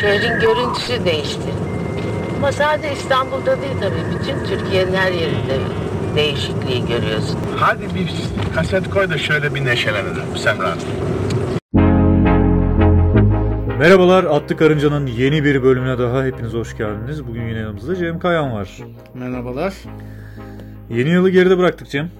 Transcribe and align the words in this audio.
Şehrin 0.00 0.40
görüntüsü 0.40 1.04
değişti. 1.04 1.50
Ama 2.36 2.52
sadece 2.52 2.92
İstanbul'da 2.92 3.62
değil 3.62 3.74
tabii. 3.80 4.18
Bütün 4.18 4.44
Türkiye'nin 4.44 4.94
her 4.94 5.12
yerinde 5.12 5.58
değişikliği 6.16 6.86
görüyorsun. 6.86 7.38
Hadi 7.56 7.82
bir 7.94 8.10
kaset 8.54 8.90
koy 8.90 9.10
da 9.10 9.18
şöyle 9.18 9.54
bir 9.54 9.64
neşelenelim 9.64 10.36
Semra. 10.36 10.74
Merhabalar 13.78 14.24
Atlı 14.24 14.56
Karınca'nın 14.56 15.06
yeni 15.06 15.44
bir 15.44 15.62
bölümüne 15.62 15.98
daha 15.98 16.24
hepiniz 16.24 16.52
hoş 16.52 16.76
geldiniz. 16.76 17.26
Bugün 17.26 17.42
yine 17.48 17.58
yanımızda 17.58 17.96
Cem 17.96 18.18
Kayan 18.18 18.52
var. 18.52 18.78
Merhabalar. 19.14 19.74
Yeni 20.90 21.08
yılı 21.10 21.30
geride 21.30 21.58
bıraktık 21.58 21.90
Cem. 21.90 22.10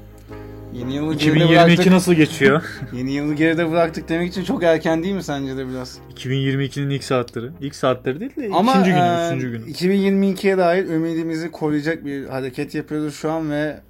Yeni 0.74 0.94
yılı 0.94 1.14
geride 1.14 1.30
2022 1.30 1.66
bıraktık. 1.66 1.92
nasıl 1.92 2.14
geçiyor? 2.14 2.62
Yeni 2.92 3.12
yılı 3.12 3.34
geride 3.34 3.70
bıraktık 3.70 4.08
demek 4.08 4.30
için 4.30 4.44
çok 4.44 4.62
erken 4.62 5.02
değil 5.02 5.14
mi 5.14 5.22
sence 5.22 5.56
de 5.56 5.68
biraz? 5.68 5.98
2022'nin 6.16 6.90
ilk 6.90 7.04
saatleri. 7.04 7.46
İlk 7.60 7.74
saatleri 7.74 8.20
değil 8.20 8.36
de 8.36 8.50
Ama 8.54 8.72
ikinci 8.72 8.90
günü, 8.90 9.00
e, 9.00 9.26
üçüncü 9.28 9.50
günü. 9.50 9.70
2022'ye 9.70 10.58
dair 10.58 10.84
ümidimizi 10.84 11.50
koruyacak 11.50 12.04
bir 12.04 12.26
hareket 12.26 12.74
yapıyoruz 12.74 13.14
şu 13.14 13.30
an 13.30 13.50
ve 13.50 13.80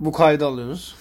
bu 0.00 0.12
kaydı 0.12 0.46
alıyoruz. 0.46 0.94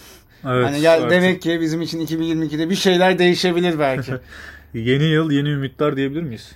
Evet, 0.46 0.66
hani 0.66 0.90
artık 0.90 1.12
demek 1.12 1.42
ki 1.42 1.58
bizim 1.62 1.82
için 1.82 2.06
2022'de 2.06 2.70
bir 2.70 2.76
şeyler 2.76 3.20
değişebilir 3.20 3.80
belki. 3.80 4.12
Yeni 4.74 5.04
yıl, 5.04 5.32
yeni 5.32 5.50
ümitler 5.50 5.96
diyebilir 5.96 6.22
miyiz? 6.22 6.52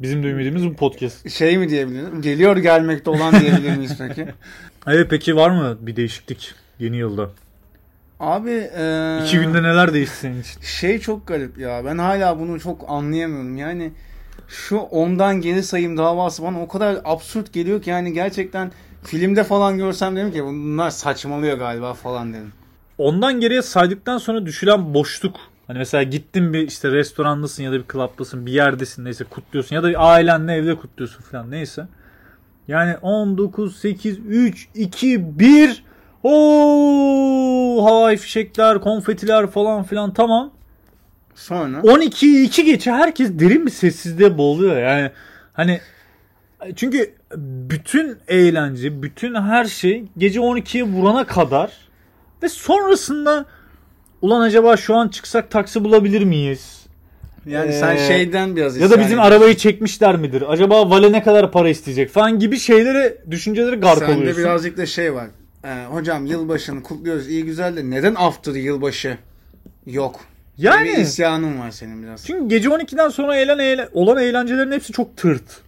Bizim 0.00 0.22
de 0.22 0.26
ümidimiz 0.26 0.66
bu 0.66 0.74
podcast. 0.74 1.30
şey 1.30 1.58
mi 1.58 1.68
diyebilirim? 1.68 2.22
Geliyor 2.22 2.56
gelmekte 2.56 3.10
olan 3.10 3.40
diyebilir 3.40 3.76
miyiz 3.76 3.96
peki? 3.98 4.26
Evet 4.86 5.06
peki 5.10 5.36
var 5.36 5.50
mı 5.50 5.78
bir 5.80 5.96
değişiklik 5.96 6.54
yeni 6.78 6.96
yılda? 6.96 7.30
Abi 8.24 8.70
e, 8.76 9.18
İki 9.24 9.38
günde 9.38 9.62
neler 9.62 9.94
değişti 9.94 10.16
senin 10.16 10.40
için? 10.40 10.60
şey 10.60 10.98
çok 10.98 11.26
garip 11.26 11.58
ya. 11.58 11.84
Ben 11.84 11.98
hala 11.98 12.38
bunu 12.40 12.60
çok 12.60 12.84
anlayamıyorum. 12.88 13.56
Yani 13.56 13.92
şu 14.48 14.76
ondan 14.76 15.40
geri 15.40 15.62
sayım 15.62 15.96
davası 15.96 16.42
bana 16.42 16.62
o 16.62 16.68
kadar 16.68 16.96
absürt 17.04 17.52
geliyor 17.52 17.82
ki 17.82 17.90
yani 17.90 18.12
gerçekten 18.12 18.72
filmde 19.02 19.44
falan 19.44 19.78
görsem 19.78 20.16
dedim 20.16 20.32
ki 20.32 20.44
bunlar 20.44 20.90
saçmalıyor 20.90 21.58
galiba 21.58 21.94
falan 21.94 22.32
dedim. 22.32 22.52
Ondan 22.98 23.40
geriye 23.40 23.62
saydıktan 23.62 24.18
sonra 24.18 24.46
düşülen 24.46 24.94
boşluk. 24.94 25.36
Hani 25.66 25.78
mesela 25.78 26.02
gittin 26.02 26.52
bir 26.52 26.68
işte 26.68 26.90
restorandasın 26.90 27.62
ya 27.62 27.72
da 27.72 27.76
bir 27.76 27.82
klaptasın 27.82 28.46
bir 28.46 28.52
yerdesin 28.52 29.04
neyse 29.04 29.24
kutluyorsun 29.24 29.76
ya 29.76 29.82
da 29.82 29.98
ailenle 29.98 30.52
evde 30.52 30.74
kutluyorsun 30.74 31.22
falan 31.22 31.50
neyse. 31.50 31.86
Yani 32.68 32.96
19, 32.96 33.76
8, 33.76 34.18
3, 34.28 34.68
2, 34.74 35.38
1 35.38 35.84
o 36.24 37.84
havai 37.84 38.16
fişekler, 38.16 38.80
konfetiler 38.80 39.46
falan 39.46 39.82
filan 39.82 40.14
tamam. 40.14 40.50
Sonra 41.34 41.82
12 41.82 42.42
2 42.44 42.64
geçe 42.64 42.92
herkes 42.92 43.30
derin 43.38 43.66
bir 43.66 43.70
sessizliğe 43.70 44.38
boğuluyor 44.38 44.76
yani. 44.82 45.10
Hani 45.52 45.80
çünkü 46.76 47.14
bütün 47.36 48.16
eğlence, 48.28 49.02
bütün 49.02 49.34
her 49.34 49.64
şey 49.64 50.04
gece 50.18 50.40
12'ye 50.40 50.82
vurana 50.84 51.26
kadar 51.26 51.72
ve 52.42 52.48
sonrasında 52.48 53.44
ulan 54.22 54.40
acaba 54.40 54.76
şu 54.76 54.94
an 54.94 55.08
çıksak 55.08 55.50
taksi 55.50 55.84
bulabilir 55.84 56.24
miyiz? 56.24 56.84
yani 57.46 57.72
sen 57.72 57.94
Ee, 57.96 57.98
şeyden 58.08 58.56
biraz 58.56 58.76
Ya 58.76 58.90
da 58.90 58.94
bizim 59.00 59.04
ediyorsun. 59.06 59.30
arabayı 59.32 59.56
çekmişler 59.56 60.16
midir? 60.16 60.44
Acaba 60.52 60.90
vale 60.90 61.12
ne 61.12 61.22
kadar 61.22 61.52
para 61.52 61.68
isteyecek 61.68 62.10
falan 62.10 62.38
gibi 62.38 62.58
şeylere, 62.58 63.18
düşünceleri 63.30 63.76
gark 63.76 63.98
Sende 63.98 64.12
oluyorsun. 64.14 64.42
birazcık 64.44 64.76
da 64.76 64.86
şey 64.86 65.14
var. 65.14 65.26
Ee, 65.64 65.84
hocam 65.90 66.26
yılbaşını 66.26 66.82
kutluyoruz 66.82 67.28
iyi 67.28 67.44
güzel 67.44 67.76
de 67.76 67.90
neden 67.90 68.14
after 68.14 68.52
yılbaşı 68.54 69.18
yok? 69.86 70.20
Yani 70.58 70.84
Bir 70.88 70.96
isyanın 70.96 71.60
var 71.60 71.70
senin 71.70 72.02
biraz. 72.02 72.26
çünkü 72.26 72.48
gece 72.48 72.68
12'den 72.68 73.08
sonra 73.08 73.36
eğlen, 73.36 73.58
eğlen, 73.58 73.88
olan 73.92 74.22
eğlencelerin 74.22 74.72
hepsi 74.72 74.92
çok 74.92 75.16
tırt. 75.16 75.60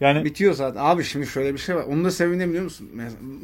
Yani 0.00 0.24
Bitiyor 0.24 0.54
zaten. 0.54 0.80
Abi 0.84 1.04
şimdi 1.04 1.26
şöyle 1.26 1.52
bir 1.54 1.58
şey 1.58 1.76
var. 1.76 1.82
Onu 1.82 2.04
da 2.04 2.10
sevindim 2.10 2.48
biliyor 2.48 2.64
musun? 2.64 2.88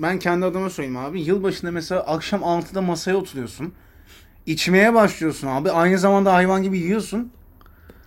Ben 0.03 0.19
kendi 0.19 0.47
adıma 0.47 0.71
söyleyeyim 0.71 0.97
abi. 0.97 1.21
Yılbaşında 1.21 1.71
mesela 1.71 2.01
akşam 2.01 2.41
6'da 2.41 2.83
masaya 2.83 3.17
oturuyorsun. 3.17 3.73
İçmeye 4.47 4.95
başlıyorsun 4.95 5.47
abi. 5.49 5.71
Aynı 5.71 5.99
zamanda 5.99 6.35
hayvan 6.35 6.63
gibi 6.63 6.79
yiyorsun. 6.79 7.33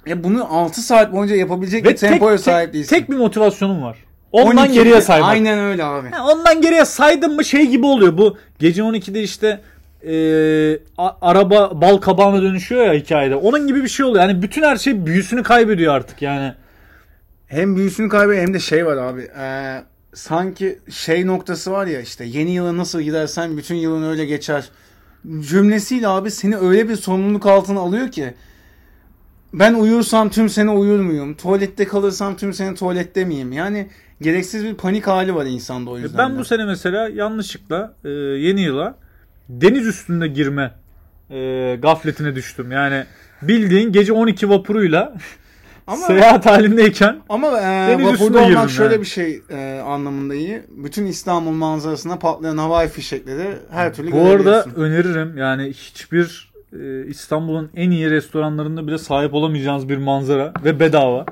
E 0.08 0.24
bunu 0.24 0.54
6 0.54 0.82
saat 0.82 1.14
boyunca 1.14 1.36
yapabilecek 1.36 1.86
ve 1.86 1.90
bir 1.90 1.96
tempoya 1.96 2.36
tek, 2.36 2.46
sahip 2.46 2.74
değilsin. 2.74 2.96
tek 2.96 3.10
bir 3.12 3.16
motivasyonum 3.16 3.82
var. 3.84 3.98
Ondan 4.32 4.58
12 4.58 4.74
geriye 4.74 5.02
saymak. 5.02 5.30
Aynen 5.30 5.60
öyle 5.60 5.84
abi. 5.84 6.10
Ha, 6.12 6.28
Ondan 6.32 6.62
geriye 6.62 6.86
saydın 6.86 7.36
mı 7.36 7.46
şey 7.46 7.66
gibi 7.68 7.86
oluyor. 7.86 8.18
Bu 8.18 8.38
gece 8.60 8.82
12'de 8.82 9.24
işte 9.24 9.62
e, 10.08 10.14
a- 10.98 11.18
araba 11.22 11.82
bal 11.82 11.98
kabağına 11.98 12.42
dönüşüyor 12.42 12.86
ya 12.86 12.94
hikayede. 12.94 13.36
Onun 13.36 13.68
gibi 13.68 13.84
bir 13.84 13.88
şey 13.90 14.06
oluyor. 14.06 14.24
Yani 14.30 14.42
bütün 14.42 14.64
her 14.64 14.78
şey 14.78 15.06
büyüsünü 15.06 15.44
kaybediyor 15.44 15.94
artık 15.96 16.22
yani. 16.22 16.54
Hem 17.48 17.76
büyüsünü 17.76 18.10
kaybediyor 18.10 18.44
hem 18.44 18.54
de 18.54 18.60
şey 18.60 18.86
var 18.86 18.98
abi. 18.98 19.28
Ee, 19.40 19.82
sanki 20.14 20.80
şey 20.92 21.28
noktası 21.28 21.72
var 21.72 21.88
ya 21.88 22.02
işte 22.02 22.26
yeni 22.26 22.52
yıla 22.52 22.78
nasıl 22.78 23.02
gidersen 23.02 23.58
bütün 23.58 23.76
yılın 23.76 24.10
öyle 24.10 24.26
geçer. 24.26 24.70
Cümlesiyle 25.40 26.08
abi 26.08 26.32
seni 26.32 26.58
öyle 26.58 26.90
bir 26.90 26.96
sorumluluk 26.96 27.46
altına 27.46 27.80
alıyor 27.80 28.12
ki 28.12 28.34
ben 29.54 29.74
uyursam 29.74 30.30
tüm 30.30 30.50
sene 30.50 30.70
uyur 30.72 31.00
muyum? 31.00 31.34
Tuvalette 31.36 31.88
kalırsam 31.88 32.38
tüm 32.38 32.54
sene 32.54 32.76
tuvalette 32.76 33.26
miyim? 33.26 33.52
Yani 33.52 33.88
gereksiz 34.22 34.64
bir 34.64 34.74
panik 34.74 35.08
hali 35.08 35.36
var 35.36 35.46
insanda 35.46 35.90
o 35.90 35.98
yüzden. 35.98 36.18
Ben 36.18 36.36
de. 36.36 36.40
bu 36.40 36.46
sene 36.46 36.66
mesela 36.66 37.10
yanlışlıkla 37.10 37.94
e, 38.04 38.10
yeni 38.10 38.62
yıla 38.62 38.96
deniz 39.50 39.88
üstünde 39.88 40.28
girme 40.28 40.72
e, 41.30 41.76
gafletine 41.82 42.36
düştüm. 42.36 42.72
Yani 42.72 43.06
bildiğin 43.42 43.92
gece 43.92 44.14
12 44.14 44.50
vapuruyla 44.50 45.14
ama 45.88 45.98
seyahat 46.08 46.46
halindeyken 46.46 47.22
ama 47.30 47.60
e, 47.60 48.04
vapurda 48.04 48.40
olmak 48.40 48.50
girdim 48.50 48.70
şöyle 48.70 48.94
yani. 48.94 49.02
bir 49.02 49.08
şey 49.08 49.42
e, 49.50 49.82
anlamında 49.86 50.36
iyi. 50.36 50.62
Bütün 50.70 51.06
İstanbul 51.06 51.52
manzarasına 51.52 52.20
patlayan 52.20 52.58
havai 52.58 52.88
fişekleri 52.88 53.58
her 53.72 53.94
türlü 53.94 54.12
bu 54.12 54.22
arada 54.22 54.66
öneririm 54.76 55.38
yani 55.38 55.68
hiçbir 55.74 56.52
e, 56.74 57.06
İstanbul'un 57.06 57.70
en 57.76 57.92
iyi 57.92 58.10
restoranlarında 58.10 58.88
bile 58.88 58.98
sahip 58.98 59.34
olamayacağınız 59.34 59.90
bir 59.90 59.98
manzara 59.98 60.54
ve 60.64 60.80
bedava. 60.80 61.26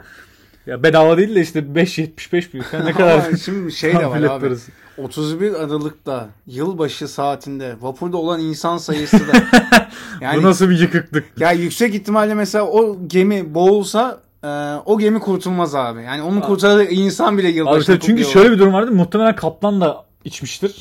Ya 0.67 0.83
bedava 0.83 1.17
değil 1.17 1.35
de 1.35 1.41
işte 1.41 1.59
5.75 1.59 2.53
büyük. 2.53 2.73
Ne 2.73 2.91
kadar 2.91 3.21
şimdi 3.45 3.71
şey 3.71 3.93
de 3.93 4.05
var 4.07 4.21
abi. 4.21 4.27
parası. 4.45 4.71
31 4.97 5.53
Aralık'ta 5.53 6.29
yılbaşı 6.47 7.07
saatinde 7.07 7.75
vapurda 7.81 8.17
olan 8.17 8.39
insan 8.39 8.77
sayısı 8.77 9.19
da 9.19 9.31
yani 10.21 10.37
Bu 10.43 10.47
nasıl 10.47 10.69
bir 10.69 10.79
yıkıklık? 10.79 11.23
ya 11.39 11.51
yüksek 11.51 11.95
ihtimalle 11.95 12.33
mesela 12.33 12.65
o 12.65 12.97
gemi 13.07 13.53
boğulsa 13.53 14.19
e, 14.43 14.47
o 14.85 14.99
gemi 14.99 15.19
kurtulmaz 15.19 15.75
abi. 15.75 16.03
Yani 16.03 16.21
onu 16.21 16.41
kurtaracak 16.41 16.93
insan 16.93 17.37
bile 17.37 17.47
Abi 17.47 17.55
yılbaşını 17.55 17.79
işte 17.81 17.99
çünkü 18.07 18.23
kutluyor. 18.23 18.29
şöyle 18.45 18.55
bir 18.55 18.59
durum 18.59 18.73
vardı. 18.73 18.91
Muhtemelen 18.91 19.35
kaplan 19.35 19.81
da 19.81 20.05
içmiştir. 20.25 20.75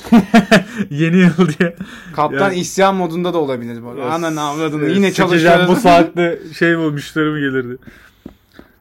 Yeni 0.90 1.16
yıl 1.16 1.48
diye. 1.58 1.76
Kaptan 2.16 2.38
Yani- 2.50 2.58
isyan 2.58 2.94
modunda 2.94 3.34
da 3.34 3.38
olabilir 3.38 3.82
bu. 3.82 4.02
Ananı 4.02 4.42
avradını 4.42 4.84
Evet, 4.84 4.96
yine 4.96 5.12
çalışıyoruz. 5.12 5.68
bu 5.68 5.76
saatte 5.76 6.38
şey 6.58 6.78
bu 6.78 6.82
müşteri 6.92 7.24
mi 7.30 7.40
gelirdi? 7.40 7.76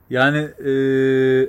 Yani 0.09 0.38
e, 0.38 0.71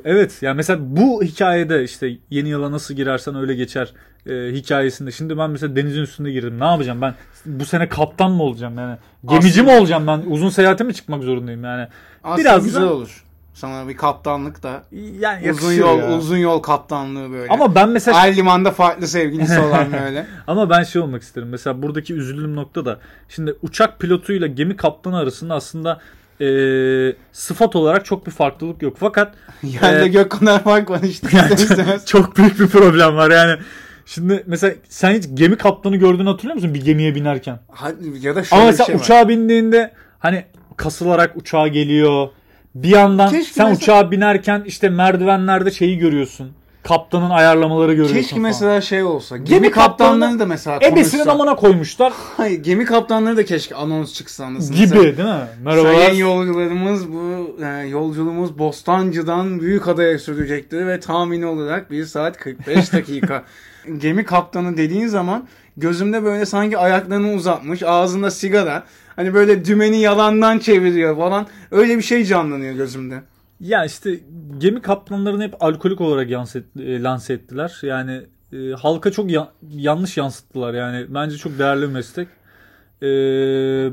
evet 0.04 0.38
yani 0.42 0.56
mesela 0.56 0.78
bu 0.82 1.22
hikayede 1.22 1.84
işte 1.84 2.10
yeni 2.30 2.48
yıla 2.48 2.72
nasıl 2.72 2.94
girersen 2.94 3.36
öyle 3.36 3.54
geçer 3.54 3.92
e, 4.26 4.52
hikayesinde. 4.52 5.10
Şimdi 5.12 5.38
ben 5.38 5.50
mesela 5.50 5.76
denizin 5.76 6.02
üstünde 6.02 6.30
girdim. 6.32 6.60
Ne 6.60 6.64
yapacağım 6.64 7.00
ben? 7.00 7.14
Bu 7.46 7.64
sene 7.64 7.88
kaptan 7.88 8.30
mı 8.32 8.42
olacağım 8.42 8.78
yani? 8.78 8.96
Gemici 9.28 9.62
mi 9.62 9.70
olacağım 9.70 10.06
ben? 10.06 10.22
Uzun 10.26 10.48
seyahate 10.48 10.84
mi 10.84 10.94
çıkmak 10.94 11.22
zorundayım 11.22 11.64
yani? 11.64 11.88
Aslında 12.24 12.38
Biraz 12.40 12.64
güzel 12.64 12.82
da- 12.82 12.92
olur. 12.94 13.22
Sana 13.54 13.88
bir 13.88 13.96
kaptanlık 13.96 14.62
da. 14.62 14.82
Yani 15.20 15.52
Uzun 15.52 15.72
yol 15.72 15.98
ya. 15.98 16.16
uzun 16.16 16.36
yol 16.36 16.58
kaptanlığı 16.62 17.30
böyle. 17.32 17.52
Ama 17.52 17.74
ben 17.74 17.88
mesela 17.88 18.18
Ay 18.18 18.36
limanda 18.36 18.70
farklı 18.70 19.06
sevgilisi 19.08 19.60
olan 19.60 19.92
böyle. 20.04 20.26
Ama 20.46 20.70
ben 20.70 20.82
şey 20.82 21.02
olmak 21.02 21.22
isterim. 21.22 21.48
Mesela 21.48 21.82
buradaki 21.82 22.14
üzüldüğüm 22.14 22.56
nokta 22.56 22.84
da 22.84 22.98
şimdi 23.28 23.54
uçak 23.62 24.00
pilotuyla 24.00 24.46
gemi 24.46 24.76
kaptanı 24.76 25.18
arasında 25.18 25.54
aslında 25.54 26.00
e, 26.41 26.47
sıfat 27.32 27.76
olarak 27.76 28.04
çok 28.04 28.26
bir 28.26 28.30
farklılık 28.30 28.83
yok. 28.83 28.97
Fakat 29.00 29.34
Yerde 29.62 30.04
Ee, 30.04 30.09
gök 30.09 30.30
kadar 30.30 30.62
fark 30.65 30.91
var 30.91 31.00
işte. 31.03 31.28
yani 31.36 31.50
çok 32.06 32.36
büyük 32.36 32.60
bir 32.60 32.66
problem 32.66 33.16
var 33.16 33.30
yani. 33.30 33.60
Şimdi 34.06 34.44
mesela 34.47 34.74
sen 34.88 35.15
hiç 35.15 35.24
gemi 35.34 35.56
kaptanı 35.56 35.97
gördüğünü 35.97 36.28
hatırlıyor 36.28 36.54
musun 36.54 36.74
bir 36.74 36.84
gemiye 36.84 37.15
binerken? 37.15 37.59
Hadi, 37.71 37.97
ya 38.27 38.36
da 38.36 38.44
şöyle 38.44 38.60
Ama 38.62 38.71
mesela 38.71 38.86
şey 38.86 38.94
var. 38.94 39.00
uçağa 39.00 39.28
bindiğinde 39.28 39.92
hani 40.18 40.44
kasılarak 40.77 41.36
uçağa 41.36 41.68
geliyor. 41.68 42.28
Bir 42.74 42.88
yandan 42.88 43.30
Keşke 43.30 43.53
sen 43.54 43.68
mesela- 43.71 43.98
uçağa 44.00 44.10
binerken 44.10 44.62
işte 44.66 44.88
merdivenlerde 44.88 45.71
şeyi 45.71 45.98
görüyorsun. 45.98 46.53
Kaptanın 46.88 47.30
ayarlamaları 47.30 47.92
görüyorsun 47.92 48.16
Keşke 48.16 48.30
falan. 48.30 48.42
mesela 48.42 48.80
şey 48.80 49.03
olsa. 49.03 49.36
Gemi, 49.36 49.48
Gemi 49.48 49.71
kaptanlarını 49.71 50.38
da 50.38 50.47
mesela 50.47 50.78
Ebesinin 50.83 51.27
amına 51.27 51.56
koymuşlar 51.56 52.12
Hayır, 52.36 52.62
gemi 52.62 52.84
kaptanları 52.84 53.36
da 53.36 53.44
keşke 53.44 53.74
anons 53.74 54.15
çıksa 54.15 54.44
anlasın. 54.44 54.77
gibi 54.77 54.94
değil 54.94 55.28
mi? 55.28 55.47
Merhabalar. 55.65 55.94
Sayın 55.94 56.18
yolcularımız 56.21 57.12
bu 57.12 57.56
e, 57.65 57.86
yolculuğumuz 57.88 58.59
Bostancı'dan 58.59 59.60
Büyükada'ya 59.60 60.18
sürecektir 60.18 60.86
ve 60.86 61.00
tahmini 61.00 61.47
olarak 61.47 61.91
1 61.91 62.04
saat 62.04 62.36
45 62.38 62.92
dakika. 62.92 63.44
gemi 63.98 64.24
kaptanı 64.24 64.77
dediğin 64.77 65.06
zaman 65.06 65.48
gözümde 65.77 66.24
böyle 66.24 66.47
sanki 66.47 66.78
ayaklarını 66.78 67.33
uzatmış 67.33 67.83
ağzında 67.83 68.30
sigara 68.30 68.84
hani 69.16 69.34
böyle 69.34 69.65
dümeni 69.65 70.00
yalandan 70.00 70.59
çeviriyor 70.59 71.16
falan 71.16 71.47
öyle 71.71 71.97
bir 71.97 72.03
şey 72.03 72.24
canlanıyor 72.24 72.74
gözümde. 72.74 73.21
Ya 73.60 73.84
işte 73.84 74.20
gemi 74.58 74.82
kaptanlarını 74.82 75.42
hep 75.42 75.54
alkolik 75.62 76.00
olarak 76.00 76.30
yanset, 76.30 76.64
e, 76.80 77.03
lanse 77.03 77.34
ettiler. 77.34 77.78
Yani 77.82 78.22
e, 78.53 78.70
halka 78.72 79.12
çok 79.12 79.30
ya- 79.30 79.53
yanlış 79.70 80.16
yansıttılar. 80.16 80.74
Yani 80.74 81.06
bence 81.08 81.36
çok 81.36 81.58
değerli 81.58 81.82
bir 81.82 81.92
meslek. 81.92 82.28
E, 83.03 83.08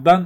ben 0.06 0.25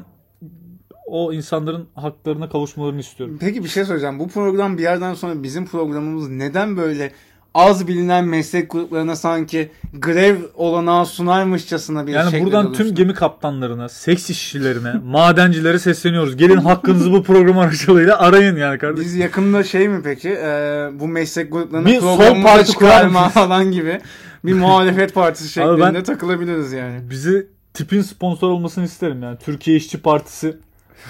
o 1.05 1.33
insanların 1.33 1.87
haklarına 1.95 2.49
kavuşmalarını 2.49 2.99
istiyorum. 2.99 3.37
Peki 3.41 3.63
bir 3.63 3.69
şey 3.69 3.85
söyleyeceğim. 3.85 4.19
Bu 4.19 4.27
program 4.27 4.77
bir 4.77 4.83
yerden 4.83 5.13
sonra 5.13 5.43
bizim 5.43 5.65
programımız 5.65 6.29
neden 6.29 6.77
böyle 6.77 7.11
az 7.57 7.87
bilinen 7.87 8.25
meslek 8.25 8.71
gruplarına 8.71 9.15
sanki 9.15 9.69
grev 9.93 10.35
olanağı 10.55 11.05
sunarmışçasına 11.05 12.07
bir 12.07 12.11
Yani 12.11 12.31
şekilde 12.31 12.45
buradan 12.45 12.65
oluştu? 12.65 12.83
tüm 12.83 12.95
gemi 12.95 13.13
kaptanlarına, 13.13 13.89
seks 13.89 14.29
işçilerine, 14.29 14.93
madencilere 15.05 15.79
sesleniyoruz. 15.79 16.37
Gelin 16.37 16.57
hakkınızı 16.57 17.11
bu 17.11 17.23
program 17.23 17.57
aracılığıyla 17.57 18.19
arayın 18.19 18.55
yani 18.55 18.77
kardeşim. 18.77 19.05
Biz 19.05 19.15
yakında 19.15 19.63
şey 19.63 19.87
mi 19.89 20.01
peki 20.03 20.29
e, 20.29 20.89
bu 20.93 21.07
meslek 21.07 21.51
gruplarını 21.51 21.87
Bir 21.87 21.99
sol 21.99 22.17
programımıza 22.17 22.47
parti 22.49 22.73
kurar 22.73 22.89
çıkarma 22.91 23.29
falan 23.29 23.71
gibi 23.71 23.99
bir 24.45 24.53
muhalefet 24.59 25.13
partisi 25.13 25.49
şeklinde 25.49 25.81
ben- 25.93 26.03
takılabiliriz 26.03 26.73
yani. 26.73 27.09
Bizi 27.09 27.47
tipin 27.73 28.01
sponsor 28.01 28.49
olmasını 28.49 28.85
isterim 28.85 29.23
yani. 29.23 29.37
Türkiye 29.37 29.77
İşçi 29.77 30.01
Partisi 30.01 30.57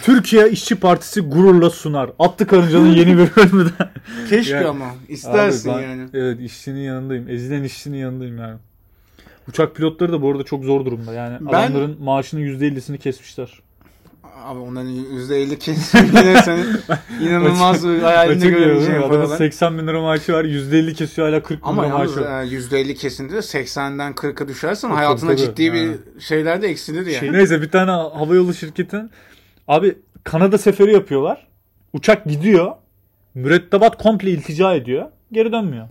Türkiye 0.04 0.50
İşçi 0.52 0.76
Partisi 0.76 1.22
gururla 1.22 1.70
sunar. 1.70 2.10
Attı 2.20 2.48
Karınca'nın 2.48 2.94
yeni 2.94 3.18
bir 3.18 3.36
bölümü 3.36 3.66
de. 3.66 3.90
Keşke 4.30 4.54
Yani- 4.56 4.68
ama 4.68 4.86
istersin 5.08 5.70
Abi 5.70 5.78
ben- 5.82 5.90
yani. 5.90 6.10
Evet 6.14 6.40
işçinin 6.40 6.80
yanındayım. 6.80 7.30
Ezilen 7.30 7.64
işçinin 7.64 7.98
yanındayım 7.98 8.38
yani. 8.38 8.56
Uçak 9.50 9.76
pilotları 9.76 10.12
da 10.12 10.22
bu 10.22 10.32
arada 10.32 10.44
çok 10.44 10.64
zor 10.64 10.86
durumda. 10.86 11.14
Yani 11.14 11.38
Ben- 11.42 11.46
adamların 11.50 11.98
maaşının 12.04 12.42
%50'sini 12.42 12.98
kesmişler. 12.98 13.60
Abi 14.46 14.60
onların 14.60 14.90
%50 14.90 15.60
kesin 15.60 16.06
yine 16.06 16.42
senin 16.42 16.66
inanılmaz 17.22 17.88
bir 17.88 18.00
hayalinde 18.02 18.50
görebileceğin 18.50 19.00
Adamın 19.00 19.10
paralar. 19.16 19.38
80 19.38 19.78
bin 19.78 19.88
lira 19.88 20.02
maaşı 20.02 20.34
var. 20.34 20.44
%50 20.46 20.94
kesiyor 20.94 21.28
hala 21.30 21.44
40 21.44 21.62
bin 21.64 21.68
Ama 21.68 21.84
lira 21.84 21.98
maaşı 21.98 22.22
var. 22.22 22.44
e, 22.44 22.48
%50 22.48 22.96
kesinti 22.96 23.34
de 23.36 23.42
80'den 23.42 24.14
40'a 24.14 24.48
düşersen 24.48 24.90
hayatına 24.90 25.36
ciddi 25.36 25.74
bir 25.74 25.82
Yani. 25.82 25.96
şeyler 26.20 26.62
de 26.62 26.68
eksilir 26.68 27.06
yani. 27.06 27.20
Şey, 27.20 27.32
neyse 27.34 27.62
bir 27.62 27.70
tane 27.72 27.92
havayolu 27.92 28.54
şirketin 28.54 29.12
abi 29.68 29.98
Kanada 30.24 30.58
seferi 30.58 30.94
yapıyorlar. 30.94 31.48
Uçak 31.94 32.26
gidiyor. 32.26 32.72
Mürettebat 33.36 33.98
komple 34.04 34.32
iltica 34.32 34.74
ediyor. 34.74 35.06
Geri 35.32 35.52
dönmüyor. 35.52 35.88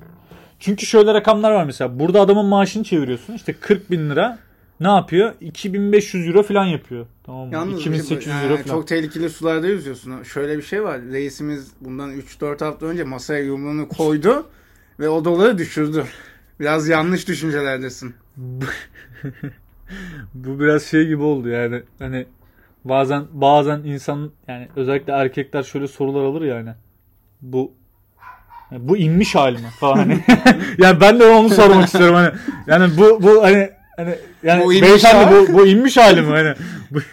Çünkü 0.59 0.87
şöyle 0.87 1.15
rakamlar 1.15 1.51
var 1.53 1.65
mesela. 1.65 1.99
Burada 1.99 2.21
adamın 2.21 2.47
maaşını 2.47 2.85
çeviriyorsun. 2.85 3.35
İşte 3.35 3.53
40 3.53 3.91
bin 3.91 4.11
lira 4.11 4.39
ne 4.81 4.89
yapıyor? 4.89 5.35
2500 5.41 6.29
euro 6.29 6.43
falan 6.43 6.65
yapıyor. 6.65 7.07
Tamam 7.27 7.49
mı? 7.49 7.55
Yalnız 7.55 7.81
2800 7.81 8.27
yani 8.27 8.45
euro 8.45 8.57
falan. 8.57 8.77
çok 8.77 8.89
tehlikeli 8.89 9.31
sularda 9.31 9.67
yüzüyorsun. 9.67 10.23
Şöyle 10.23 10.57
bir 10.57 10.63
şey 10.63 10.85
var. 10.85 11.01
Reisimiz 11.03 11.73
bundan 11.81 12.13
3-4 12.13 12.65
hafta 12.65 12.87
önce 12.87 13.05
masaya 13.05 13.43
yumruğunu 13.43 13.89
koydu 13.89 14.47
ve 15.01 15.09
o 15.09 15.25
doları 15.25 15.59
düşürdü. 15.59 16.05
Biraz 16.61 16.89
yanlış 16.89 17.29
düşüncelerdesin. 17.29 18.15
Bu 20.35 20.61
biraz 20.61 20.83
şey 20.83 21.07
gibi 21.07 21.23
oldu 21.23 21.49
yani. 21.49 21.83
Hani 21.99 22.27
bazen 22.89 23.25
bazen 23.33 23.79
insan 23.79 24.31
yani 24.49 24.69
özellikle 24.77 25.13
erkekler 25.13 25.63
şöyle 25.63 25.89
sorular 25.89 26.25
alır 26.25 26.43
yani. 26.43 26.71
Bu 27.43 27.73
yani 28.71 28.89
bu 28.89 28.97
inmiş 28.97 29.35
hali 29.35 29.59
mi 29.59 29.69
falan 29.81 29.97
hani. 29.97 30.25
yani 30.79 31.01
ben 31.01 31.21
de 31.21 31.27
onu 31.27 31.49
sormak 31.49 31.87
istiyorum 31.87 32.15
hani. 32.15 32.33
Yani 32.67 32.97
bu 32.99 33.23
bu 33.23 33.43
hani 33.43 33.71
hani 33.97 34.15
yani 34.43 34.65
Bu 34.65 34.73
inmiş 34.75 34.89
beyefendi 34.89 35.25
hali. 35.25 35.49
bu, 35.49 35.53
bu 35.59 35.67
inmiş 35.67 35.97
hali 35.97 36.21
mi 36.23 36.29
hani? 36.31 36.55
Bu, 36.91 36.99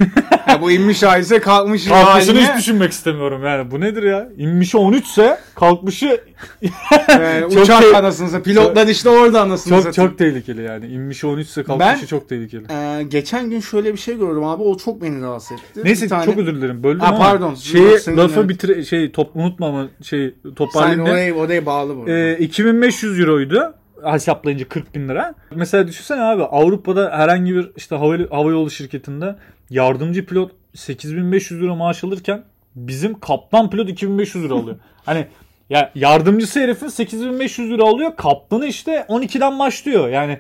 Ya 0.49 0.61
bu 0.61 0.71
inmiş 0.71 1.03
halise 1.03 1.39
kalkmış 1.39 1.87
kalkmışını 1.87 2.37
haline 2.39 2.51
hiç 2.53 2.57
düşünmek 2.59 2.91
istemiyorum 2.91 3.43
yani. 3.45 3.71
Bu 3.71 3.81
nedir 3.81 4.03
ya? 4.03 4.29
İnmişi 4.37 4.77
13 4.77 5.05
ise 5.07 5.39
kalkmışı 5.55 6.21
e, 6.61 7.41
Çok 7.53 7.63
uçak 7.63 7.81
te- 7.81 7.97
anasını 7.97 8.29
satayım. 8.29 8.43
Pilotlar 8.43 8.87
işte 8.87 9.09
orada 9.09 9.41
anasını 9.41 9.73
çok 9.73 9.83
satayım. 9.83 10.09
çok 10.11 10.17
tehlikeli 10.19 10.61
yani. 10.61 10.85
İnmişi 10.87 11.27
13 11.27 11.47
ise 11.47 11.63
kalkmışı 11.63 12.01
Ben- 12.01 12.05
çok 12.05 12.29
tehlikeli. 12.29 12.63
Ee, 12.71 13.03
geçen 13.03 13.49
gün 13.49 13.59
şöyle 13.59 13.93
bir 13.93 13.97
şey 13.97 14.17
gördüm 14.17 14.43
abi. 14.43 14.63
O 14.63 14.77
çok 14.77 15.01
beni 15.01 15.21
rahatsız 15.21 15.51
etti. 15.51 15.81
Neyse 15.83 16.05
Bir 16.05 16.09
tane- 16.09 16.25
çok 16.25 16.37
özür 16.37 16.55
dilerim 16.55 16.83
böldüm 16.83 16.99
Ha, 16.99 17.07
ama 17.07 17.17
pardon. 17.17 17.55
şeyi 17.55 17.85
lafı 18.17 18.39
evet. 18.39 18.49
bitir 18.49 18.83
şey 18.83 19.11
top 19.11 19.35
unutma 19.35 19.67
ama 19.67 19.87
şey 20.03 20.33
Sen 20.43 20.53
toparlayayım. 20.53 21.05
da. 21.05 21.09
oraya, 21.11 21.33
oraya 21.33 21.65
bağlı 21.65 21.95
bu. 21.97 22.09
Ee, 22.09 22.37
2500 22.39 23.19
euroydu 23.19 23.73
hesaplayınca 24.05 24.69
40 24.69 24.95
bin 24.95 25.09
lira. 25.09 25.35
Mesela 25.55 25.87
düşünsene 25.87 26.21
abi 26.21 26.43
Avrupa'da 26.43 27.11
herhangi 27.11 27.55
bir 27.55 27.71
işte 27.75 27.95
hava, 27.95 28.17
havayolu 28.31 28.71
şirketinde 28.71 29.35
yardımcı 29.69 30.25
pilot 30.25 30.51
8500 30.75 31.61
lira 31.61 31.75
maaş 31.75 32.03
alırken 32.03 32.43
bizim 32.75 33.19
kaptan 33.19 33.69
pilot 33.69 33.89
2500 33.89 34.43
lira 34.43 34.53
alıyor. 34.53 34.77
hani 35.05 35.27
ya 35.69 35.91
yardımcısı 35.95 36.59
herifin 36.59 36.87
8500 36.87 37.69
lira 37.69 37.83
alıyor. 37.83 38.15
Kaptanı 38.17 38.65
işte 38.65 39.05
12'den 39.09 39.59
başlıyor. 39.59 40.09
Yani 40.09 40.39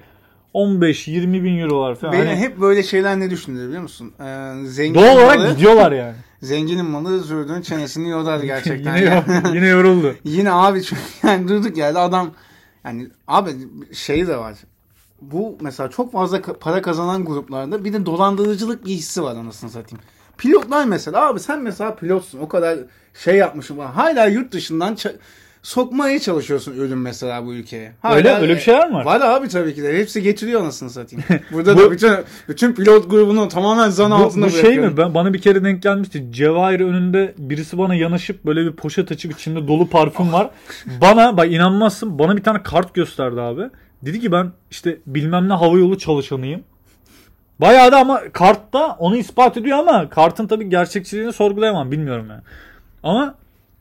15-20 0.53 1.43
bin 1.43 1.59
eurolar 1.59 1.95
falan. 1.95 2.13
Beni 2.13 2.25
Hani 2.25 2.35
hep 2.35 2.61
böyle 2.61 2.83
şeyler 2.83 3.19
ne 3.19 3.29
düşündürüyor 3.29 3.67
biliyor 3.67 3.81
musun? 3.83 4.13
Ee, 4.19 4.53
zengin 4.65 4.95
doğal 4.95 5.17
olarak 5.17 5.37
malı, 5.37 5.53
gidiyorlar 5.53 5.91
yani. 5.91 6.15
zenginin 6.41 6.85
malı 6.85 7.19
zürdün 7.19 7.61
çenesini 7.61 8.09
yodar 8.09 8.39
gerçekten. 8.43 8.97
yine, 8.97 9.23
yine 9.53 9.67
yoruldu. 9.67 10.15
Yine 10.23 10.51
abi 10.51 10.83
çünkü 10.83 11.01
yani 11.23 11.47
durduk 11.47 11.77
yerde 11.77 11.99
adam 11.99 12.31
yani 12.85 13.07
abi 13.27 13.51
şey 13.93 14.27
de 14.27 14.37
var. 14.37 14.57
Bu 15.21 15.57
mesela 15.61 15.89
çok 15.89 16.11
fazla 16.11 16.41
para 16.41 16.81
kazanan 16.81 17.25
gruplarda 17.25 17.85
bir 17.85 17.93
de 17.93 18.05
dolandırıcılık 18.05 18.85
bir 18.85 18.91
hissi 18.91 19.23
var 19.23 19.35
anasını 19.35 19.69
satayım. 19.69 20.03
Pilotlar 20.37 20.85
mesela 20.85 21.27
abi 21.27 21.39
sen 21.39 21.61
mesela 21.61 21.95
pilotsun 21.95 22.39
o 22.39 22.47
kadar 22.47 22.79
şey 23.13 23.35
yapmışım 23.35 23.77
var. 23.77 23.91
Hala 23.91 24.25
yurt 24.25 24.51
dışından 24.51 24.95
sokmaya 25.63 26.19
çalışıyorsun 26.19 26.73
ürün 26.73 26.97
mesela 26.97 27.45
bu 27.45 27.53
ülkeye. 27.53 27.91
Hala, 28.01 28.15
Öyle- 28.15 28.35
öyle 28.35 28.55
bir 28.55 28.59
şeyler 28.59 28.89
mi 28.89 28.95
var? 28.95 29.05
Var 29.05 29.21
abi 29.21 29.47
tabii 29.47 29.75
ki 29.75 29.83
de. 29.83 29.97
Hepsi 29.99 30.21
getiriyor 30.23 30.61
anasını 30.61 30.89
satayım. 30.89 31.25
Burada 31.51 31.77
Bu- 31.77 31.81
da 31.81 31.91
bütün 31.91 32.11
bütün 32.47 32.73
pilot 32.73 33.09
grubunu 33.09 33.47
tamamen 33.47 33.89
zan 33.89 34.11
Bu, 34.11 34.15
altında 34.15 34.45
bu 34.45 34.49
şey 34.49 34.79
mi? 34.79 34.97
Ben, 34.97 35.13
bana 35.13 35.33
bir 35.33 35.41
kere 35.41 35.63
denk 35.63 35.83
gelmişti. 35.83 36.25
Cevahir 36.31 36.79
önünde 36.79 37.33
birisi 37.37 37.77
bana 37.77 37.95
yanaşıp 37.95 38.45
böyle 38.45 38.65
bir 38.65 38.71
poşet 38.71 39.11
açıp 39.11 39.33
içinde 39.33 39.67
dolu 39.67 39.89
parfüm 39.89 40.33
var. 40.33 40.49
bana 41.01 41.37
bak 41.37 41.51
inanmazsın 41.51 42.19
bana 42.19 42.37
bir 42.37 42.43
tane 42.43 42.63
kart 42.63 42.93
gösterdi 42.93 43.41
abi. 43.41 43.61
Dedi 44.05 44.19
ki 44.19 44.31
ben 44.31 44.51
işte 44.71 44.97
bilmem 45.07 45.49
ne 45.49 45.53
havayolu 45.53 45.97
çalışanıyım. 45.97 46.63
Bayağı 47.61 47.91
da 47.91 47.99
ama 47.99 48.21
kartta 48.33 48.87
onu 48.99 49.17
ispat 49.17 49.57
ediyor 49.57 49.77
ama 49.77 50.09
kartın 50.09 50.47
tabii 50.47 50.69
gerçekçiliğini 50.69 51.33
sorgulayamam 51.33 51.91
bilmiyorum 51.91 52.25
yani. 52.29 52.41
Ama 53.03 53.35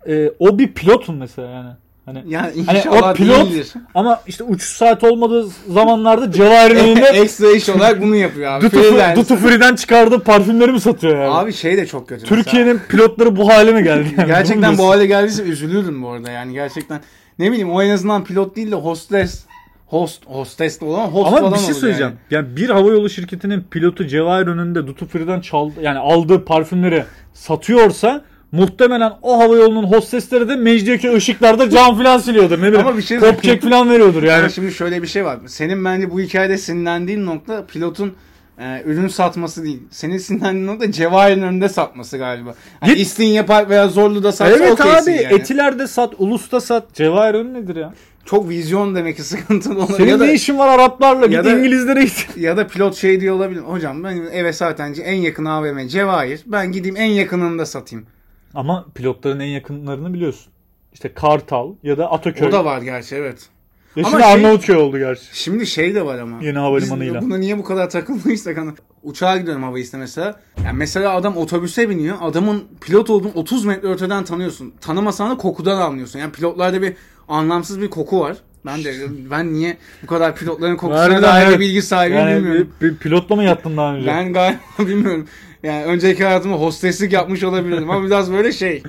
e, 0.09 0.31
o 0.39 0.59
bir 0.59 0.73
pilotun 0.73 1.17
mesela 1.17 1.49
yani. 1.49 1.71
Hani 2.07 2.23
Yani 2.29 2.53
Hani 2.67 2.91
o 2.91 3.15
pilot 3.15 3.51
değildir. 3.51 3.73
ama 3.95 4.21
işte 4.27 4.45
uçuş 4.45 4.69
saat 4.77 5.05
olmadığı 5.05 5.47
zamanlarda 5.69 6.33
Cevahir'in 6.33 6.97
Ekstra 7.23 7.51
iş 7.53 7.69
olarak 7.69 8.03
bunu 8.03 8.17
yapıyor 8.17 8.53
abi. 8.53 8.69
Freelance. 8.69 9.21
Duty 9.21 9.35
Free'den 9.35 9.75
çıkardığı 9.77 10.19
parfümleri 10.21 10.73
mi 10.73 10.81
satıyor 10.81 11.17
yani? 11.23 11.35
Abi 11.35 11.53
şey 11.53 11.77
de 11.77 11.87
çok 11.87 12.09
kötü. 12.09 12.25
Türkiye'nin 12.27 12.81
pilotları 12.89 13.37
bu 13.37 13.49
hale 13.49 13.73
mi 13.73 13.83
geldi? 13.85 14.15
Yani? 14.19 14.27
Gerçekten 14.27 14.79
bu 14.79 14.89
hale 14.89 15.07
geldiyse 15.07 15.43
üzülürdüm 15.43 16.03
bu 16.03 16.09
arada 16.09 16.31
yani 16.31 16.53
gerçekten. 16.53 17.01
Ne 17.39 17.51
bileyim 17.51 17.71
o 17.73 17.83
en 17.83 17.91
azından 17.91 18.25
pilot 18.25 18.57
değil 18.57 18.71
de 18.71 18.77
hostes. 18.77 19.45
Host, 19.87 20.27
hostes 20.27 20.81
de 20.81 20.85
olan 20.85 21.07
host 21.07 21.29
Ama 21.29 21.37
falan 21.41 21.53
bir 21.53 21.59
şey 21.59 21.75
söyleyeceğim. 21.75 22.13
Yani. 22.31 22.57
bir 22.57 22.69
havayolu 22.69 23.11
şirketinin 23.11 23.61
pilotu 23.71 24.07
Cevahir 24.07 24.47
önünde 24.47 24.87
Duty 24.87 25.05
Free'den 25.05 25.41
çaldı 25.41 25.73
yani 25.83 25.99
aldığı 25.99 26.45
parfümleri 26.45 27.05
satıyorsa 27.35 28.25
muhtemelen 28.53 29.13
o 29.23 29.39
havayolunun 29.39 29.85
hostesleri 29.85 30.49
de 30.49 30.57
Mecidiyeköy 30.57 31.17
ışıklarda 31.17 31.71
cam 31.71 31.99
filan 31.99 32.19
siliyordur. 32.19 32.59
Ne 32.59 32.63
bileyim. 32.69 32.87
Ama 32.87 32.97
bir 32.97 33.03
şey 33.03 33.19
Top 33.19 33.43
check 33.43 33.63
filan 33.63 33.91
veriyordur 33.91 34.23
Yani. 34.23 34.41
Ama 34.41 34.49
şimdi 34.49 34.73
şöyle 34.73 35.03
bir 35.03 35.07
şey 35.07 35.25
var. 35.25 35.39
Senin 35.47 35.85
bence 35.85 36.11
bu 36.11 36.21
hikayede 36.21 36.59
sinirlendiğin 36.59 37.27
nokta 37.27 37.67
pilotun 37.67 38.15
e, 38.59 38.83
ürün 38.85 39.09
satması 39.09 39.65
değil. 39.65 39.83
Senin 39.91 40.19
sinirlendiğin 40.19 40.67
nokta 40.67 40.93
Cevahir'in 40.93 41.43
önünde 41.43 41.69
satması 41.69 42.19
galiba. 42.19 42.55
Git- 42.85 42.99
İstinye 42.99 43.43
Park 43.43 43.71
veya 43.71 43.89
Zorlu'da 43.89 44.33
satsa 44.33 44.57
Evet 44.57 44.71
okeysin 44.81 45.13
abi 45.13 45.23
yani. 45.23 45.35
Etiler'de 45.35 45.87
sat, 45.87 46.15
Ulus'ta 46.19 46.61
sat. 46.61 46.95
Cevahir 46.95 47.35
ön 47.35 47.55
nedir 47.55 47.77
ya? 47.77 47.95
Çok 48.25 48.49
vizyon 48.49 48.95
demek 48.95 49.17
ki 49.17 49.23
sıkıntılı 49.23 49.79
olur. 49.79 49.95
Senin 49.97 50.09
ya 50.09 50.21
da, 50.21 50.25
ne 50.25 50.33
işin 50.33 50.59
var 50.59 50.69
Araplarla? 50.69 51.27
Git 51.27 51.47
İngilizlere 51.47 52.05
git. 52.05 52.29
ya 52.37 52.57
da 52.57 52.67
pilot 52.67 52.95
şey 52.97 53.21
diyor 53.21 53.35
olabilir. 53.35 53.61
Hocam 53.61 54.05
ben 54.05 54.17
eve 54.33 54.53
zaten 54.53 54.95
en 55.05 55.15
yakın 55.15 55.45
AVM 55.45 55.87
Cevahir. 55.89 56.41
Ben 56.47 56.73
gideyim 56.73 56.97
en 56.97 57.11
yakınında 57.11 57.67
satayım. 57.67 58.07
Ama 58.55 58.87
pilotların 58.95 59.41
en 59.41 59.47
yakınlarını 59.47 60.15
biliyorsun. 60.15 60.53
İşte 60.93 61.15
Kartal 61.15 61.75
ya 61.83 61.99
da 61.99 62.11
Ataköy. 62.13 62.49
O 62.49 62.53
da 62.53 62.65
var 62.65 62.83
gerçi 62.83 63.17
evet. 63.17 63.49
Ya 63.97 64.05
Ama 64.05 64.11
şimdi 64.11 64.23
şey- 64.23 64.33
Arnavutköy 64.33 64.77
oldu 64.77 64.99
gerçi. 64.99 65.23
Şimdi 65.33 65.67
şey 65.67 65.95
de 65.95 66.05
var 66.07 66.19
ama. 66.19 66.43
Yeni 66.43 66.59
havalimanıyla. 66.59 67.21
Biz 67.21 67.29
buna 67.29 67.37
niye 67.39 67.59
bu 67.59 67.65
kadar 67.65 67.91
takıldıysak 67.91 68.57
hani 68.57 68.73
uçağa 69.03 69.37
gidiyorum 69.37 69.63
hava 69.63 69.79
iste 69.79 69.97
mesela. 69.97 70.41
Yani 70.65 70.79
mesela 70.79 71.15
adam 71.15 71.37
otobüse 71.37 71.89
biniyor. 71.89 72.17
Adamın 72.21 72.65
pilot 72.81 73.11
olduğunu 73.11 73.33
30 73.35 73.65
metre 73.65 73.89
öteden 73.89 74.25
tanıyorsun. 74.25 74.75
Tanımasan 74.81 75.31
da 75.31 75.37
kokudan 75.37 75.81
anlıyorsun. 75.81 76.19
Yani 76.19 76.33
pilotlarda 76.33 76.83
bir 76.83 76.95
anlamsız 77.29 77.81
bir 77.81 77.91
koku 77.91 78.21
var. 78.21 78.37
Ben 78.67 78.85
de 78.85 78.95
ben 79.31 79.53
niye 79.53 79.77
bu 80.03 80.07
kadar 80.07 80.37
pilotların 80.37 80.77
kokusuna 80.77 81.23
dair 81.23 81.47
evet. 81.47 81.61
bilgi 81.61 81.83
sahibi 81.83 82.15
Yani 82.15 82.37
bilmiyorum. 82.37 82.69
bir, 82.81 82.91
bir 82.91 82.97
pilotla 82.97 83.37
mı 83.37 83.45
yattın 83.45 83.77
daha 83.77 83.95
önce? 83.95 84.07
Ben 84.07 84.33
galiba 84.33 84.59
bilmiyorum. 84.79 85.29
Yani 85.63 85.85
önceki 85.85 86.25
hayatımda 86.25 86.57
hosteslik 86.57 87.13
yapmış 87.13 87.45
olabilirim 87.45 87.91
ama 87.91 88.07
biraz 88.07 88.33
böyle 88.33 88.53
şey. 88.53 88.83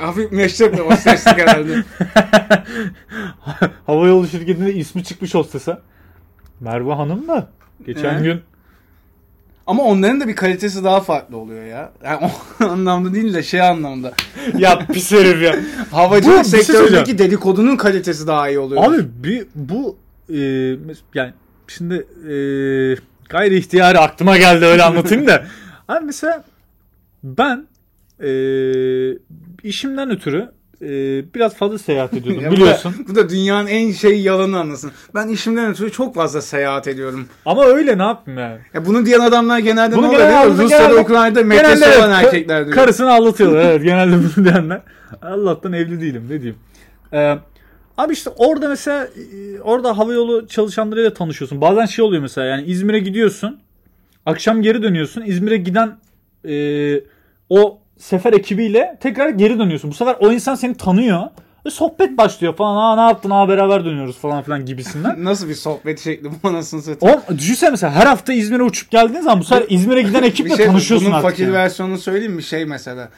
Hafif 0.00 0.32
meşrep 0.32 0.72
bir 0.72 0.78
hosteslik 0.78 1.38
herhalde. 1.38 1.74
Havayolu 3.86 4.28
şirketinde 4.28 4.74
ismi 4.74 5.04
çıkmış 5.04 5.34
hostese. 5.34 5.78
Merve 6.60 6.92
Hanım 6.92 7.28
da 7.28 7.48
geçen 7.86 8.18
Ee? 8.18 8.22
gün 8.22 8.40
Ama 9.66 9.82
onların 9.82 10.20
da 10.20 10.28
bir 10.28 10.36
kalitesi 10.36 10.84
daha 10.84 11.00
farklı 11.00 11.36
oluyor 11.36 11.64
ya. 11.66 11.92
Yani 12.04 12.18
o 12.60 12.64
anlamda 12.64 13.14
değil 13.14 13.34
de 13.34 13.42
şey 13.42 13.60
anlamda. 13.62 14.12
ya 14.58 14.78
pis 14.92 15.12
herif 15.12 15.42
ya. 15.42 15.56
Havacılık 15.90 16.44
Bu- 16.44 16.48
şey 16.50 16.60
sektöründeki 16.60 16.92
söyleyeceğim. 16.94 17.18
dedikodunun 17.18 17.76
kalitesi 17.76 18.26
daha 18.26 18.48
iyi 18.48 18.58
oluyor. 18.58 18.84
Abi 18.84 18.96
bir 19.24 19.46
bu 19.54 19.96
e, 20.28 20.38
yani 21.14 21.32
şimdi 21.68 21.94
e, 21.94 22.32
gayri 23.28 23.56
ihtiyari 23.58 23.98
aklıma 23.98 24.36
geldi 24.36 24.64
öyle 24.64 24.82
anlatayım 24.82 25.26
da. 25.26 25.46
Abi 25.88 26.04
mesela 26.04 26.44
ben 27.24 27.66
e, 28.22 28.28
işimden 29.62 30.10
ötürü 30.10 30.48
e, 30.82 30.88
biraz 31.34 31.54
fazla 31.54 31.78
seyahat 31.78 32.14
ediyordum 32.14 32.42
Ya 32.44 32.50
bu 32.50 32.52
da- 32.54 32.56
biliyorsun. 32.60 32.94
Bu 33.08 33.14
da, 33.14 33.28
dünyanın 33.28 33.66
en 33.66 33.92
şey 33.92 34.20
yalanı 34.20 34.58
anlasın. 34.58 34.92
Ben 35.14 35.28
işimden 35.28 35.70
ötürü 35.70 35.92
çok 35.92 36.14
fazla 36.14 36.42
seyahat 36.42 36.88
ediyorum. 36.88 37.28
Ama 37.46 37.64
öyle 37.64 37.98
ne 37.98 38.02
yapayım 38.02 38.40
yani? 38.40 38.58
Ya 38.74 38.86
bunu 38.86 39.06
diyen 39.06 39.20
adamlar 39.20 39.58
genelde 39.58 39.96
Bunu 39.96 40.02
ne 40.02 40.08
oluyor? 40.08 40.20
genelde-? 40.28 40.62
Rusya'da, 40.62 40.82
genelde- 40.88 41.00
Ukrayna'da 41.00 41.40
Genelde 41.40 41.62
metresi 41.62 41.84
evet, 41.84 41.98
olan 41.98 42.10
erkekler 42.10 42.64
diyor. 42.64 42.76
Karısını 42.76 43.12
aldatıyorlar 43.12 43.60
evet 43.64 43.82
genelde 43.84 44.16
bunu 44.36 44.44
diyenler. 44.44 44.80
Allah'tan 45.22 45.72
evli 45.72 46.00
değilim 46.00 46.24
ne 46.30 46.40
diyeyim. 46.40 46.58
Ee, 47.12 47.38
abi 47.98 48.12
işte 48.12 48.30
orada 48.36 48.68
mesela 48.68 49.04
e, 49.06 49.60
orada 49.60 49.98
havayolu 49.98 50.46
çalışanlarıyla 50.48 51.14
tanışıyorsun. 51.14 51.60
Bazen 51.60 51.86
şey 51.86 52.04
oluyor 52.04 52.22
mesela 52.22 52.46
yani 52.46 52.62
İzmir'e 52.66 52.98
gidiyorsun. 52.98 53.60
Akşam 54.26 54.62
geri 54.62 54.82
dönüyorsun. 54.82 55.22
İzmir'e 55.26 55.56
giden 55.56 55.96
e, 56.48 56.54
o 57.50 57.78
sefer 57.98 58.32
ekibiyle 58.32 58.96
tekrar 59.00 59.28
geri 59.28 59.58
dönüyorsun. 59.58 59.90
Bu 59.90 59.94
sefer 59.94 60.16
o 60.20 60.32
insan 60.32 60.54
seni 60.54 60.74
tanıyor. 60.74 61.20
Ve 61.66 61.70
sohbet 61.70 62.18
başlıyor 62.18 62.56
falan. 62.56 62.76
Aa 62.76 63.02
ne 63.02 63.08
yaptın? 63.10 63.30
Aa 63.30 63.48
beraber 63.48 63.84
dönüyoruz 63.84 64.18
falan 64.18 64.42
filan 64.42 64.66
gibisinden. 64.66 65.16
Nasıl 65.24 65.48
bir 65.48 65.54
sohbet 65.54 66.00
şekli 66.00 66.28
bu 66.42 66.48
anasını 66.48 66.82
satayım. 66.82 67.20
O 67.30 67.38
düşünsene 67.38 67.70
mesela 67.70 67.92
her 67.92 68.06
hafta 68.06 68.32
İzmir'e 68.32 68.62
uçup 68.62 68.90
geldiğin 68.90 69.20
zaman 69.22 69.40
bu 69.40 69.44
sefer 69.44 69.64
İzmir'e 69.68 70.02
giden 70.02 70.22
ekiple 70.30 70.50
Bir 70.50 70.56
şey, 70.56 70.66
tanışıyorsun 70.66 71.06
bunun 71.08 71.16
artık. 71.16 71.30
fakir 71.30 71.44
yani. 71.44 71.52
versiyonunu 71.54 71.98
söyleyeyim 71.98 72.32
mi? 72.32 72.42
Şey 72.42 72.64
mesela. 72.64 73.08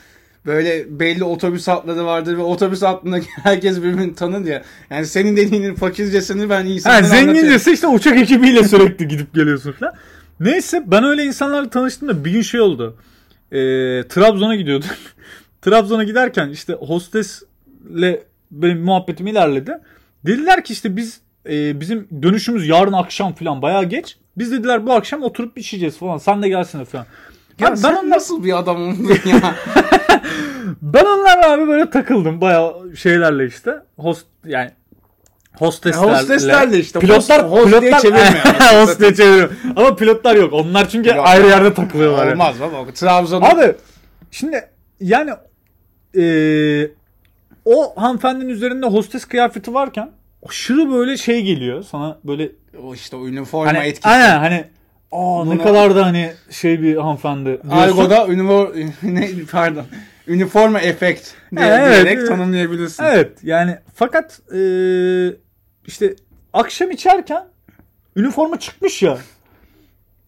Böyle 0.47 1.01
belli 1.01 1.25
otobüs 1.25 1.69
hatları 1.69 2.05
vardır 2.07 2.37
ve 2.39 2.43
otobüs 2.43 2.83
hattındaki 2.83 3.27
herkes 3.43 3.77
birbirini 3.79 4.15
tanır 4.15 4.47
ya. 4.47 4.63
Yani 4.91 5.07
senin 5.07 5.37
dediğinin 5.37 5.75
fakircesini 5.75 6.51
ben 6.51 6.67
insanlara 6.67 6.99
anlatıyorum. 6.99 7.35
zengincesi 7.35 7.73
işte 7.73 7.87
uçak 7.87 8.17
ekibiyle 8.19 8.65
sürekli 8.69 9.09
gidip 9.09 9.35
geliyorsun 9.35 9.73
falan. 9.73 9.95
Neyse 10.41 10.83
ben 10.87 11.05
öyle 11.05 11.25
insanlarla 11.25 11.71
tanıştım 11.71 12.09
da 12.09 12.25
bir 12.25 12.31
gün 12.31 12.43
şey 12.43 12.61
oldu. 12.61 12.97
Ee, 13.53 14.09
Trabzon'a 14.09 14.55
gidiyordum. 14.57 14.89
Trabzon'a 15.63 16.05
giderken 16.05 16.49
işte 16.49 16.73
hostesle 16.73 18.23
benim 18.51 18.81
muhabbetim 18.85 19.27
ilerledi. 19.27 19.79
Dediler 20.27 20.65
ki 20.65 20.73
işte 20.73 20.97
biz 20.97 21.21
e, 21.49 21.81
bizim 21.81 22.09
dönüşümüz 22.23 22.69
yarın 22.69 22.93
akşam 22.93 23.35
falan 23.35 23.63
bayağı 23.63 23.85
geç. 23.85 24.17
Biz 24.39 24.53
dediler 24.53 24.87
bu 24.87 24.93
akşam 24.93 25.23
oturup 25.23 25.59
içeceğiz 25.59 25.99
falan. 25.99 26.19
Sen 26.19 26.43
de 26.43 26.49
gelsene 26.49 26.85
falan. 26.85 27.07
Ya 27.59 27.67
Abi 27.67 27.71
ben 27.71 27.81
sen 27.81 27.93
onlar, 27.93 28.11
nasıl 28.11 28.45
bir 28.45 28.59
adam 28.59 28.83
oldun 28.83 29.11
ya? 29.25 29.55
ben 30.83 31.05
onlarla 31.05 31.53
abi 31.53 31.69
böyle 31.69 31.91
takıldım 31.91 32.41
bayağı 32.41 32.97
şeylerle 32.97 33.47
işte. 33.47 33.83
Host 33.97 34.27
yani 34.45 34.71
hosteslerle. 35.59 36.13
Hosteslerle 36.13 36.79
işte. 36.79 36.99
Pilotlar, 36.99 37.41
Host- 37.41 37.51
host 37.51 37.67
diye 37.71 37.81
pilotlar, 37.81 38.01
çevirme 38.01 38.21
yani. 38.21 38.81
host 38.83 39.01
diye 39.01 39.15
çeviriyorum. 39.15 39.57
Ama 39.77 39.97
pilotlar 39.97 40.37
yok. 40.37 40.53
Onlar 40.53 40.89
çünkü 40.89 41.09
Yok. 41.09 41.19
ayrı 41.27 41.47
yerde 41.47 41.75
takılıyorlar. 41.75 42.25
yani. 42.27 42.33
Olmaz 42.35 42.55
baba. 42.61 42.93
Trabzon'da 42.95 43.47
Abi 43.49 43.75
şimdi 44.31 44.65
yani 45.01 45.31
eee, 46.15 46.91
o 47.65 47.93
hanımefendinin 47.97 48.49
üzerinde 48.49 48.87
hostes 48.87 49.25
kıyafeti 49.25 49.75
varken 49.75 50.11
aşırı 50.49 50.91
böyle 50.93 51.17
şey 51.17 51.43
geliyor 51.43 51.83
sana 51.83 52.19
böyle 52.25 52.53
o 52.85 52.95
işte 52.95 53.17
o 53.17 53.27
üniforma 53.27 53.67
hani 53.67 53.79
etkisi. 53.79 54.09
aynen 54.09 54.39
hani 54.39 54.65
aa 55.13 55.45
ne 55.45 55.59
kadar 55.59 55.97
da 55.97 56.07
hani 56.07 56.33
şey 56.51 56.83
bir 56.83 56.97
hanımefendi. 56.97 57.61
Argo'da 57.71 58.27
ünifor 58.29 58.75
ne 59.03 59.31
pardon. 59.53 59.85
Üniforma 60.27 60.81
efekt 60.81 61.29
diye, 61.57 61.67
Evet, 61.67 61.91
diyerek 61.93 62.19
evet. 62.19 62.29
tanımlayabilirsin. 62.29 63.05
Evet 63.05 63.33
yani 63.43 63.77
fakat 63.95 64.41
eee, 64.53 65.37
işte 65.89 66.15
akşam 66.53 66.91
içerken 66.91 67.45
üniforma 68.17 68.59
çıkmış 68.59 69.03
ya. 69.03 69.19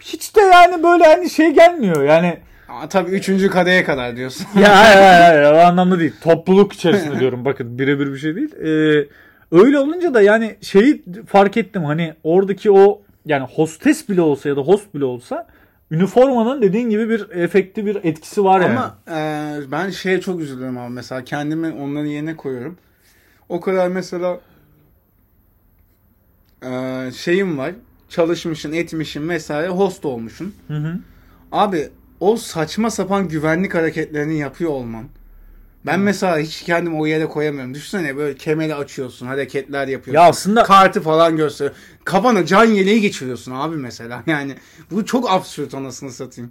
Hiç 0.02 0.36
de 0.36 0.40
yani 0.40 0.82
böyle 0.82 1.04
hani 1.04 1.30
şey 1.30 1.50
gelmiyor 1.50 2.04
yani. 2.04 2.38
Ama 2.68 2.88
tabii 2.88 3.10
üçüncü 3.10 3.50
kadeye 3.50 3.84
kadar 3.84 4.16
diyorsun. 4.16 4.46
ya 4.60 4.78
hayır 4.78 4.96
hayır 4.96 5.42
hayır 5.42 5.52
o 5.52 5.66
anlamda 5.66 5.98
değil. 5.98 6.14
Topluluk 6.22 6.72
içerisinde 6.72 7.20
diyorum 7.20 7.44
bakın 7.44 7.78
birebir 7.78 8.12
bir 8.12 8.18
şey 8.18 8.36
değil. 8.36 8.54
Ee, 8.54 9.08
öyle 9.52 9.78
olunca 9.78 10.14
da 10.14 10.22
yani 10.22 10.56
şeyi 10.60 11.04
fark 11.26 11.56
ettim 11.56 11.84
hani 11.84 12.14
oradaki 12.24 12.70
o 12.70 13.02
yani 13.26 13.46
hostes 13.54 14.08
bile 14.08 14.20
olsa 14.20 14.48
ya 14.48 14.56
da 14.56 14.60
host 14.60 14.94
bile 14.94 15.04
olsa 15.04 15.46
üniformanın 15.90 16.62
dediğin 16.62 16.90
gibi 16.90 17.08
bir 17.08 17.30
efekti 17.30 17.86
bir 17.86 18.04
etkisi 18.04 18.44
var 18.44 18.60
yani. 18.60 18.78
Ama 18.78 18.98
e, 19.10 19.70
ben 19.72 19.90
şeye 19.90 20.20
çok 20.20 20.40
üzülüyorum 20.40 20.78
abi 20.78 20.92
mesela 20.92 21.24
kendimi 21.24 21.72
onların 21.72 22.06
yerine 22.06 22.36
koyuyorum. 22.36 22.78
O 23.48 23.60
kadar 23.60 23.88
mesela 23.88 24.40
e, 26.62 27.10
şeyim 27.12 27.58
var. 27.58 27.72
Çalışmışın, 28.08 28.72
etmişin 28.72 29.28
vesaire 29.28 29.68
host 29.68 30.04
olmuşsun. 30.04 30.54
Hı 30.68 30.74
hı. 30.76 30.98
Abi 31.52 31.88
o 32.20 32.36
saçma 32.36 32.90
sapan 32.90 33.28
güvenlik 33.28 33.74
hareketlerini 33.74 34.38
yapıyor 34.38 34.70
olman. 34.70 35.04
Ben 35.86 36.00
mesela 36.00 36.38
hiç 36.38 36.62
kendimi 36.62 36.96
o 36.96 37.06
yere 37.06 37.26
koyamıyorum. 37.26 37.74
Düşünsene 37.74 38.16
böyle 38.16 38.34
kemeri 38.36 38.74
açıyorsun, 38.74 39.26
hareketler 39.26 39.88
yapıyorsun. 39.88 40.22
Ya 40.22 40.28
aslında 40.28 40.62
kartı 40.62 41.00
falan 41.00 41.36
gösteriyor. 41.36 41.76
Kafana 42.04 42.46
can 42.46 42.64
yeleği 42.64 43.00
geçiriyorsun 43.00 43.52
abi 43.54 43.76
mesela. 43.76 44.22
Yani 44.26 44.54
bu 44.90 45.06
çok 45.06 45.30
absürt 45.30 45.74
anasını 45.74 46.12
satayım. 46.12 46.50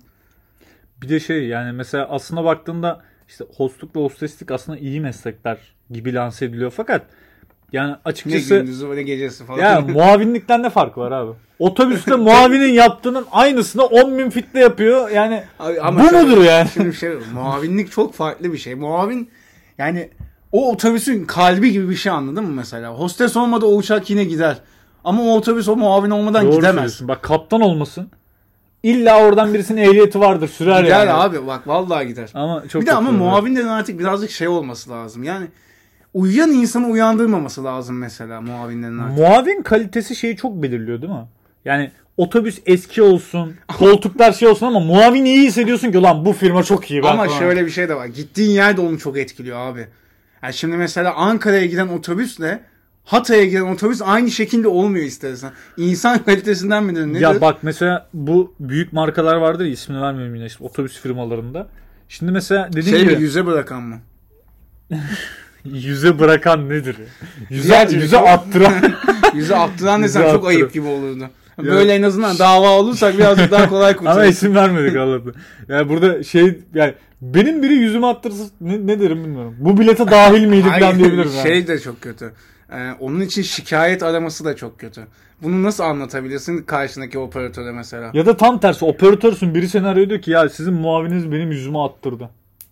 bir 1.02 1.10
de 1.10 1.20
şey 1.20 1.48
yani 1.48 1.72
mesela 1.72 2.10
aslına 2.10 2.44
baktığında 2.44 3.02
işte 3.28 3.46
hostluk 3.56 3.96
ve 3.96 4.00
hosteslik 4.00 4.52
aslında 4.52 4.78
iyi 4.78 5.02
meslekler 5.02 5.58
gibi 5.92 6.14
lanse 6.14 6.46
ediliyor 6.46 6.74
fakat 6.78 7.06
yani 7.74 7.92
Ne 7.92 7.98
açıkçası 8.06 8.56
gündüzü 8.58 8.96
ne 8.96 9.04
gecesi 9.04 9.46
falan. 9.46 9.60
Ya 9.60 9.82
muavinlikten 9.94 10.64
ne 10.64 10.70
farkı 10.70 11.00
var 11.00 11.12
abi? 11.12 11.32
Otobüste 11.60 12.16
muavinin 12.16 12.74
yaptığının 12.74 13.26
aynısını 13.32 13.84
10 13.86 14.18
bin 14.18 14.30
fitle 14.30 14.60
yapıyor. 14.60 15.10
Yani 15.10 15.44
Abi 15.60 16.00
bu 16.00 16.10
şöyle- 16.10 16.24
mudur 16.24 16.44
yani? 16.44 16.70
Şimdi 16.74 16.96
şey 16.96 17.10
muavinlik 17.34 17.92
çok 17.92 18.14
farklı 18.14 18.54
bir 18.54 18.58
şey. 18.58 18.76
Muavin 18.76 19.30
yani 19.78 20.10
o 20.52 20.72
otobüsün 20.72 21.26
kalbi 21.26 21.72
gibi 21.72 21.90
bir 21.90 21.96
şey 21.96 22.12
anladın 22.12 22.44
mı 22.44 22.54
mesela? 22.56 22.90
Hostes 22.94 23.38
olmadı 23.38 23.66
o 23.66 23.76
uçak 23.76 24.10
yine 24.10 24.24
gider. 24.24 24.58
Ama 25.04 25.24
o 25.24 25.36
otobüs 25.38 25.68
o 25.68 25.76
muavin 25.76 26.10
olmadan 26.10 26.46
Doğru 26.46 26.56
gidemez. 26.56 27.08
Bak 27.08 27.24
kaptan 27.24 27.62
olmasın. 27.62 28.10
İlla 28.84 29.24
oradan 29.24 29.54
birisinin 29.54 29.82
ehliyeti 29.82 30.20
vardır 30.20 30.48
sürer 30.48 30.84
Gider 30.84 31.00
yani. 31.08 31.12
abi 31.14 31.48
bak 31.48 31.68
vallahi 31.68 32.08
gider. 32.08 32.30
Ama 32.34 32.68
çok 32.68 32.82
bir 32.82 32.88
de 32.88 32.94
ama 32.94 33.10
kötü. 33.10 33.20
muavinlerin 33.24 33.68
artık 33.68 34.00
birazcık 34.00 34.32
şey 34.32 34.48
olması 34.48 34.90
lazım. 34.90 35.24
Yani 35.24 35.48
uyuyan 36.14 36.52
insanı 36.52 36.88
uyandırmaması 36.88 37.64
lazım 37.64 37.98
mesela 37.98 38.42
muavinlerin 38.42 39.00
artık. 39.00 39.18
Muavin 39.18 39.62
kalitesi 39.62 40.16
şeyi 40.16 40.36
çok 40.38 40.64
belirliyor 40.64 41.02
değil 41.02 41.14
mi? 41.14 41.28
Yani 41.66 41.92
otobüs 42.18 42.60
eski 42.66 43.02
olsun, 43.02 43.54
koltuklar 43.78 44.32
şey 44.34 44.48
olsun 44.48 44.66
ama 44.68 44.80
muavin 44.80 45.26
iyi 45.26 45.48
hissediyorsun 45.48 45.92
ki 45.92 45.98
ulan 45.98 46.26
bu 46.26 46.34
firma 46.34 46.64
çok 46.64 46.92
iyi. 46.92 47.04
ben 47.04 47.08
Ama 47.08 47.26
falan. 47.26 47.40
şöyle 47.40 47.66
bir 47.66 47.72
şey 47.72 47.90
de 47.90 47.96
var. 47.96 48.06
Gittiğin 48.06 48.50
yer 48.52 48.78
de 48.78 48.82
onu 48.82 49.00
çok 49.00 49.18
etkiliyor 49.18 49.58
abi. 49.58 49.88
Yani 50.44 50.54
şimdi 50.54 50.78
mesela 50.78 51.14
Ankara'ya 51.14 51.66
giden 51.66 51.88
otobüsle 51.88 52.60
Hatay'a 53.04 53.46
giden 53.46 53.62
otobüs 53.62 54.02
aynı 54.02 54.32
şekilde 54.32 54.68
olmuyor 54.68 55.06
istersen. 55.06 55.52
İnsan 55.78 56.18
kalitesinden 56.26 56.84
midir 56.84 57.08
nedir? 57.08 57.20
Ya 57.22 57.42
bak 57.42 57.58
mesela 57.62 58.08
bu 58.14 58.54
büyük 58.60 58.94
markalar 58.94 59.36
vardır 59.36 59.66
ya 59.66 59.72
ismini 59.72 60.02
vermiyorum 60.02 60.36
yine 60.36 60.46
işte 60.46 60.64
otobüs 60.64 61.00
firmalarında. 61.00 61.68
Şimdi 62.10 62.32
mesela 62.32 62.68
dediğim 62.74 62.98
şey 62.98 63.02
gibi 63.02 63.16
mi 63.16 63.22
yüze 63.22 63.46
bırakan 63.46 63.82
mı? 63.84 64.00
yüze 65.66 66.20
bırakan 66.20 66.70
nedir? 66.70 66.96
Yüze, 67.50 67.68
Diğer 67.68 67.90
yüze 68.02 68.18
attıran. 68.18 68.74
Yüze 69.34 69.56
attıran 69.56 70.04
desen 70.04 70.22
çok 70.22 70.30
attıran. 70.30 70.46
ayıp 70.50 70.74
gibi 70.74 70.88
olurdu. 70.88 71.30
Böyle 71.58 71.94
en 71.94 72.04
azından 72.04 72.40
dava 72.40 72.70
olursak 72.70 73.18
birazcık 73.18 73.52
daha 73.52 73.70
kolay 73.70 73.92
Ama 73.92 73.98
kurtuluruz. 74.00 74.30
isim 74.30 74.56
vermedik 74.56 74.96
Allah'tan. 74.98 75.34
Yani 75.70 75.90
burada 75.90 76.24
şey 76.24 76.60
yani 76.74 76.94
benim 77.22 77.64
biri 77.64 77.74
yüzüme 77.74 78.08
attırsa 78.08 78.44
ne, 78.62 78.88
ne 78.88 79.00
derim 79.00 79.24
bilmiyorum. 79.24 79.56
Bu 79.60 79.78
bilete 79.80 80.12
dahil 80.12 80.46
miydi 80.46 80.64
falan 80.68 80.82
Hayır, 80.82 80.98
diyebilirim 80.98 81.32
yani. 81.36 81.48
Şey 81.48 81.68
de 81.68 81.80
çok 81.80 82.02
kötü. 82.02 82.34
Ee, 82.72 82.92
onun 83.00 83.20
için 83.22 83.42
şikayet 83.42 84.04
araması 84.04 84.46
da 84.46 84.56
çok 84.56 84.80
kötü. 84.80 85.02
Bunu 85.44 85.64
nasıl 85.64 85.84
anlatabilirsin 85.84 86.58
karşındaki 86.62 87.20
operatöre 87.20 87.72
mesela? 87.72 88.12
Ya 88.14 88.26
da 88.26 88.38
tam 88.38 88.60
tersi 88.60 88.86
operatörsün 88.86 89.56
biri 89.56 89.70
seni 89.70 89.88
arıyor 89.88 90.10
diyor 90.10 90.22
ki 90.22 90.32
ya 90.32 90.50
sizin 90.50 90.74
muavininiz 90.74 91.32
benim 91.32 91.52
yüzüme 91.52 91.80
attırdı. 91.80 92.30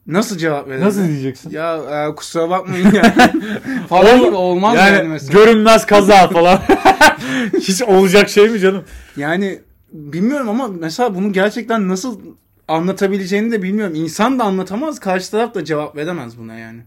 Nasıl 0.08 0.38
cevap 0.38 0.68
verirsin? 0.68 0.86
Nasıl 0.86 1.08
diyeceksin? 1.08 1.50
Ya 1.50 1.78
e, 2.12 2.16
kusura 2.16 2.50
bakmayın 2.50 2.92
ya. 2.92 3.04
falan 3.90 4.20
gibi 4.26 4.36
olmaz 4.36 4.76
yani, 4.78 4.96
yani 4.96 5.08
mesela. 5.08 5.40
görünmez 5.40 5.86
kaza 5.86 6.28
falan. 6.28 6.60
Hiç 7.60 7.82
olacak 7.82 8.30
şey 8.30 8.50
mi 8.50 8.60
canım? 8.60 8.84
yani 9.18 9.60
bilmiyorum 9.92 10.50
ama 10.50 10.68
mesela 10.68 11.16
bunu 11.16 11.34
gerçekten 11.34 11.88
nasıl 11.88 12.20
anlatabileceğini 12.68 13.52
de 13.52 13.64
bilmiyorum. 13.64 13.96
İnsan 13.96 14.40
da 14.40 14.44
anlatamaz, 14.44 15.00
karşı 15.00 15.32
taraf 15.32 15.54
da 15.56 15.66
cevap 15.66 15.96
veremez 15.96 16.38
buna 16.40 16.56
yani. 16.56 16.82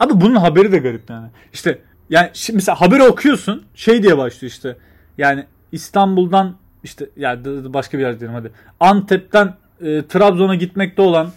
Abi 0.00 0.20
bunun 0.20 0.36
haberi 0.36 0.72
de 0.72 0.78
garip 0.78 1.10
yani. 1.10 1.28
İşte 1.52 1.78
yani 2.10 2.30
şimdi 2.32 2.56
mesela 2.56 2.80
haberi 2.80 3.02
okuyorsun 3.02 3.64
şey 3.74 4.02
diye 4.02 4.18
başlıyor 4.18 4.50
işte. 4.52 4.76
Yani 5.18 5.44
İstanbul'dan 5.72 6.56
işte 6.84 7.08
ya 7.16 7.44
d- 7.44 7.74
başka 7.74 7.98
bir 7.98 8.02
yer 8.02 8.20
diyelim 8.20 8.34
hadi. 8.36 8.52
Antep'ten 8.80 9.54
e, 9.80 10.06
Trabzon'a 10.06 10.54
gitmekte 10.54 11.02
olan 11.02 11.30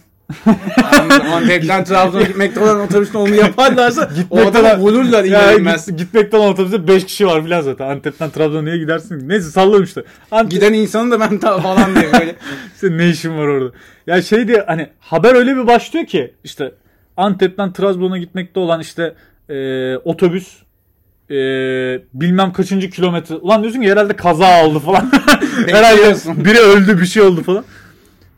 Antep'ten 1.32 1.84
Trabzon'a 1.84 2.22
gitmekte 2.22 2.60
olan 2.60 2.80
otobüste 2.80 3.18
onu 3.18 3.34
yaparlarsa 3.34 4.02
o 4.02 4.14
Gitmekte 4.14 4.48
adama 4.48 4.68
olan- 4.68 4.80
vururlar 4.80 5.24
Ya 5.24 5.52
inanılmaz. 5.52 5.86
git- 5.86 5.98
gitmekte 5.98 6.36
olan 6.36 6.48
otobüste 6.52 6.88
5 6.88 7.04
kişi 7.06 7.26
var 7.26 7.44
filan 7.44 7.60
zaten. 7.60 7.88
Antep'ten 7.88 8.30
Trabzon'a 8.30 8.62
niye 8.62 8.78
gidersin? 8.78 9.28
Neyse 9.28 9.50
salladım 9.50 9.84
işte. 9.84 10.02
Antep, 10.30 10.50
Giden 10.50 10.72
insanı 10.72 11.10
da 11.10 11.20
ben 11.20 11.38
ta 11.38 11.58
falan 11.60 11.94
diye 11.96 12.12
böyle. 12.12 12.34
Senin 12.74 12.98
ne 12.98 13.08
işin 13.08 13.38
var 13.38 13.46
orada? 13.46 13.72
Ya 14.06 14.22
şey 14.22 14.48
diye 14.48 14.64
hani 14.66 14.88
haber 15.00 15.34
öyle 15.34 15.56
bir 15.56 15.66
başlıyor 15.66 16.06
ki 16.06 16.34
işte 16.44 16.72
Antep'ten 17.16 17.72
Trabzon'a 17.72 18.18
gitmekte 18.18 18.60
olan 18.60 18.80
işte 18.80 19.14
e, 19.48 19.96
otobüs 19.96 20.48
e, 21.30 21.34
bilmem 22.14 22.52
kaçıncı 22.52 22.90
kilometre. 22.90 23.34
Ulan 23.34 23.62
diyorsun 23.62 23.80
ki 23.82 23.90
herhalde 23.90 24.16
kaza 24.16 24.64
oldu 24.66 24.78
falan. 24.80 25.10
herhalde 25.66 26.14
biri 26.44 26.58
öldü 26.58 27.00
bir 27.00 27.06
şey 27.06 27.22
oldu 27.22 27.42
falan. 27.42 27.64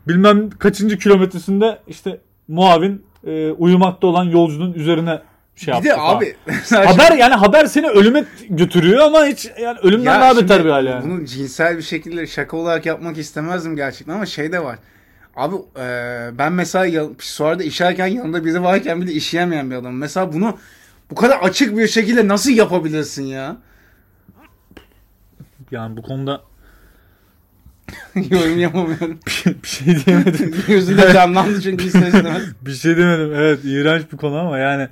Bilmem 0.09 0.49
kaçıncı 0.49 0.97
kilometresinde 0.97 1.79
işte 1.87 2.19
muavin 2.47 3.05
e, 3.27 3.51
uyumakta 3.51 4.07
olan 4.07 4.23
yolcunun 4.23 4.73
üzerine 4.73 5.21
şey 5.55 5.67
Bir 5.67 5.73
yaptı 5.73 5.89
de 5.89 5.95
falan. 5.95 6.17
abi 6.17 6.35
Haber 6.87 7.17
yani 7.17 7.33
haber 7.35 7.65
seni 7.65 7.87
ölüme 7.87 8.25
götürüyor 8.49 8.99
ama 9.05 9.25
hiç 9.25 9.49
yani 9.61 9.79
ölümden 9.79 10.13
Ya 10.15 10.21
daha 10.21 10.37
beter 10.41 10.65
bir 10.65 10.69
hal 10.69 10.85
yani. 10.85 11.03
Bunu 11.09 11.25
cinsel 11.25 11.77
bir 11.77 11.81
şekilde 11.81 12.27
şaka 12.27 12.57
olarak 12.57 12.85
yapmak 12.85 13.17
istemezdim 13.17 13.75
gerçekten 13.75 14.13
ama 14.13 14.25
şey 14.25 14.51
de 14.51 14.63
var. 14.63 14.79
Abi 15.35 15.55
e, 15.79 15.87
ben 16.37 16.53
mesela 16.53 16.85
ya, 16.85 17.03
pisuarda 17.17 17.63
işerken 17.63 18.07
yanında 18.07 18.45
biri 18.45 18.63
varken 18.63 19.01
bile 19.01 19.11
işeyemeyen 19.11 19.71
bir 19.71 19.75
adamım. 19.75 19.97
Mesela 19.97 20.33
bunu 20.33 20.57
bu 21.11 21.15
kadar 21.15 21.37
açık 21.39 21.77
bir 21.77 21.87
şekilde 21.87 22.27
nasıl 22.27 22.51
yapabilirsin 22.51 23.23
ya? 23.23 23.57
Yani 25.71 25.97
bu 25.97 26.01
konuda 26.01 26.41
Yorum 28.29 28.59
yapamıyorum. 28.59 29.19
bir 29.63 29.67
şey 29.67 30.05
diyemedim. 30.05 30.55
Gözünde 30.67 31.13
canlandı 31.13 31.61
çünkü 31.61 31.85
ister 31.85 32.01
istemez. 32.07 32.41
bir 32.61 32.73
şey 32.73 32.97
demedim. 32.97 33.33
Evet 33.35 33.59
iğrenç 33.63 34.03
bir 34.11 34.17
konu 34.17 34.37
ama 34.39 34.57
yani 34.57 34.87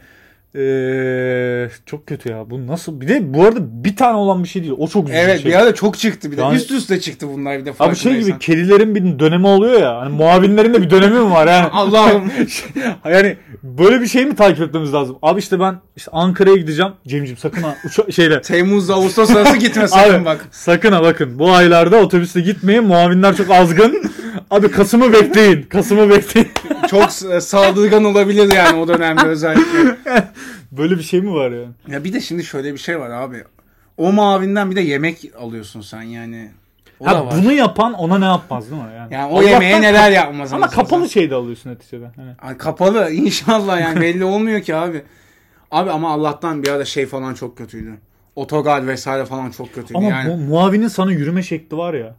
eee, 0.58 1.70
çok 1.86 2.08
kötü 2.08 2.30
ya. 2.30 2.50
Bu 2.50 2.68
nasıl? 2.68 3.02
Bir 3.02 3.08
de 3.08 3.34
bu 3.34 3.44
arada 3.44 3.60
bir 3.62 3.96
tane 3.96 4.18
olan 4.18 4.44
bir 4.44 4.48
şey 4.50 4.62
değil. 4.62 4.74
O 4.78 4.88
çok 4.88 5.04
üzücü 5.04 5.20
Evet 5.20 5.42
şey. 5.42 5.52
bir 5.52 5.56
ara 5.58 5.74
çok 5.76 5.98
çıktı 5.98 6.32
bir 6.32 6.38
de. 6.38 6.42
Yani- 6.42 6.56
Üst 6.56 6.72
üste 6.72 7.00
çıktı 7.00 7.28
bunlar 7.34 7.60
bir 7.60 7.66
de 7.66 7.74
Abi 7.80 7.96
şey 7.96 8.20
gibi 8.20 8.40
kedilerin 8.40 8.96
bir 8.96 9.20
dönemi 9.20 9.48
oluyor 9.48 9.82
ya. 9.82 9.98
Hani 9.98 10.16
muavinlerin 10.16 10.74
de 10.74 10.82
bir 10.82 10.90
dönemi 10.90 11.20
mi 11.20 11.32
var 11.32 11.48
yani? 11.48 11.68
Allah'ım. 11.72 12.32
yani 13.06 13.38
böyle 13.64 14.02
bir 14.02 14.08
şey 14.08 14.26
mi 14.26 14.36
takip 14.36 14.62
etmemiz 14.62 14.94
lazım? 14.94 15.18
Abi 15.22 15.40
işte 15.40 15.60
ben 15.60 15.76
işte 15.96 16.12
Ankara'ya 16.14 16.56
gideceğim. 16.56 16.92
Cemciğim 17.08 17.38
sakın 17.38 17.62
ha 17.62 17.76
uça- 17.86 18.12
şeyle 18.16 18.42
Temmuz'da 18.42 18.94
Ağustos 18.94 19.36
arası 19.36 19.58
gitme 19.58 19.88
sakın 19.88 20.14
Abi, 20.14 20.26
bak. 20.26 20.46
Sakın 20.52 20.92
ha 20.92 21.04
bakın. 21.04 21.40
Bu 21.40 21.52
aylarda 21.52 21.98
otobüste 21.98 22.42
gitmeyin. 22.42 22.84
Muavinler 22.84 23.36
çok 23.36 23.52
azgın. 23.52 24.12
Abi 24.52 24.72
Kasım'ı 24.72 25.14
bekleyin. 25.14 25.62
Kasım'ı 25.64 26.10
bekleyin. 26.10 26.48
Çok 26.90 27.12
saldırgan 27.44 28.04
olabilir 28.04 28.54
yani 28.56 28.80
o 28.80 28.88
dönemde 28.88 29.26
özellikle. 29.28 29.98
Böyle 30.72 30.98
bir 30.98 31.04
şey 31.04 31.22
mi 31.22 31.34
var 31.34 31.52
ya? 31.52 31.66
Ya 31.88 32.04
bir 32.04 32.14
de 32.14 32.22
şimdi 32.22 32.44
şöyle 32.44 32.74
bir 32.74 32.78
şey 32.78 33.00
var 33.00 33.10
abi. 33.10 33.44
O 33.98 34.12
mavinden 34.12 34.72
bir 34.72 34.76
de 34.76 34.82
yemek 34.82 35.32
alıyorsun 35.40 35.82
sen 35.82 36.02
yani. 36.02 36.52
O 37.00 37.06
da 37.06 37.10
Ha, 37.12 37.26
var. 37.26 37.34
bunu 37.38 37.54
yapan 37.54 37.94
ona 37.94 38.18
ne 38.20 38.26
yapmaz 38.26 38.72
değil 38.72 38.82
mi? 38.82 38.90
Yani, 38.96 39.14
Yani 39.14 39.26
o 39.34 39.36
Allah'tan 39.38 39.50
yemeğe 39.50 39.82
neler 39.82 40.12
yapmaz. 40.12 40.54
Ama 40.54 40.68
kapalı 40.68 40.86
satayım. 40.88 41.10
şeyde 41.10 41.36
alıyorsun 41.36 41.70
neticede. 41.70 42.12
Hani. 42.16 42.32
Ay, 42.42 42.58
kapalı 42.58 43.12
inşallah 43.14 43.82
yani 43.82 44.02
belli 44.02 44.24
olmuyor 44.24 44.62
ki 44.62 44.76
abi. 44.76 45.02
Abi 45.72 45.92
ama 45.92 46.14
Allah'tan 46.14 46.64
bir 46.64 46.70
ara 46.70 46.86
şey 46.86 47.06
falan 47.06 47.34
çok 47.34 47.58
kötüydü. 47.58 47.94
Otogar 48.36 48.88
vesaire 48.88 49.26
falan 49.26 49.52
çok 49.52 49.74
kötüydü 49.74 49.98
Ama 49.98 50.10
yani. 50.10 50.30
bu 50.32 50.38
muavinin 50.38 50.88
sana 50.88 51.12
yürüme 51.12 51.44
şekli 51.44 51.78
var 51.78 51.94
ya. 51.94 52.15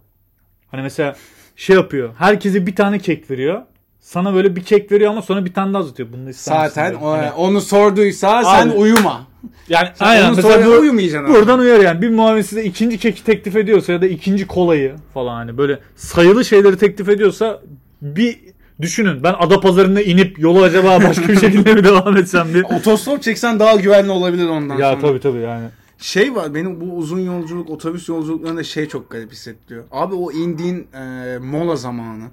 Hani 0.71 0.83
mesela 0.83 1.17
şey 1.57 1.77
yapıyor. 1.77 2.15
Herkese 2.19 2.67
bir 2.67 2.77
tane 2.77 2.99
kek 2.99 3.31
veriyor. 3.31 3.63
Sana 4.09 4.35
böyle 4.35 4.57
bir 4.57 4.63
kek 4.65 4.93
veriyor 4.93 5.11
ama 5.11 5.23
sonra 5.23 5.45
bir 5.45 5.53
tane 5.53 5.75
daha 5.75 5.83
uzatıyor. 5.83 6.09
Bunu 6.13 6.29
Zaten 6.33 6.95
o- 6.95 7.11
Hani- 7.11 7.33
onu 7.33 7.61
sorduysa 7.61 8.45
sen 8.45 8.69
Abi. 8.69 8.77
uyuma. 8.77 9.27
yani 9.69 9.89
Sen 9.95 10.07
aynen 10.07 10.29
onu 10.29 10.37
mesela 10.37 10.67
bu- 10.67 10.71
uyumayacaksın 10.81 11.35
buradan 11.35 11.59
uyar 11.59 11.81
yani. 11.81 12.03
Bir 12.03 12.09
muavin 12.11 12.43
size 12.43 12.65
ikinci 12.65 12.99
keki 12.99 13.25
teklif 13.25 13.57
ediyorsa 13.57 13.93
ya 13.93 14.03
da 14.03 14.07
ikinci 14.07 14.47
kolayı 14.47 14.95
falan 15.15 15.35
hani 15.35 15.59
böyle 15.59 15.79
sayılı 15.97 16.45
şeyleri 16.45 16.79
teklif 16.79 17.09
ediyorsa 17.09 17.61
bir 18.03 18.41
düşünün. 18.81 19.23
Ben 19.23 19.35
Adapazarı'na 19.39 20.01
inip 20.01 20.39
yolu 20.39 20.63
acaba 20.63 21.03
başka 21.05 21.29
bir 21.29 21.41
şekilde 21.41 21.75
mi 21.75 21.85
devam 21.85 22.17
etsem 22.17 22.55
diye. 22.55 22.65
Otostop 22.79 23.23
çeksen 23.23 23.61
daha 23.61 23.77
güvenli 23.77 24.11
olabilir 24.11 24.49
ondan 24.49 24.79
Ya 24.79 24.91
sonra. 24.93 25.01
tabii 25.07 25.21
tabii 25.21 25.39
yani. 25.41 25.67
Şey 25.99 26.35
var 26.35 26.55
benim 26.55 26.81
bu 26.81 26.85
uzun 26.97 27.21
yolculuk 27.21 27.71
otobüs 27.71 28.09
yolculuklarında 28.09 28.63
şey 28.65 28.89
çok 28.89 29.11
garip 29.11 29.33
hissettiriyor. 29.33 29.85
Abi 29.93 30.15
o 30.15 30.33
indiğin 30.33 30.87
e, 30.95 31.39
mola 31.39 31.77
zamanı. 31.77 32.25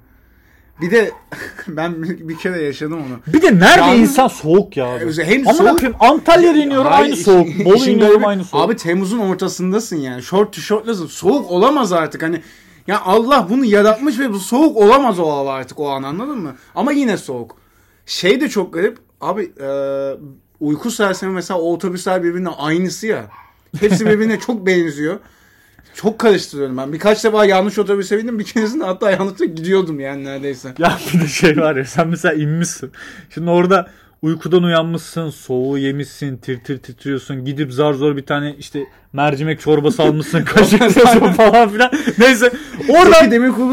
Bir 0.81 0.91
de 0.91 1.11
ben 1.67 2.03
bir, 2.03 2.37
kere 2.37 2.63
yaşadım 2.63 2.93
onu. 2.99 3.33
Bir 3.35 3.41
de 3.41 3.59
nerede 3.59 3.81
Yani- 3.81 4.01
insan 4.01 4.27
soğuk 4.27 4.77
ya 4.77 4.85
abi. 4.85 5.23
Hem 5.23 5.47
Ama 5.47 5.57
soğuk- 5.57 5.79
koyayım 5.79 5.97
Antalya'da 5.99 6.57
iniyorum 6.57 6.91
Hayır, 6.91 7.05
aynı 7.05 7.15
soğuk. 7.15 7.47
Bolu 7.65 7.85
iniyorum 7.89 8.25
aynı 8.25 8.43
soğuk. 8.45 8.63
Abi 8.63 8.75
Temmuz'un 8.75 9.19
ortasındasın 9.19 9.97
yani. 9.97 10.21
Short 10.23 10.53
tişörtlesin. 10.53 11.07
Soğuk 11.07 11.51
olamaz 11.51 11.93
artık 11.93 12.23
hani. 12.23 12.41
Ya 12.87 13.01
Allah 13.01 13.47
bunu 13.49 13.65
yaratmış 13.65 14.19
ve 14.19 14.29
bu 14.33 14.39
soğuk 14.39 14.77
olamaz 14.77 15.19
o 15.19 15.31
hava 15.31 15.53
artık 15.53 15.79
o 15.79 15.89
an 15.89 16.03
anladın 16.03 16.37
mı? 16.39 16.55
Ama 16.75 16.91
yine 16.91 17.17
soğuk. 17.17 17.57
Şey 18.05 18.41
de 18.41 18.49
çok 18.49 18.73
garip. 18.73 18.97
Abi 19.21 19.51
e, 19.61 19.67
uyku 20.59 20.91
sersemi 20.91 21.33
mesela 21.33 21.59
o 21.59 21.73
otobüsler 21.73 22.23
birbirine 22.23 22.49
aynısı 22.49 23.07
ya. 23.07 23.25
Hepsi 23.79 24.05
birbirine 24.05 24.39
çok 24.39 24.65
benziyor. 24.65 25.19
Çok 25.95 26.19
karıştırıyorum 26.19 26.77
ben. 26.77 26.93
Birkaç 26.93 27.23
defa 27.23 27.45
yanlış 27.45 27.79
otobüse 27.79 28.17
bindim. 28.17 28.39
Bir 28.39 28.43
keresinde 28.43 28.83
hatta 28.83 29.11
yanlışlıkla 29.11 29.45
gidiyordum 29.45 29.99
yani 29.99 30.23
neredeyse. 30.23 30.73
Ya 30.77 30.99
bir 31.13 31.21
de 31.21 31.27
şey 31.27 31.57
var 31.57 31.75
ya 31.75 31.85
sen 31.85 32.07
mesela 32.07 32.33
inmişsin. 32.33 32.91
Şimdi 33.29 33.49
orada 33.49 33.89
uykudan 34.25 34.63
uyanmışsın, 34.63 35.29
soğuğu 35.29 35.77
yemişsin, 35.77 36.37
tir 36.37 36.59
tir 36.59 36.77
titriyorsun. 36.77 37.45
Gidip 37.45 37.73
zar 37.73 37.93
zor 37.93 38.17
bir 38.17 38.25
tane 38.25 38.55
işte 38.59 38.79
mercimek 39.13 39.59
çorbası 39.61 40.03
almışsın, 40.03 40.43
kaşıklıyorsun 40.45 41.19
falan 41.33 41.69
filan. 41.69 41.91
Neyse 42.19 42.51
oradan 42.89 43.29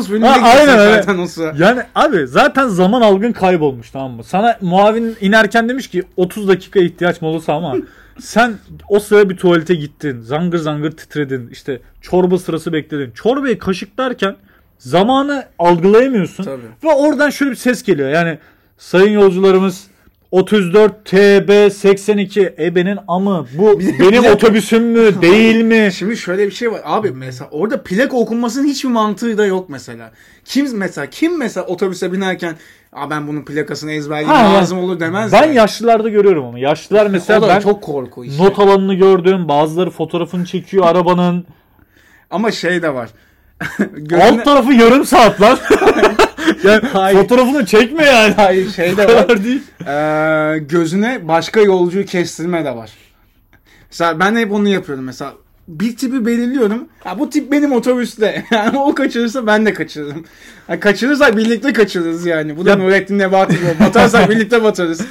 filminde 0.07 0.27
Ha, 0.27 0.37
gidiyorsun 0.37 0.59
aynen 0.59 0.79
öyle. 0.79 0.95
zaten 1.03 1.19
o 1.19 1.27
sıra. 1.27 1.55
yani 1.59 1.83
abi 1.95 2.27
zaten 2.27 2.69
zaman 2.69 3.01
algın 3.01 3.33
kaybolmuş 3.33 3.91
tamam 3.91 4.11
mı? 4.12 4.25
Sana 4.25 4.59
muavin 4.61 5.17
inerken 5.21 5.69
demiş 5.69 5.88
ki 5.88 6.03
30 6.17 6.49
dakika 6.49 6.81
ihtiyaç 6.81 7.23
molası 7.23 7.53
ama 7.53 7.77
sen 8.21 8.55
o 8.88 9.01
sıra 9.01 9.31
bir 9.31 9.37
tuvalete 9.37 9.75
gittin. 9.75 10.21
Zangır 10.21 10.59
zangır 10.59 10.91
titredin. 10.91 11.49
işte 11.53 11.81
çorba 12.01 12.38
sırası 12.38 12.73
bekledin. 12.73 13.11
Çorbayı 13.11 13.59
kaşıklarken 13.59 14.37
zamanı 14.79 15.45
algılayamıyorsun. 15.59 16.45
Tabii. 16.45 16.62
Ve 16.85 16.88
oradan 16.93 17.31
şöyle 17.31 17.51
bir 17.51 17.57
ses 17.57 17.83
geliyor. 17.83 18.09
Yani 18.11 18.38
sayın 18.79 19.12
yolcularımız 19.12 19.91
34 20.33 21.05
TB 21.05 21.73
82 21.73 22.55
ebenin 22.59 22.99
amı 23.09 23.47
bu 23.55 23.81
benim 23.81 24.25
otobüsüm 24.25 24.85
mü 24.85 25.23
değil 25.23 25.64
mi? 25.64 25.92
Şimdi 25.92 26.16
şöyle 26.16 26.47
bir 26.47 26.53
şey 26.53 26.73
var. 26.73 26.81
Abi 26.85 27.11
mesela 27.11 27.51
orada 27.51 27.83
plak 27.83 28.14
okunmasının 28.14 28.66
hiçbir 28.66 28.88
mantığı 28.88 29.38
da 29.38 29.47
yok 29.47 29.68
mesela. 29.68 30.11
Kim 30.45 30.79
mesela 30.79 31.07
kim 31.07 31.38
mesela 31.38 31.66
otobüse 31.66 32.12
binerken 32.12 32.55
Aa 32.92 33.11
ben 33.11 33.29
bunun 33.29 33.45
plakasını 33.45 33.92
ezberleyeyim 33.92 34.35
Ha, 34.35 34.55
lazım 34.55 34.79
olur 34.79 35.01
demez. 35.01 35.33
Ben 35.33 35.42
yani. 35.42 35.55
yaşlılarda 35.55 36.09
görüyorum 36.09 36.45
ama. 36.45 36.59
Yaşlılar 36.59 37.07
mesela 37.07 37.49
ben 37.49 37.61
çok 37.61 37.83
korku 37.83 38.25
işte. 38.25 38.45
not 38.45 38.59
alanını 38.59 38.95
gördüm. 38.95 39.49
Bazıları 39.49 39.90
fotoğrafını 39.90 40.45
çekiyor 40.45 40.87
arabanın. 40.87 41.47
Ama 42.31 42.51
şey 42.51 42.83
de 42.83 42.95
var. 42.95 43.11
Gözüne... 43.92 44.25
Alt 44.25 44.45
tarafı 44.45 44.73
yarım 44.73 45.05
saat 45.05 45.40
lan. 45.40 45.59
yani 46.64 46.81
Hayır. 46.92 47.18
fotoğrafını 47.18 47.66
çekme 47.66 48.05
yani. 48.05 48.35
Hayır 48.35 48.70
şey 48.70 48.96
de 48.96 49.07
var. 49.14 49.44
değil. 49.44 49.62
Ee, 49.87 50.59
gözüne 50.59 51.29
başka 51.29 51.61
yolcuyu 51.61 52.05
kestirme 52.07 52.64
de 52.64 52.77
var. 52.77 52.90
Mesela 53.90 54.20
ben 54.20 54.37
hep 54.37 54.53
onu 54.53 54.68
yapıyorum 54.68 55.05
mesela. 55.05 55.33
Bir 55.68 55.96
tipi 55.96 56.27
belirliyorum. 56.27 56.88
Ha, 57.05 57.18
bu 57.18 57.31
tip 57.31 57.53
benim 57.53 57.72
otobüste. 57.72 58.44
Yani 58.51 58.79
o 58.79 58.94
kaçırırsa 58.94 59.46
ben 59.46 59.66
de 59.66 59.75
kaçırırım. 59.75 60.25
Ha, 60.66 60.81
kaçırırsak 60.81 61.37
birlikte 61.37 61.72
kaçırırız 61.72 62.27
yani. 62.27 62.57
Bu 62.57 62.64
da 62.66 62.70
Ya- 62.70 62.77
Nurettin 62.77 63.18
Nebati 63.18 63.55
gibi. 63.57 63.66
Batarsak 63.81 64.31
birlikte 64.31 64.62
batarız. 64.62 65.07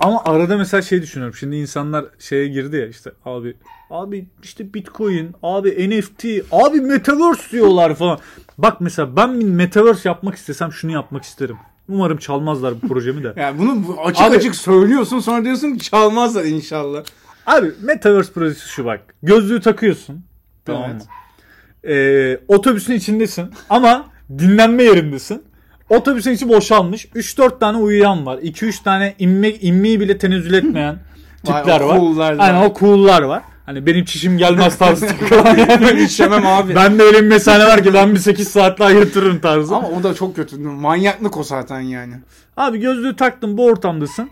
Ama 0.00 0.22
arada 0.24 0.56
mesela 0.56 0.82
şey 0.82 1.02
düşünüyorum. 1.02 1.36
Şimdi 1.36 1.56
insanlar 1.56 2.04
şeye 2.18 2.48
girdi 2.48 2.76
ya 2.76 2.86
işte 2.86 3.10
abi 3.24 3.56
abi 3.90 4.26
işte 4.42 4.74
Bitcoin, 4.74 5.34
abi 5.42 5.90
NFT, 5.90 6.24
abi 6.52 6.80
Metaverse 6.80 7.50
diyorlar 7.52 7.94
falan. 7.94 8.18
Bak 8.58 8.80
mesela 8.80 9.16
ben 9.16 9.40
bir 9.40 9.44
Metaverse 9.44 10.08
yapmak 10.08 10.34
istesem 10.34 10.72
şunu 10.72 10.92
yapmak 10.92 11.24
isterim. 11.24 11.56
Umarım 11.88 12.16
çalmazlar 12.16 12.74
bu 12.82 12.88
projemi 12.88 13.24
de. 13.24 13.32
Yani 13.40 13.58
bunu 13.58 13.88
bu- 13.88 14.00
açık 14.04 14.22
Abi- 14.22 14.36
açık 14.36 14.54
söylüyorsun 14.54 15.18
sonra 15.20 15.44
diyorsun 15.44 15.72
ki 15.76 15.90
çalmazlar 15.90 16.44
inşallah. 16.44 17.02
Abi 17.46 17.70
Metaverse 17.82 18.32
projesi 18.32 18.68
şu 18.68 18.84
bak. 18.84 19.00
Gözlüğü 19.22 19.60
takıyorsun. 19.60 20.24
Tamam 20.64 20.90
Evet. 20.90 21.02
mı? 21.02 21.90
Ee, 21.90 22.40
otobüsün 22.48 22.94
içindesin 22.94 23.50
ama 23.70 24.04
dinlenme 24.38 24.82
yerindesin. 24.82 25.42
Otobüsün 25.88 26.30
içi 26.32 26.48
boşalmış. 26.48 27.04
3-4 27.14 27.58
tane 27.60 27.78
uyuyan 27.78 28.26
var. 28.26 28.38
2-3 28.38 28.82
tane 28.82 29.14
inme, 29.18 29.50
inmeyi 29.50 30.00
bile 30.00 30.18
tenezzül 30.18 30.52
etmeyen 30.54 30.98
Vay, 31.46 31.62
tipler 31.62 31.80
o 31.80 31.88
var. 31.88 31.96
cool'lar. 31.98 32.36
Aynen 32.38 32.62
o 32.70 32.74
cool'lar 32.74 33.22
var. 33.22 33.42
Hani 33.70 33.86
benim 33.86 34.04
çişim 34.04 34.38
gelmez 34.38 34.78
tarzı 34.78 35.06
takılan 35.20 35.56
yani. 35.56 36.02
İşemem 36.02 36.46
abi. 36.46 36.74
Ben 36.74 36.98
de 36.98 37.02
öyle 37.02 37.22
bir 37.22 37.28
mesane 37.28 37.64
var 37.64 37.82
ki 37.84 37.94
ben 37.94 38.14
bir 38.14 38.18
8 38.18 38.48
saat 38.48 38.78
daha 38.78 38.90
yatırırım 38.90 39.40
tarzı. 39.40 39.74
Ama 39.76 39.88
o 39.88 40.02
da 40.02 40.14
çok 40.14 40.36
kötü. 40.36 40.58
Manyaklık 40.58 41.36
o 41.36 41.42
zaten 41.44 41.80
yani. 41.80 42.14
Abi 42.56 42.78
gözlüğü 42.78 43.16
taktın 43.16 43.56
bu 43.56 43.64
ortamdasın. 43.66 44.30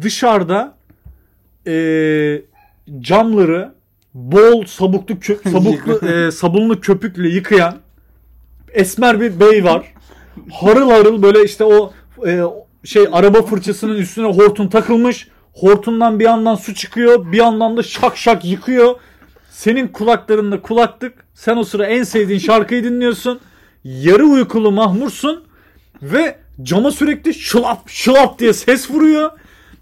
Dışarıda 0.00 0.74
eee, 1.66 2.42
camları 3.00 3.72
bol 4.14 4.64
sabuklu 4.66 5.14
kö- 5.14 5.50
sabuklu 5.50 6.00
eee, 6.08 6.30
sabunlu 6.30 6.80
köpükle 6.80 7.28
yıkayan 7.28 7.74
esmer 8.72 9.20
bir 9.20 9.40
bey 9.40 9.64
var. 9.64 9.94
Harıl 10.52 10.90
harıl 10.90 11.22
böyle 11.22 11.44
işte 11.44 11.64
o 11.64 11.92
eee, 12.26 12.42
şey 12.84 13.06
araba 13.12 13.42
fırçasının 13.42 13.94
üstüne 13.96 14.26
hortum 14.26 14.68
takılmış. 14.68 15.28
Hortumdan 15.52 16.20
bir 16.20 16.24
yandan 16.24 16.54
su 16.54 16.74
çıkıyor, 16.74 17.32
bir 17.32 17.36
yandan 17.36 17.76
da 17.76 17.82
şak 17.82 18.16
şak 18.16 18.44
yıkıyor. 18.44 18.94
Senin 19.50 19.88
kulaklarında 19.88 20.62
kulaklık. 20.62 21.24
Sen 21.34 21.56
o 21.56 21.64
sıra 21.64 21.86
en 21.86 22.02
sevdiğin 22.02 22.40
şarkıyı 22.40 22.84
dinliyorsun. 22.84 23.40
Yarı 23.84 24.24
uykulu 24.24 24.72
mahmursun 24.72 25.44
ve 26.02 26.36
cama 26.62 26.90
sürekli 26.90 27.34
şılap 27.34 27.88
şılap 27.88 28.38
diye 28.38 28.52
ses 28.52 28.90
vuruyor 28.90 29.30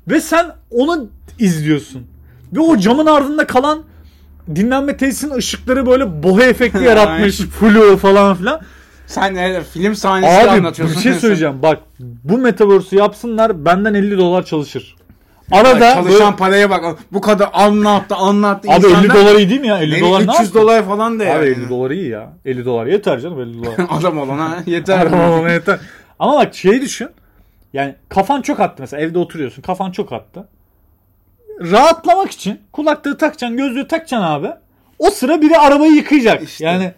ve 0.09 0.21
sen 0.21 0.47
onu 0.71 1.09
izliyorsun. 1.39 2.07
Ve 2.53 2.61
o 2.61 2.77
camın 2.77 3.07
ardında 3.07 3.47
kalan 3.47 3.83
dinlenme 4.55 4.97
tesisinin 4.97 5.35
ışıkları 5.35 5.87
böyle 5.87 6.23
bohe 6.23 6.45
efekti 6.45 6.79
yaratmış. 6.85 7.37
flu 7.39 7.97
falan 7.97 8.37
filan. 8.37 8.61
Sen 9.07 9.35
ne 9.35 9.63
film 9.63 9.95
sahnesi 9.95 10.33
Abi 10.33 10.45
bir 10.45 10.49
anlatıyorsun. 10.49 11.01
şey 11.01 11.13
sen. 11.13 11.19
söyleyeceğim. 11.19 11.63
Bak 11.63 11.79
bu 12.01 12.39
metaverse'ü 12.39 12.99
yapsınlar 12.99 13.65
benden 13.65 13.95
50 13.95 14.19
dolar 14.19 14.45
çalışır. 14.47 14.97
Arada 15.51 15.95
çalışan 15.95 16.21
böyle- 16.27 16.37
paraya 16.37 16.71
bak. 16.71 16.85
Bu 17.13 17.21
kadar 17.21 17.49
anlattı 17.53 18.15
anlattı. 18.15 18.69
Abi 18.71 18.87
50 18.87 18.93
İnsanlar- 18.93 19.15
dolar 19.17 19.35
iyi 19.35 19.51
değil 19.51 19.61
mi 19.61 19.67
ya? 19.69 19.79
50 19.79 19.95
Ne, 19.97 20.01
dolar 20.01 20.19
ne 20.21 20.25
300 20.25 20.39
yaptın? 20.39 20.61
dolar 20.61 20.85
falan 20.87 21.21
da 21.21 21.25
Abi 21.25 21.29
yani. 21.31 21.45
50 21.47 21.69
dolar 21.69 21.91
iyi 21.91 22.09
ya. 22.09 22.33
50 22.45 22.65
dolar 22.65 22.87
yeter 22.87 23.21
canım 23.21 23.41
50 23.41 23.65
dolar. 23.65 23.75
Adam 23.91 24.19
olana 24.19 24.63
yeter. 24.67 24.99
Araba 24.99 25.31
olmaya 25.31 25.55
yeter. 25.55 25.79
Ama 26.19 26.35
bak 26.35 26.55
şeyi 26.55 26.81
düşün. 26.83 27.09
Yani 27.73 27.95
kafan 28.09 28.43
çok 28.43 28.61
attı 28.61 28.75
mesela 28.79 29.03
evde 29.03 29.19
oturuyorsun 29.19 29.63
kafan 29.63 29.91
çok 29.91 30.13
attı. 30.13 30.49
Rahatlamak 31.61 32.31
için 32.31 32.61
kulaklığı 32.73 33.19
takacaksın 33.19 33.57
gözlüğü 33.57 33.89
takacaksın 33.89 34.27
abi. 34.27 34.49
O 34.99 35.11
sıra 35.11 35.43
biri 35.43 35.59
arabayı 35.59 35.93
yıkayacak. 35.93 36.43
İşte. 36.43 36.65
Yani 36.65 36.93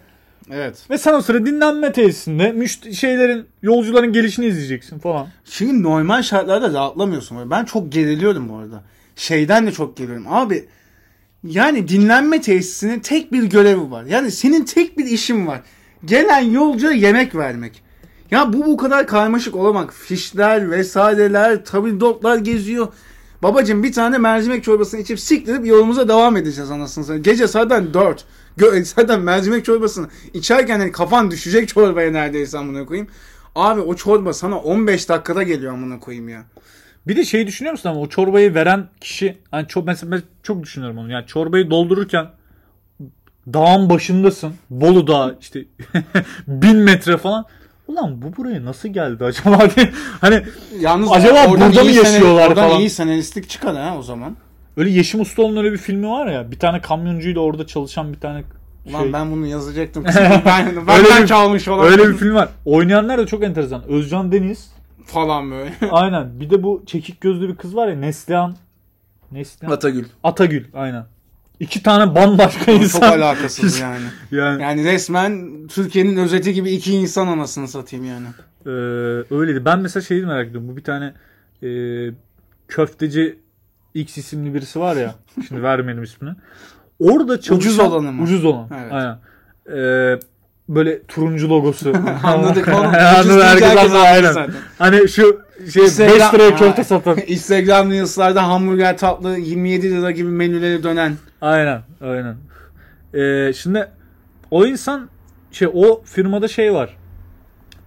Evet. 0.51 0.89
ve 0.89 0.97
sen 0.97 1.13
o 1.13 1.21
sıra 1.21 1.45
dinlenme 1.45 1.91
tesisinde 1.91 2.51
müşt 2.51 2.93
şeylerin 2.93 3.45
yolcuların 3.61 4.13
gelişini 4.13 4.45
izleyeceksin 4.45 4.99
falan. 4.99 5.27
Şimdi 5.45 5.83
normal 5.83 6.21
şartlarda 6.21 6.73
rahatlamıyorsun. 6.73 7.51
Ben 7.51 7.65
çok 7.65 7.91
geriliyorum 7.91 8.49
bu 8.49 8.57
arada. 8.57 8.83
Şeyden 9.15 9.67
de 9.67 9.71
çok 9.71 9.97
geriliyorum. 9.97 10.27
Abi 10.29 10.65
yani 11.43 11.87
dinlenme 11.87 12.41
tesisinin 12.41 12.99
tek 12.99 13.31
bir 13.31 13.43
görevi 13.43 13.91
var. 13.91 14.03
Yani 14.03 14.31
senin 14.31 14.65
tek 14.65 14.97
bir 14.97 15.05
işin 15.05 15.47
var. 15.47 15.61
Gelen 16.05 16.41
yolcuya 16.41 16.91
yemek 16.91 17.35
vermek. 17.35 17.83
Ya 18.31 18.53
bu 18.53 18.65
bu 18.65 18.77
kadar 18.77 19.07
karmaşık 19.07 19.55
olamak. 19.55 19.93
Fişler 19.93 20.71
vesaireler, 20.71 21.65
tabildotlar 21.65 22.37
geziyor. 22.37 22.87
Babacım 23.43 23.83
bir 23.83 23.93
tane 23.93 24.17
mercimek 24.17 24.63
çorbasını 24.63 24.99
içip 24.99 25.19
siktirip 25.19 25.65
yolumuza 25.65 26.07
devam 26.07 26.37
edeceğiz 26.37 26.71
anasını 26.71 27.03
satayım. 27.03 27.23
Gece 27.23 27.47
zaten 27.47 27.93
4. 27.93 28.25
Gö- 28.57 28.83
zaten 28.95 29.21
mercimek 29.21 29.65
çorbasını 29.65 30.07
içerken 30.33 30.79
hani 30.79 30.91
kafan 30.91 31.31
düşecek 31.31 31.67
çorbaya 31.67 32.11
neredeyse 32.11 32.57
amına 32.57 32.85
koyayım. 32.85 33.07
Abi 33.55 33.81
o 33.81 33.95
çorba 33.95 34.33
sana 34.33 34.59
15 34.59 35.09
dakikada 35.09 35.43
geliyor 35.43 35.73
amına 35.73 35.99
koyayım 35.99 36.29
ya. 36.29 36.43
Bir 37.07 37.15
de 37.15 37.25
şeyi 37.25 37.47
düşünüyor 37.47 37.71
musun 37.71 37.89
ama 37.89 37.99
o 37.99 38.09
çorbayı 38.09 38.55
veren 38.55 38.87
kişi 39.01 39.37
hani 39.51 39.67
çok 39.67 39.87
mesela 39.87 40.11
ben 40.11 40.21
çok 40.43 40.63
düşünüyorum 40.63 40.97
onu. 40.97 41.11
Yani 41.11 41.25
çorbayı 41.27 41.69
doldururken 41.69 42.27
dağın 43.53 43.89
başındasın. 43.89 44.53
Bolu 44.69 45.07
Dağı 45.07 45.37
işte 45.41 45.65
bin 46.47 46.75
metre 46.77 47.17
falan. 47.17 47.45
Ulan 47.87 48.21
bu 48.21 48.37
buraya 48.37 48.65
nasıl 48.65 48.89
geldi 48.89 49.25
acaba 49.25 49.69
diye. 49.75 49.91
Hani 50.21 50.43
Yalnız 50.79 51.11
Acaba 51.11 51.49
burada 51.49 51.83
mı 51.83 51.91
yaşıyorlar 51.91 52.47
oradan 52.47 52.67
falan? 52.69 52.79
iyi 52.79 52.89
senaristlik 52.89 53.49
çıkar 53.49 53.75
ha 53.75 53.95
o 53.97 54.01
zaman. 54.01 54.37
Öyle 54.77 54.89
Yeşim 54.89 55.21
Ustaoğlu'nun 55.21 55.57
öyle 55.63 55.71
bir 55.71 55.77
filmi 55.77 56.07
var 56.09 56.27
ya. 56.27 56.51
Bir 56.51 56.59
tane 56.59 56.81
kamyoncuyla 56.81 57.41
orada 57.41 57.67
çalışan 57.67 58.13
bir 58.13 58.19
tane 58.19 58.43
Ulan 58.85 59.03
şey. 59.03 59.13
ben 59.13 59.31
bunu 59.31 59.47
yazacaktım. 59.47 60.03
ben 60.45 60.45
benden 60.75 60.89
Öyle 61.05 61.21
bir- 61.21 61.27
çalmış 61.27 61.67
olan 61.67 61.85
Öyle 61.85 62.07
bir 62.09 62.13
film 62.17 62.35
var. 62.35 62.49
Oynayanlar 62.65 63.17
da 63.17 63.25
çok 63.27 63.43
enteresan. 63.43 63.83
Özcan 63.87 64.31
Deniz. 64.31 64.71
falan 65.05 65.51
böyle. 65.51 65.73
Aynen. 65.91 66.39
Bir 66.39 66.49
de 66.49 66.63
bu 66.63 66.83
çekik 66.85 67.21
gözlü 67.21 67.49
bir 67.49 67.55
kız 67.55 67.75
var 67.75 67.87
ya 67.87 67.95
Neslihan. 67.95 68.55
Neslihan. 69.31 69.71
Atagül. 69.73 70.05
Atagül. 70.23 70.63
Aynen. 70.73 71.05
İki 71.59 71.83
tane 71.83 72.15
bambaşka 72.15 72.65
Çok 72.65 72.81
insan. 72.81 73.01
alakasız 73.19 73.79
yani. 73.79 74.03
Yani 74.31 74.61
Yani 74.61 74.83
resmen 74.83 75.49
Türkiye'nin 75.67 76.17
özeti 76.17 76.53
gibi 76.53 76.71
iki 76.71 76.93
insan 76.93 77.27
anasını 77.27 77.67
satayım 77.67 78.05
yani. 78.05 78.27
Ee, 78.65 78.69
öyleydi. 79.35 79.65
Ben 79.65 79.79
mesela 79.79 80.03
şeyi 80.03 80.25
merak 80.25 80.47
ediyorum. 80.47 80.67
Bu 80.69 80.77
bir 80.77 80.83
tane 80.83 81.13
e, 81.63 81.69
köfteci 82.67 83.39
X 83.93 84.17
isimli 84.17 84.53
birisi 84.53 84.79
var 84.79 84.95
ya. 84.95 85.15
Şimdi 85.47 85.63
vermeyelim 85.63 86.03
ismini. 86.03 86.35
Orada 86.99 87.41
çalışan, 87.41 87.57
Ucuz 87.57 87.79
olanı 87.79 88.11
mı? 88.11 88.23
Ucuz 88.23 88.45
olan. 88.45 88.67
Evet. 88.81 88.91
Aynen. 88.93 89.17
Ee, 89.77 90.19
böyle 90.69 91.03
turuncu 91.03 91.49
logosu. 91.49 91.93
Anladık 92.23 92.67
oğlum. 92.67 92.87
Ucuz 92.89 92.95
Anladı 92.95 93.29
deyince 93.29 93.65
herkes 93.65 93.77
anladı. 93.91 93.97
Aynen. 93.97 94.31
zaten. 94.31 94.55
Hani 94.77 95.09
şu 95.09 95.41
şey 95.73 95.83
5 95.83 95.91
Instagram- 95.91 96.33
liraya 96.35 96.55
köfte 96.55 96.83
satan. 96.83 97.17
Instagram 97.27 97.91
Reels'larda 97.91 98.47
hamburger 98.47 98.97
tatlı 98.97 99.37
27 99.37 99.91
lira 99.91 100.11
gibi 100.11 100.29
menüleri 100.29 100.83
dönen. 100.83 101.13
Aynen. 101.41 101.81
Aynen. 102.01 102.35
Ee, 103.13 103.53
şimdi 103.53 103.87
o 104.51 104.65
insan 104.65 105.09
şey 105.51 105.67
o 105.73 106.03
firmada 106.05 106.47
şey 106.47 106.73
var. 106.73 106.97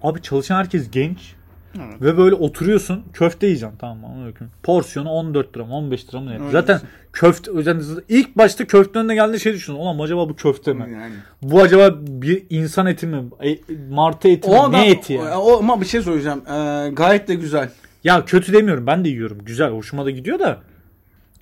Abi 0.03 0.23
çalışan 0.23 0.57
herkes 0.57 0.91
genç. 0.91 1.36
Evet. 1.79 2.03
Ve 2.03 2.19
böyle 2.19 2.35
oturuyorsun 2.35 3.05
köfte 3.13 3.47
yiyeceksin 3.47 3.79
tamam 3.79 3.99
mı? 3.99 4.07
Koyayım. 4.09 4.35
Porsiyonu 4.63 5.11
14 5.11 5.57
lira 5.57 5.65
mı 5.65 5.75
15 5.75 6.09
lira 6.09 6.21
mı 6.21 6.31
ne? 6.31 6.35
Öyle 6.35 6.51
Zaten 6.51 6.81
köfte 7.13 7.51
yani 7.65 7.83
ilk 8.09 8.37
başta 8.37 8.67
köfte 8.67 8.99
önüne 8.99 9.15
geldiğinde 9.15 9.39
şey 9.39 9.53
düşündüm. 9.53 9.81
Ulan 9.81 9.99
acaba 9.99 10.29
bu 10.29 10.37
köfte 10.37 10.73
mi? 10.73 10.93
Yani. 10.93 11.15
Bu 11.43 11.63
acaba 11.63 11.95
bir 12.01 12.43
insan 12.51 12.87
eti 12.87 13.07
mi? 13.07 13.25
E, 13.45 13.59
martı 13.91 14.29
eti 14.29 14.49
mi? 14.49 14.55
O 14.55 14.61
adam, 14.61 14.73
ne 14.73 14.91
eti 14.91 15.13
ya? 15.13 15.41
o, 15.41 15.59
ama 15.59 15.81
bir 15.81 15.87
şey 15.87 16.03
söyleyeceğim. 16.03 16.43
Ee, 16.49 16.91
gayet 16.93 17.29
de 17.29 17.35
güzel. 17.35 17.71
Ya 18.05 18.25
kötü 18.25 18.53
demiyorum. 18.53 18.87
Ben 18.87 19.05
de 19.05 19.09
yiyorum. 19.09 19.39
Güzel. 19.45 19.71
Hoşuma 19.71 20.05
da 20.05 20.11
gidiyor 20.11 20.39
da. 20.39 20.59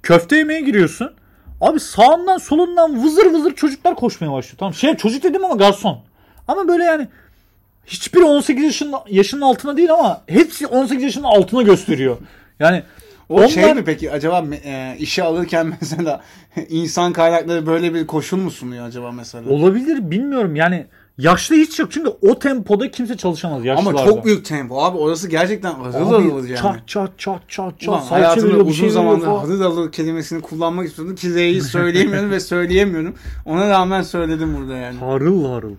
Köfte 0.03 0.37
yemeye 0.37 0.61
giriyorsun. 0.61 1.13
Abi 1.61 1.81
sağından 1.81 2.39
solundan 2.39 3.05
vızır 3.05 3.27
vızır 3.27 3.55
çocuklar 3.55 3.95
koşmaya 3.95 4.33
başlıyor. 4.33 4.59
Tamam 4.59 4.75
şey 4.75 4.97
çocuk 4.97 5.23
dedim 5.23 5.45
ama 5.45 5.55
garson. 5.55 6.01
Ama 6.49 6.69
böyle 6.69 6.85
yani 6.85 7.09
hiçbir 7.87 8.23
18 8.23 8.65
yaşının, 8.65 8.95
yaşının 9.09 9.41
altına 9.41 9.77
değil 9.77 9.93
ama 9.93 10.23
hepsi 10.27 10.67
18 10.67 11.03
yaşının 11.03 11.25
altına 11.25 11.63
gösteriyor. 11.63 12.17
Yani 12.61 12.83
O 13.29 13.35
onlar 13.35 13.49
şey 13.49 13.75
mi 13.75 13.85
peki 13.85 14.13
acaba 14.13 14.45
e, 14.65 14.97
işe 14.99 15.23
alırken 15.23 15.73
mesela 15.81 16.21
insan 16.69 17.13
kaynakları 17.13 17.67
böyle 17.67 17.95
bir 17.95 18.07
koşul 18.07 18.37
mu 18.37 18.51
sunuyor 18.51 18.87
acaba 18.87 19.13
mesela? 19.13 19.51
olabilir 19.51 20.11
bilmiyorum. 20.11 20.57
Yani 20.57 20.87
yaşlı 21.19 21.55
hiç 21.57 21.79
yok. 21.79 21.93
Çünkü 21.93 22.11
o 22.23 22.39
tempoda 22.39 22.91
kimse 22.91 23.17
çalışamaz 23.17 23.65
yaşlılarda. 23.65 24.01
Ama 24.01 24.11
çok 24.11 24.25
büyük 24.25 24.45
tempo 24.45 24.85
abi 24.85 24.99
orası 24.99 25.29
gerçekten 25.29 25.75
hızlı 25.75 25.99
hızlı 25.99 26.49
yani. 26.49 26.61
Çat 26.61 26.89
çat 26.89 27.11
çat 27.19 27.41
çat 27.49 27.81
çat. 27.81 27.89
Ulan 27.89 28.01
hayatımda 28.01 28.57
uzun 28.57 28.73
şey 28.73 28.91
zamandır 28.91 29.27
hızlı 29.27 29.69
hızlı 29.69 29.91
kelimesini 29.91 30.41
kullanmak 30.41 30.87
istiyordum 30.87 31.17
ki 31.17 31.31
Z'yi 31.31 31.63
söyleyemiyorum 31.63 32.31
ve 32.31 32.41
söyleyemiyorum. 32.41 33.15
Ona 33.45 33.69
rağmen 33.69 34.03
söyledim 34.03 34.57
burada 34.57 34.77
yani. 34.77 34.99
Harıl 34.99 35.45
harıl. 35.45 35.75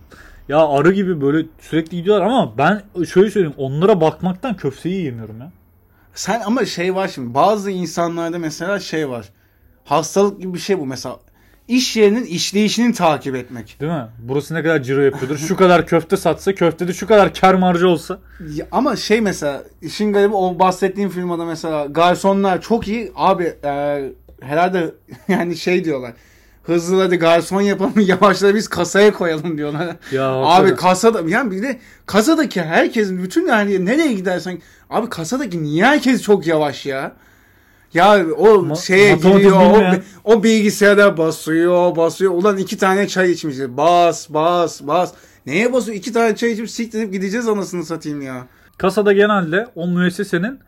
Ya 0.48 0.68
arı 0.68 0.92
gibi 0.92 1.20
böyle 1.20 1.46
sürekli 1.60 1.96
gidiyorlar 1.96 2.26
ama 2.26 2.58
ben 2.58 2.82
şöyle 3.04 3.30
söyleyeyim 3.30 3.54
onlara 3.58 4.00
bakmaktan 4.00 4.56
köfteyi 4.56 5.04
yemiyorum 5.04 5.40
ya. 5.40 5.52
Sen 6.14 6.40
ama 6.40 6.64
şey 6.64 6.94
var 6.94 7.08
şimdi 7.08 7.34
bazı 7.34 7.70
insanlarda 7.70 8.38
mesela 8.38 8.80
şey 8.80 9.08
var. 9.08 9.28
Hastalık 9.84 10.40
gibi 10.40 10.54
bir 10.54 10.58
şey 10.58 10.78
bu 10.78 10.86
mesela. 10.86 11.16
İş 11.68 11.96
yerinin 11.96 12.24
işleyişini 12.24 12.94
takip 12.94 13.34
etmek. 13.34 13.80
Değil 13.80 13.92
mi? 13.92 14.06
Burası 14.18 14.54
ne 14.54 14.62
kadar 14.62 14.82
ciro 14.82 15.00
yapıyordur. 15.00 15.38
Şu 15.38 15.56
kadar 15.56 15.86
köfte 15.86 16.16
satsa 16.16 16.54
köftede 16.54 16.92
şu 16.92 17.06
kadar 17.06 17.34
kar 17.34 17.54
marjı 17.54 17.88
olsa. 17.88 18.18
Ya 18.54 18.66
ama 18.72 18.96
şey 18.96 19.20
mesela 19.20 19.62
işin 19.82 20.12
garibi 20.12 20.34
o 20.34 20.58
bahsettiğim 20.58 21.10
firmada 21.10 21.44
mesela 21.44 21.86
garsonlar 21.86 22.60
çok 22.60 22.88
iyi. 22.88 23.12
Abi 23.16 23.44
e, 23.64 24.02
herhalde 24.40 24.94
yani 25.28 25.56
şey 25.56 25.84
diyorlar. 25.84 26.12
Hızlı 26.66 27.02
hadi 27.02 27.16
garson 27.16 27.60
yapalım 27.60 27.92
yavaşla 28.00 28.54
biz 28.54 28.68
kasaya 28.68 29.12
koyalım 29.12 29.58
diyorlar. 29.58 29.96
Ya 30.12 30.28
Abi 30.30 30.44
hakikaten. 30.46 30.76
kasada 30.76 31.22
yani 31.26 31.50
bir 31.50 31.62
de 31.62 31.78
kasadaki 32.06 32.62
herkesin 32.62 33.22
bütün 33.22 33.46
yani 33.48 33.84
nereye 33.86 34.12
gidersen 34.12 34.58
abi 34.90 35.08
kasadaki 35.08 35.62
niye 35.62 35.84
herkes 35.84 36.22
çok 36.22 36.46
yavaş 36.46 36.86
ya? 36.86 37.12
Ya 37.94 38.26
o 38.38 38.46
Ma- 38.48 38.86
şeye 38.86 39.14
giriyor 39.16 39.56
o, 39.56 39.74
bilmeyen. 39.74 40.02
o 40.24 40.42
bilgisayara 40.42 41.16
basıyor 41.16 41.96
basıyor. 41.96 42.32
Ulan 42.32 42.56
iki 42.56 42.78
tane 42.78 43.08
çay 43.08 43.30
içmişiz. 43.32 43.76
Bas 43.76 44.30
bas 44.30 44.80
bas. 44.82 45.12
Neye 45.46 45.72
basıyor? 45.72 45.96
İki 45.98 46.12
tane 46.12 46.36
çay 46.36 46.52
içip 46.52 46.70
siktirip 46.70 47.12
gideceğiz 47.12 47.48
anasını 47.48 47.84
satayım 47.84 48.22
ya. 48.22 48.46
Kasada 48.78 49.12
genelde 49.12 49.66
o 49.74 49.86
müessesenin 49.88 50.58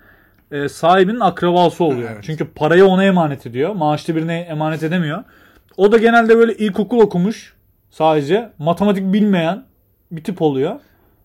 e, 0.52 0.68
sahibinin 0.68 1.20
akrabası 1.20 1.84
oluyor. 1.84 2.10
Evet. 2.12 2.22
Çünkü 2.26 2.44
parayı 2.44 2.86
ona 2.86 3.04
emanet 3.04 3.46
ediyor. 3.46 3.74
Maaşlı 3.74 4.16
birine 4.16 4.38
emanet 4.40 4.82
edemiyor. 4.82 5.24
O 5.78 5.92
da 5.92 5.98
genelde 5.98 6.38
böyle 6.38 6.54
ilkokul 6.54 7.00
okumuş 7.00 7.54
sadece. 7.90 8.50
Matematik 8.58 9.12
bilmeyen 9.12 9.64
bir 10.10 10.24
tip 10.24 10.42
oluyor. 10.42 10.80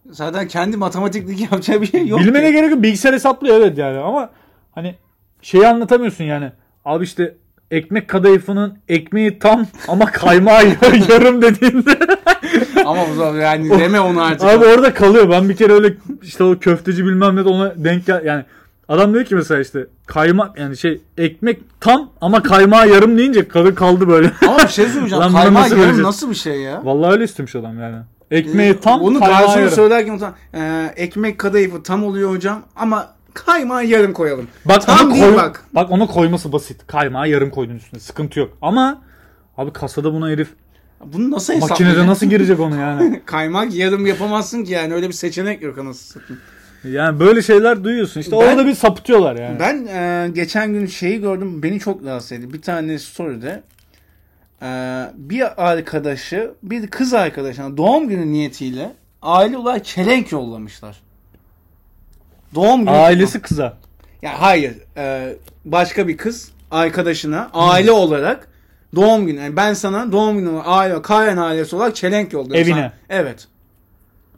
Zaten 0.09 0.47
kendi 0.47 0.77
matematiklik 0.77 1.41
yapacağı 1.41 1.81
bir 1.81 1.85
şey 1.85 2.07
yok. 2.07 2.19
Bilmene 2.19 2.51
gerek 2.51 2.71
yok. 2.71 2.83
Bilgisayar 2.83 3.13
hesaplıyor 3.13 3.57
evet 3.57 3.77
yani 3.77 3.97
ama 3.97 4.29
hani 4.71 4.95
şeyi 5.41 5.67
anlatamıyorsun 5.67 6.23
yani. 6.23 6.51
Abi 6.85 7.03
işte 7.03 7.35
ekmek 7.71 8.07
kadayıfının 8.07 8.77
ekmeği 8.89 9.39
tam 9.39 9.67
ama 9.87 10.05
kaymağı 10.05 10.63
yarım 11.09 11.41
dediğinde. 11.41 11.91
Ama 12.85 13.01
o 13.11 13.13
zaman 13.15 13.39
yani 13.39 13.69
deme 13.69 13.99
onu 13.99 14.21
artık. 14.21 14.49
Abi 14.49 14.65
orada 14.65 14.93
kalıyor. 14.93 15.29
Ben 15.29 15.49
bir 15.49 15.55
kere 15.55 15.73
öyle 15.73 15.93
işte 16.21 16.43
o 16.43 16.59
köfteci 16.59 17.05
bilmem 17.05 17.35
ne 17.35 17.45
de 17.45 17.49
ona 17.49 17.73
denk 17.75 18.05
gel 18.05 18.25
yani 18.25 18.45
adam 18.87 19.13
diyor 19.13 19.25
ki 19.25 19.35
mesela 19.35 19.61
işte 19.61 19.87
kaymak 20.05 20.59
yani 20.59 20.77
şey 20.77 21.01
ekmek 21.17 21.59
tam 21.81 22.09
ama 22.21 22.43
kaymağı 22.43 22.89
yarım 22.89 23.17
deyince 23.17 23.47
kadın 23.47 23.75
kaldı 23.75 24.07
böyle. 24.07 24.31
Ama 24.47 24.57
bir 24.57 24.67
şey 24.67 24.85
söyleyeceğim. 24.87 25.23
Lan 25.23 25.31
Kaymak 25.31 25.53
nasıl 25.63 25.69
yarım 25.75 25.81
vereceğiz? 25.87 26.05
nasıl 26.05 26.29
bir 26.29 26.35
şey 26.35 26.61
ya? 26.61 26.81
Vallahi 26.85 27.11
öyle 27.11 27.23
istemiş 27.23 27.55
adam 27.55 27.79
yani. 27.79 27.97
Ekmeği 28.31 28.79
tam 28.79 29.01
Onu 29.01 29.19
kaymağı 29.19 29.41
garsona 29.41 29.59
yarım. 29.61 29.73
söylerken 29.75 30.17
zaman, 30.17 30.35
e, 30.53 30.93
ekmek 30.95 31.37
kadayıfı 31.39 31.83
tam 31.83 32.03
oluyor 32.03 32.29
hocam 32.31 32.61
ama 32.75 33.07
kaymağı 33.33 33.85
yarım 33.85 34.13
koyalım. 34.13 34.47
Bak 34.65 34.85
Tam 34.85 35.11
onu 35.11 35.19
koy, 35.19 35.35
bak. 35.35 35.63
bak. 35.73 35.91
onu 35.91 36.07
koyması 36.07 36.51
basit. 36.51 36.87
Kaymağı 36.87 37.29
yarım 37.29 37.49
koydun 37.49 37.75
üstüne. 37.75 37.99
Sıkıntı 37.99 38.39
yok. 38.39 38.49
Ama 38.61 39.01
abi 39.57 39.73
kasada 39.73 40.13
buna 40.13 40.29
herif 40.29 40.49
Bunu 41.05 41.31
nasıl 41.31 41.53
makinede 41.53 41.71
hesaplayacağım? 41.73 42.07
nasıl 42.07 42.25
girecek 42.25 42.59
onu 42.59 42.75
yani? 42.79 43.21
Kaymak 43.25 43.73
yarım 43.73 44.05
yapamazsın 44.05 44.63
ki 44.63 44.71
yani 44.71 44.93
öyle 44.93 45.07
bir 45.07 45.13
seçenek 45.13 45.61
yok 45.61 45.77
anasını 45.77 46.21
satayım. 46.21 46.41
Yani 46.83 47.19
böyle 47.19 47.41
şeyler 47.41 47.83
duyuyorsun. 47.83 48.19
İşte 48.21 48.31
Ben- 48.31 48.37
orada 48.37 48.65
bir 48.65 48.75
sapıtıyorlar 48.75 49.35
yani. 49.35 49.59
Ben 49.59 49.87
e, 49.87 50.29
geçen 50.33 50.73
gün 50.73 50.85
şeyi 50.85 51.21
gördüm 51.21 51.63
beni 51.63 51.79
çok 51.79 52.05
rahatsız 52.05 52.31
etti. 52.31 52.53
Bir 52.53 52.61
tane 52.61 52.99
story'de 52.99 53.63
e, 54.61 54.67
bir 55.15 55.69
arkadaşı 55.69 56.51
bir 56.63 56.87
kız 56.87 57.13
arkadaşına 57.13 57.77
doğum 57.77 58.07
günü 58.07 58.31
niyetiyle 58.31 58.91
aile 59.21 59.57
olarak 59.57 59.85
çelenk 59.85 60.31
yollamışlar. 60.31 61.01
Doğum 62.55 62.79
günü 62.79 62.89
Ailesi 62.89 63.41
kıza. 63.41 63.77
Ya 64.21 64.41
hayır. 64.41 64.73
e, 64.97 65.35
başka 65.65 66.07
bir 66.07 66.17
kız 66.17 66.51
arkadaşına 66.71 67.49
aile 67.53 67.91
olarak 67.91 68.47
doğum 68.95 69.25
günü. 69.27 69.39
Yani 69.39 69.55
ben 69.55 69.73
sana 69.73 70.11
doğum 70.11 70.37
günü 70.37 70.59
aile, 70.61 71.01
Karen 71.01 71.37
ailesi 71.37 71.75
olarak 71.75 71.95
çelenk 71.95 72.33
yolladım. 72.33 72.55
Evine. 72.55 72.73
Sana- 72.75 72.93
Evet. 73.09 73.47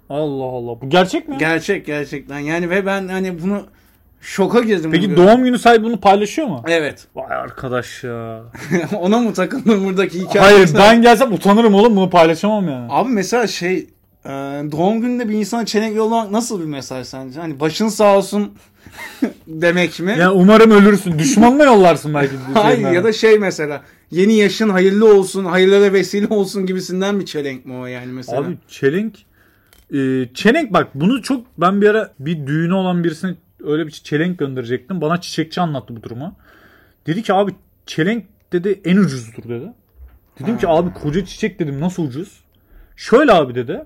Allah 0.09 0.43
Allah. 0.43 0.81
Bu 0.81 0.89
gerçek 0.89 1.27
mi? 1.27 1.37
Gerçek 1.39 1.85
gerçekten. 1.85 2.39
Yani 2.39 2.69
ve 2.69 2.85
ben 2.85 3.07
hani 3.07 3.41
bunu 3.43 3.63
şoka 4.21 4.59
girdim. 4.59 4.91
Peki 4.91 5.09
bunu 5.09 5.17
doğum 5.17 5.43
günü 5.43 5.59
sahibi 5.59 5.83
bunu 5.83 5.99
paylaşıyor 5.99 6.47
mu? 6.47 6.63
Evet. 6.67 7.07
Vay 7.15 7.35
arkadaş 7.35 8.03
ya. 8.03 8.41
Ona 8.99 9.19
mı 9.19 9.33
takıldın 9.33 9.85
buradaki 9.85 10.19
hikaye? 10.19 10.39
Hayır 10.45 10.69
ben 10.77 11.01
gelsem 11.01 11.33
utanırım 11.33 11.73
oğlum 11.73 11.95
bunu 11.95 12.09
paylaşamam 12.09 12.69
yani. 12.69 12.87
Abi 12.89 13.09
mesela 13.09 13.47
şey 13.47 13.77
e, 14.25 14.29
doğum 14.71 15.01
gününde 15.01 15.29
bir 15.29 15.33
insana 15.33 15.65
çelenk 15.65 15.95
yollamak 15.95 16.31
nasıl 16.31 16.59
bir 16.59 16.65
mesaj 16.65 17.07
sence? 17.07 17.39
Hani 17.39 17.59
başın 17.59 17.87
sağ 17.87 18.17
olsun 18.17 18.53
demek 19.47 19.99
mi? 19.99 20.15
Yani 20.19 20.31
umarım 20.31 20.71
ölürsün. 20.71 21.19
Düşmanına 21.19 21.63
yollarsın 21.63 22.13
belki. 22.13 22.33
Hayır 22.53 22.91
ya 22.91 23.03
da 23.03 23.13
şey 23.13 23.39
mesela 23.39 23.81
yeni 24.11 24.33
yaşın 24.33 24.69
hayırlı 24.69 25.13
olsun, 25.17 25.45
hayırlara 25.45 25.93
vesile 25.93 26.27
olsun 26.27 26.65
gibisinden 26.65 27.19
bir 27.19 27.25
çelenk 27.25 27.65
mi 27.65 27.73
o 27.73 27.85
yani 27.85 28.11
mesela? 28.11 28.41
Abi 28.41 28.57
çelenk 28.67 29.15
e, 29.93 30.29
çelenk 30.33 30.73
bak 30.73 30.87
bunu 30.95 31.21
çok 31.21 31.45
ben 31.57 31.81
bir 31.81 31.89
ara 31.89 32.13
bir 32.19 32.47
düğünü 32.47 32.73
olan 32.73 33.03
birisine 33.03 33.35
öyle 33.63 33.87
bir 33.87 33.91
çelenk 33.91 34.39
gönderecektim. 34.39 35.01
Bana 35.01 35.21
çiçekçi 35.21 35.61
anlattı 35.61 35.95
bu 35.95 36.03
durumu. 36.03 36.35
Dedi 37.07 37.23
ki 37.23 37.33
abi 37.33 37.51
çelenk 37.85 38.25
dedi 38.53 38.81
en 38.85 38.97
ucuzdur 38.97 39.43
dedi. 39.43 39.71
Dedim 40.39 40.57
ki 40.57 40.67
abi 40.67 40.93
koca 40.93 41.25
çiçek 41.25 41.59
dedim 41.59 41.81
nasıl 41.81 42.03
ucuz? 42.03 42.39
Şöyle 42.95 43.31
abi 43.31 43.55
dedi. 43.55 43.85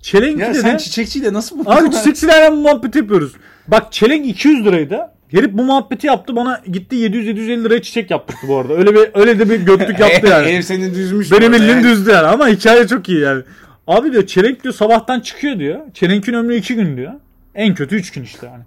Çelenk 0.00 0.40
ya 0.40 0.48
dedi. 0.48 0.58
sen 0.58 0.76
çiçekçiyle 0.76 1.32
nasıl 1.32 1.58
bu? 1.58 1.70
Abi 1.70 1.90
çiçekçilerle 1.96 2.50
muhabbet 2.50 2.96
yapıyoruz. 2.96 3.32
Bak 3.68 3.92
çelenk 3.92 4.26
200 4.26 4.64
liraydı. 4.64 5.00
Herif 5.28 5.52
bu 5.52 5.64
muhabbeti 5.64 6.06
yaptı 6.06 6.36
bana 6.36 6.62
gitti 6.72 6.96
700-750 6.96 7.64
liraya 7.64 7.82
çiçek 7.82 8.10
yaptırdı 8.10 8.40
bu 8.48 8.56
arada. 8.56 8.74
Öyle 8.74 8.94
bir 8.94 9.10
öyle 9.14 9.38
de 9.38 9.50
bir 9.50 9.60
götlük 9.60 9.98
yaptı 10.00 10.26
yani. 10.26 10.48
Ev 10.48 10.62
seni 10.62 10.94
düzmüş. 10.94 11.32
Benim 11.32 11.52
bildiğim 11.52 11.70
yani. 11.70 11.84
düzdü 11.84 12.10
yani 12.10 12.26
ama 12.26 12.48
hikaye 12.48 12.86
çok 12.86 13.08
iyi 13.08 13.20
yani. 13.20 13.42
Abi 13.86 14.12
diyor 14.12 14.26
çelenk 14.26 14.62
diyor 14.62 14.74
sabahtan 14.74 15.20
çıkıyor 15.20 15.58
diyor. 15.58 15.80
Çelenkin 15.94 16.32
ömrü 16.34 16.56
2 16.56 16.74
gün 16.74 16.96
diyor. 16.96 17.12
En 17.54 17.74
kötü 17.74 17.96
3 17.96 18.12
gün 18.12 18.22
işte 18.22 18.46
yani. 18.46 18.62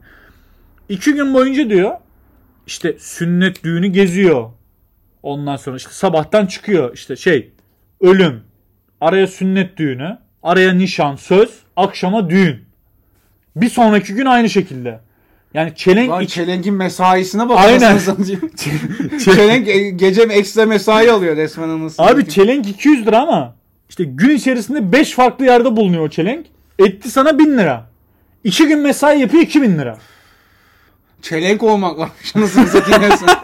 2 0.89 1.13
gün 1.13 1.33
boyunca 1.33 1.69
diyor 1.69 1.91
işte 2.67 2.95
sünnet 2.99 3.63
düğünü 3.63 3.87
geziyor. 3.87 4.49
Ondan 5.23 5.55
sonra 5.55 5.77
işte 5.77 5.89
sabahtan 5.91 6.45
çıkıyor 6.45 6.93
işte 6.93 7.15
şey 7.15 7.51
ölüm. 8.01 8.41
Araya 9.01 9.27
sünnet 9.27 9.77
düğünü. 9.77 10.17
Araya 10.43 10.73
nişan 10.73 11.15
söz. 11.15 11.49
Akşama 11.75 12.29
düğün. 12.29 12.55
Bir 13.55 13.69
sonraki 13.69 14.13
gün 14.13 14.25
aynı 14.25 14.49
şekilde. 14.49 14.99
Yani 15.53 15.73
çelenk 15.75 16.09
Lan 16.09 16.21
iki- 16.23 16.33
çelenkin 16.33 16.73
mesaisine 16.73 17.49
bak. 17.49 17.59
Aynen. 17.59 17.97
Çelenk 19.25 19.67
e, 19.67 19.89
gece 19.89 20.21
ekstra 20.21 20.65
mesai 20.65 21.11
alıyor 21.11 21.37
resmen 21.37 21.69
anasını. 21.69 22.05
Abi 22.05 22.29
çelenk 22.29 22.67
200 22.67 23.05
lira 23.05 23.19
ama 23.21 23.55
işte 23.89 24.03
gün 24.03 24.29
içerisinde 24.29 24.91
5 24.91 25.11
farklı 25.11 25.45
yerde 25.45 25.75
bulunuyor 25.75 26.03
o 26.03 26.09
çelenk. 26.09 26.45
Etti 26.79 27.11
sana 27.11 27.39
1000 27.39 27.57
lira. 27.57 27.89
2 28.43 28.67
gün 28.67 28.79
mesai 28.79 29.19
yapıyor 29.21 29.43
2000 29.43 29.77
lira. 29.77 29.97
çelenk 31.21 31.63
olmak 31.63 31.97
varmış 31.97 32.35
anasını 32.35 32.67
satayım 32.67 33.11
resmen. 33.11 33.35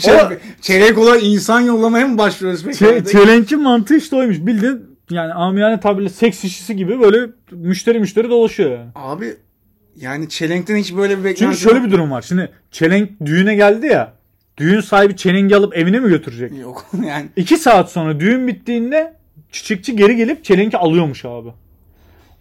Çelenk, 0.60 0.98
olan 0.98 1.18
insan 1.22 1.60
yollamaya 1.60 2.06
mı 2.06 2.18
başlıyoruz 2.18 2.64
peki? 2.64 2.84
Çe- 2.84 3.12
çelenkin 3.12 3.62
mantığı 3.62 3.96
işte 3.96 4.16
oymuş. 4.16 4.36
Bildiğin 4.40 4.90
yani 5.10 5.32
amiyane 5.32 5.80
tabirle 5.80 6.08
seks 6.08 6.44
işçisi 6.44 6.76
gibi 6.76 7.00
böyle 7.00 7.32
müşteri 7.50 7.98
müşteri 7.98 8.30
dolaşıyor 8.30 8.70
yani. 8.70 8.90
Abi 8.94 9.36
yani 9.96 10.28
çelenkten 10.28 10.76
hiç 10.76 10.96
böyle 10.96 11.18
bir 11.18 11.24
beklenti 11.24 11.38
Çünkü 11.38 11.56
şöyle 11.56 11.84
bir 11.84 11.90
durum 11.90 12.10
var. 12.10 12.22
Şimdi 12.22 12.52
çelenk 12.70 13.10
düğüne 13.24 13.54
geldi 13.54 13.86
ya. 13.86 14.12
Düğün 14.56 14.80
sahibi 14.80 15.16
çelengi 15.16 15.56
alıp 15.56 15.76
evine 15.76 16.00
mi 16.00 16.08
götürecek? 16.08 16.58
yok 16.58 16.86
yani. 17.06 17.26
2 17.36 17.56
saat 17.56 17.92
sonra 17.92 18.20
düğün 18.20 18.48
bittiğinde 18.48 19.14
çiçekçi 19.52 19.96
geri 19.96 20.16
gelip 20.16 20.44
çelenki 20.44 20.78
alıyormuş 20.78 21.24
abi. 21.24 21.48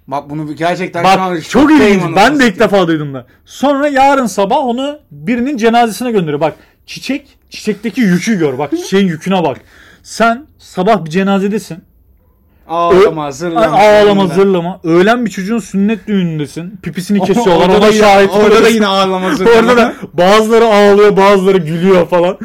Bak 0.08 0.30
bunu 0.30 0.56
gerçekten 0.56 1.04
şu 1.04 1.22
an 1.22 1.36
Bak 1.36 1.50
çok 1.50 1.72
ilginç. 1.72 2.02
Ben 2.16 2.40
de 2.40 2.48
ilk 2.48 2.60
defa 2.60 2.88
duydum 2.88 3.14
da. 3.14 3.26
Sonra 3.46 3.88
yarın 3.88 4.26
sabah 4.26 4.58
onu 4.58 5.00
birinin 5.12 5.58
cenazesine 5.58 6.12
gönderiyor. 6.12 6.40
Bak 6.40 6.54
çiçek, 6.86 7.28
çiçekteki 7.50 8.02
yükü 8.02 8.40
gör. 8.40 8.58
Bak 8.58 8.72
çiçeğin 8.72 9.08
yüküne 9.08 9.44
bak. 9.44 9.62
Sen 10.04 10.46
sabah 10.58 11.06
bir 11.06 11.10
cenazedesin. 11.10 11.84
Ağlama 12.68 13.32
zırlama. 13.32 13.78
Ağlama 13.78 14.28
zırlama. 14.28 14.80
Öğlen 14.84 15.26
bir 15.26 15.32
çocuğun 15.32 15.60
sünnet 15.60 16.08
düğünündesin. 16.08 16.80
Pipisini 16.84 17.20
kesiyorlar. 17.26 17.66
Orada 17.66 17.78
Ona 17.78 17.82
da 17.82 17.94
şahit 17.94 18.32
Orada 18.32 18.64
da 18.64 18.70
yine 18.70 18.86
ağlama 18.88 19.34
zırlama. 19.36 19.60
Orada 19.60 19.78
da 19.78 19.94
bazıları 20.14 20.66
ağlıyor 20.66 21.18
bazıları 21.18 21.58
gülüyor 21.58 22.08
falan. 22.08 22.38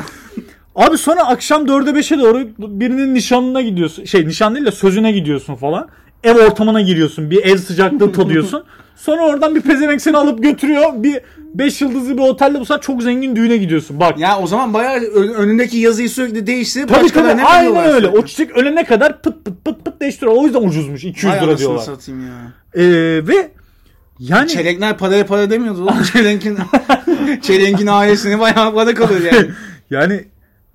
Abi 0.74 0.98
sonra 0.98 1.26
akşam 1.26 1.66
4'e 1.66 1.90
5'e 1.90 2.18
doğru 2.18 2.48
birinin 2.58 3.14
nişanına 3.14 3.62
gidiyorsun. 3.62 4.04
Şey 4.04 4.26
nişan 4.26 4.54
değil 4.54 4.66
de 4.66 4.70
sözüne 4.72 5.12
gidiyorsun 5.12 5.54
falan. 5.54 5.88
Ev 6.24 6.34
ortamına 6.46 6.80
giriyorsun. 6.80 7.30
Bir 7.30 7.44
ev 7.44 7.56
sıcaklığı 7.56 8.12
tadıyorsun. 8.12 8.64
Sonra 8.96 9.22
oradan 9.26 9.54
bir 9.54 9.60
pezevenk 9.60 10.02
seni 10.02 10.16
alıp 10.16 10.42
götürüyor. 10.42 10.82
Bir 10.94 11.20
5 11.54 11.80
yıldızlı 11.80 12.16
bir 12.16 12.22
otelde 12.22 12.60
bu 12.60 12.64
sefer 12.64 12.80
çok 12.80 13.02
zengin 13.02 13.36
düğüne 13.36 13.56
gidiyorsun. 13.56 14.00
Bak. 14.00 14.18
Ya 14.18 14.38
o 14.38 14.46
zaman 14.46 14.74
bayağı 14.74 14.96
ön- 14.96 15.34
önündeki 15.34 15.76
yazıyı 15.78 16.10
sürekli 16.10 16.46
değiştirip 16.46 16.88
tabii 16.88 16.98
tabii 16.98 17.04
başkalarına 17.04 17.44
aynen 17.48 17.76
öyle. 17.76 17.98
sürekli. 18.06 18.18
O 18.18 18.24
çiçek 18.24 18.50
ölene 18.56 18.84
kadar 18.84 19.22
pıt 19.22 19.44
pıt 19.44 19.64
pıt 19.64 19.84
pıt 19.84 20.00
değiştiriyor. 20.00 20.36
O 20.36 20.44
yüzden 20.44 20.62
ucuzmuş. 20.62 21.04
200 21.04 21.32
Vay 21.32 21.42
lira 21.46 21.58
diyorlar. 21.58 21.82
satayım 21.82 22.20
ya. 22.26 22.34
Ee, 22.74 22.82
ve 23.28 23.50
yani 24.18 24.48
Çelenkler 24.48 24.98
paraya 24.98 25.26
para 25.26 25.50
demiyordu. 25.50 25.92
Çelenkin, 26.12 26.58
çelenkin 27.42 27.86
ailesine 27.86 28.40
bayağı 28.40 28.74
para 28.74 28.94
kalıyor 28.94 29.20
yani. 29.32 29.46
yani 29.90 30.24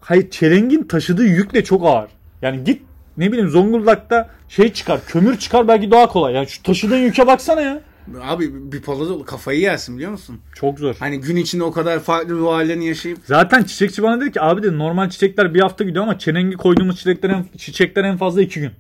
hayır 0.09 0.29
çelengin 0.29 0.83
taşıdığı 0.83 1.25
yük 1.25 1.53
de 1.53 1.63
çok 1.63 1.85
ağır. 1.85 2.09
Yani 2.41 2.63
git 2.63 2.81
ne 3.17 3.31
bileyim 3.31 3.49
Zonguldak'ta 3.49 4.29
şey 4.49 4.73
çıkar, 4.73 4.99
kömür 5.07 5.37
çıkar 5.37 5.67
belki 5.67 5.91
daha 5.91 6.07
kolay. 6.07 6.33
Yani 6.33 6.47
şu 6.47 6.63
taşıdığın 6.63 6.97
yüke 6.97 7.27
baksana 7.27 7.61
ya. 7.61 7.81
Abi 8.21 8.71
bir 8.71 8.81
palada 8.81 9.25
kafayı 9.25 9.59
yersin 9.59 9.95
biliyor 9.95 10.11
musun? 10.11 10.39
Çok 10.55 10.79
zor. 10.79 10.95
Hani 10.99 11.19
gün 11.19 11.35
içinde 11.35 11.63
o 11.63 11.71
kadar 11.71 11.99
farklı 11.99 12.33
ruh 12.33 12.51
hallerini 12.51 12.87
yaşayıp 12.87 13.17
Zaten 13.25 13.63
çiçekçi 13.63 14.03
bana 14.03 14.21
dedi 14.21 14.31
ki 14.31 14.41
abi 14.41 14.63
dedi 14.63 14.77
normal 14.77 15.09
çiçekler 15.09 15.53
bir 15.53 15.59
hafta 15.59 15.83
gidiyor 15.83 16.03
ama 16.03 16.19
çelengi 16.19 16.57
koyduğumuz 16.57 16.97
çiçekler 16.97 17.29
en, 17.29 17.45
çiçekler 17.57 18.03
en 18.03 18.17
fazla 18.17 18.41
iki 18.41 18.59
gün. 18.59 18.71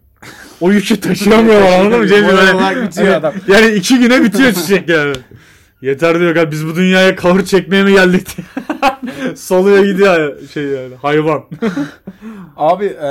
O 0.61 0.71
yükü 0.71 0.99
taşıyamıyorlar 0.99 1.79
anladın 1.79 1.99
mı? 1.99 2.07
Cemil? 2.07 3.15
Adam. 3.15 3.33
Yani 3.47 3.71
iki 3.75 3.99
güne 3.99 4.23
bitiyor 4.23 4.53
çiçek 4.53 4.89
yani. 4.89 5.15
Yeter 5.81 6.19
diyor 6.19 6.35
abi 6.35 6.51
biz 6.51 6.67
bu 6.67 6.75
dünyaya 6.75 7.15
kavur 7.15 7.45
çekmeye 7.45 7.83
mi 7.83 7.91
geldik. 7.91 8.27
Salıyor 9.35 9.85
gidiyor 9.85 10.47
şey 10.47 10.63
yani 10.65 10.95
hayvan. 10.95 11.43
Abi 12.57 12.85
e, 12.85 13.07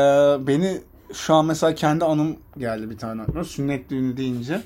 beni 0.47 0.81
şu 1.13 1.35
an 1.35 1.47
mesela 1.47 1.75
kendi 1.75 2.05
anım 2.05 2.37
geldi 2.59 2.91
bir 2.91 2.99
tane 2.99 3.23
aklıma. 3.23 3.45
Sünnet 3.45 3.91
düğünü 3.91 4.17
deyince. 4.17 4.61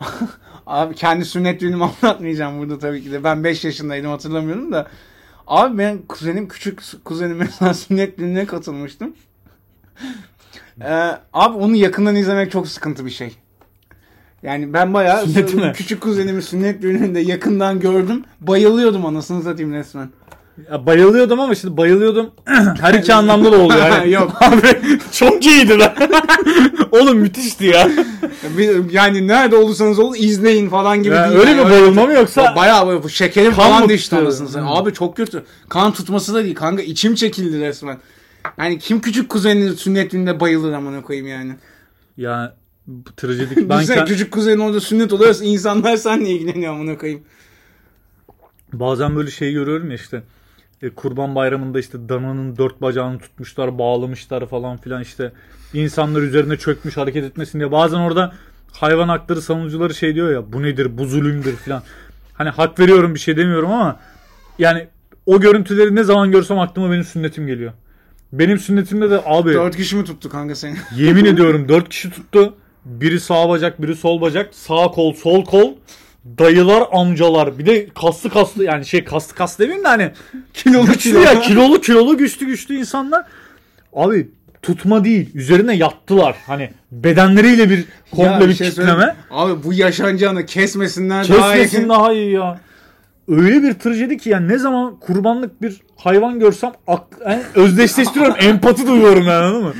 Abi 0.66 0.94
kendi 0.94 1.24
sünnet 1.24 1.60
düğünümü 1.60 1.84
anlatmayacağım 1.84 2.58
burada 2.58 2.78
tabii 2.78 3.02
ki 3.02 3.12
de. 3.12 3.24
Ben 3.24 3.44
5 3.44 3.64
yaşındaydım 3.64 4.10
hatırlamıyorum 4.10 4.72
da. 4.72 4.88
Abi 5.46 5.78
ben 5.78 5.98
kuzenim 6.02 6.48
küçük 6.48 7.04
kuzenim 7.04 7.36
mesela 7.36 7.74
sünnet 7.74 8.18
düğününe 8.18 8.46
katılmıştım. 8.46 9.14
Ee, 10.80 11.10
abi 11.32 11.56
onu 11.56 11.76
yakından 11.76 12.16
izlemek 12.16 12.50
çok 12.50 12.68
sıkıntı 12.68 13.06
bir 13.06 13.10
şey. 13.10 13.36
Yani 14.42 14.72
ben 14.72 14.94
bayağı 14.94 15.24
küçük 15.74 16.00
kuzenimi 16.00 16.42
sünnet 16.42 16.82
düğününde 16.82 17.20
yakından 17.20 17.80
gördüm. 17.80 18.24
Bayılıyordum 18.40 19.06
anasını 19.06 19.42
satayım 19.42 19.72
resmen. 19.72 20.08
Ya 20.70 20.86
bayılıyordum 20.86 21.40
ama 21.40 21.54
şimdi 21.54 21.76
bayılıyordum 21.76 22.30
her 22.80 22.94
iki 22.94 23.14
anlamda 23.14 23.52
da 23.52 23.56
oluyor. 23.58 23.80
Yani. 23.86 24.10
Yok. 24.12 24.32
Abi 24.42 24.60
çok 25.12 25.46
iyiydi 25.46 25.78
lan. 25.78 25.92
Oğlum 26.92 27.18
müthişti 27.18 27.64
ya. 27.64 27.88
Yani 28.90 29.28
nerede 29.28 29.56
olursanız 29.56 29.98
olun 29.98 30.14
izleyin 30.18 30.68
falan 30.68 31.02
gibi 31.02 31.14
Ya 31.14 31.30
değil. 31.30 31.40
öyle 31.40 31.50
yani. 31.50 31.70
bayılma 31.70 32.06
mı 32.06 32.12
yoksa? 32.12 32.56
Bayağı 32.56 32.86
böyle 32.88 33.02
bu 33.02 33.08
şekerim 33.08 33.54
Kan 33.54 33.70
falan 33.70 33.88
düştü 33.88 34.16
anasını 34.16 34.48
satayım. 34.48 34.68
Abi 34.68 34.92
çok 34.92 35.16
kötü. 35.16 35.44
Kan 35.68 35.92
tutması 35.92 36.34
da 36.34 36.44
değil 36.44 36.54
kanka 36.54 36.82
içim 36.82 37.14
çekildi 37.14 37.60
resmen. 37.60 37.98
Yani 38.58 38.78
kim 38.78 39.00
küçük 39.00 39.28
kuzeninin 39.28 39.74
sünnet 39.74 40.12
düğününde 40.12 40.40
bayılır 40.40 40.72
amına 40.72 41.02
koyayım 41.02 41.28
yani. 41.28 41.52
Ya 42.16 42.54
trajedik. 43.16 43.58
Ben 43.68 43.82
kend- 43.84 44.04
küçük 44.06 44.30
kuzenin 44.32 44.58
orada 44.58 44.80
sünnet 44.80 45.12
oluyorsa 45.12 45.44
insanlar 45.44 45.96
seninle 45.96 46.30
ilgileniyor 46.30 46.72
amına 46.72 46.98
koyayım. 46.98 47.22
bazen 48.72 49.16
böyle 49.16 49.30
şey 49.30 49.52
görüyorum 49.52 49.90
ya 49.90 49.96
işte. 49.96 50.22
e, 50.82 50.90
Kurban 50.90 51.34
bayramında 51.34 51.78
işte 51.80 52.08
dananın 52.08 52.56
dört 52.56 52.82
bacağını 52.82 53.18
tutmuşlar, 53.18 53.78
bağlamışlar 53.78 54.46
falan 54.46 54.76
filan 54.76 55.02
işte. 55.02 55.32
İnsanlar 55.74 56.22
üzerine 56.22 56.56
çökmüş 56.56 56.96
hareket 56.96 57.24
etmesin 57.24 57.58
diye. 57.58 57.72
Bazen 57.72 57.98
orada 57.98 58.32
hayvan 58.72 59.08
hakları 59.08 59.42
savunucuları 59.42 59.94
şey 59.94 60.14
diyor 60.14 60.32
ya 60.32 60.52
bu 60.52 60.62
nedir 60.62 60.98
bu 60.98 61.04
zulümdür 61.06 61.56
filan. 61.56 61.82
Hani 62.34 62.50
hak 62.50 62.78
veriyorum 62.80 63.14
bir 63.14 63.20
şey 63.20 63.36
demiyorum 63.36 63.70
ama 63.72 64.00
yani 64.58 64.86
o 65.26 65.40
görüntüleri 65.40 65.94
ne 65.94 66.04
zaman 66.04 66.30
görsem 66.30 66.58
aklıma 66.58 66.90
benim 66.90 67.04
sünnetim 67.04 67.46
geliyor. 67.46 67.72
Benim 68.32 68.58
sünnetimde 68.58 69.10
de 69.10 69.22
abi 69.24 69.54
Dört 69.54 69.76
kişi 69.76 69.96
mi 69.96 70.04
tuttu 70.04 70.28
kanka 70.28 70.54
seni? 70.54 70.76
Yemin 70.96 71.24
ediyorum 71.32 71.68
dört 71.68 71.88
kişi 71.88 72.10
tuttu. 72.10 72.54
Biri 72.88 73.20
sağ 73.20 73.48
bacak, 73.48 73.82
biri 73.82 73.96
sol 73.96 74.20
bacak. 74.20 74.54
Sağ 74.54 74.88
kol, 74.88 75.12
sol 75.14 75.44
kol. 75.44 75.72
Dayılar, 76.38 76.84
amcalar. 76.92 77.58
Bir 77.58 77.66
de 77.66 77.88
kaslı 77.88 78.30
kaslı 78.30 78.64
yani 78.64 78.86
şey 78.86 79.04
kaslı 79.04 79.34
kaslı 79.34 79.64
demeyeyim 79.64 79.84
de 79.84 79.88
hani 79.88 80.10
Kilolu 80.54 80.86
güçlü 80.86 81.18
ya 81.18 81.40
kilolu 81.40 81.80
kilolu 81.80 82.18
güçlü 82.18 82.46
güçlü 82.46 82.78
insanlar. 82.78 83.24
Abi 83.92 84.28
tutma 84.62 85.04
değil. 85.04 85.34
Üzerine 85.34 85.76
yattılar. 85.76 86.36
Hani 86.46 86.70
bedenleriyle 86.92 87.70
bir 87.70 87.84
komple 88.10 88.30
Ya 88.30 88.48
bir, 88.48 88.54
şey 88.54 88.70
kitleme. 88.70 89.16
Abi 89.30 89.64
bu 89.64 89.72
yaşanacağını 89.72 90.46
kesmesinler 90.46 91.28
daha 91.28 91.56
iyi. 91.56 91.62
Kesmesin 91.62 91.88
daha 91.88 92.12
iyi 92.12 92.32
ya. 92.32 92.60
Öyle 93.28 93.62
bir 93.62 93.74
trajedi 93.74 94.18
ki 94.18 94.30
yani 94.30 94.48
ne 94.48 94.58
zaman 94.58 94.96
kurbanlık 94.96 95.62
bir 95.62 95.80
hayvan 95.96 96.40
görsem 96.40 96.72
ak- 96.86 97.18
yani 97.26 97.42
özdeşleştiriyorum. 97.54 98.36
empati 98.40 98.86
duyuyorum 98.86 99.24
yani 99.24 99.44
anladın 99.44 99.64
mı? 99.64 99.74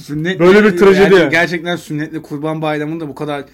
Sünnet 0.00 0.40
Böyle 0.40 0.64
bir 0.64 0.78
trajedi 0.78 1.14
yani. 1.14 1.30
Gerçekten 1.30 1.76
sünnetle 1.76 2.22
kurban 2.22 2.62
bayramını 2.62 3.00
da 3.00 3.08
bu 3.08 3.14
kadar 3.14 3.44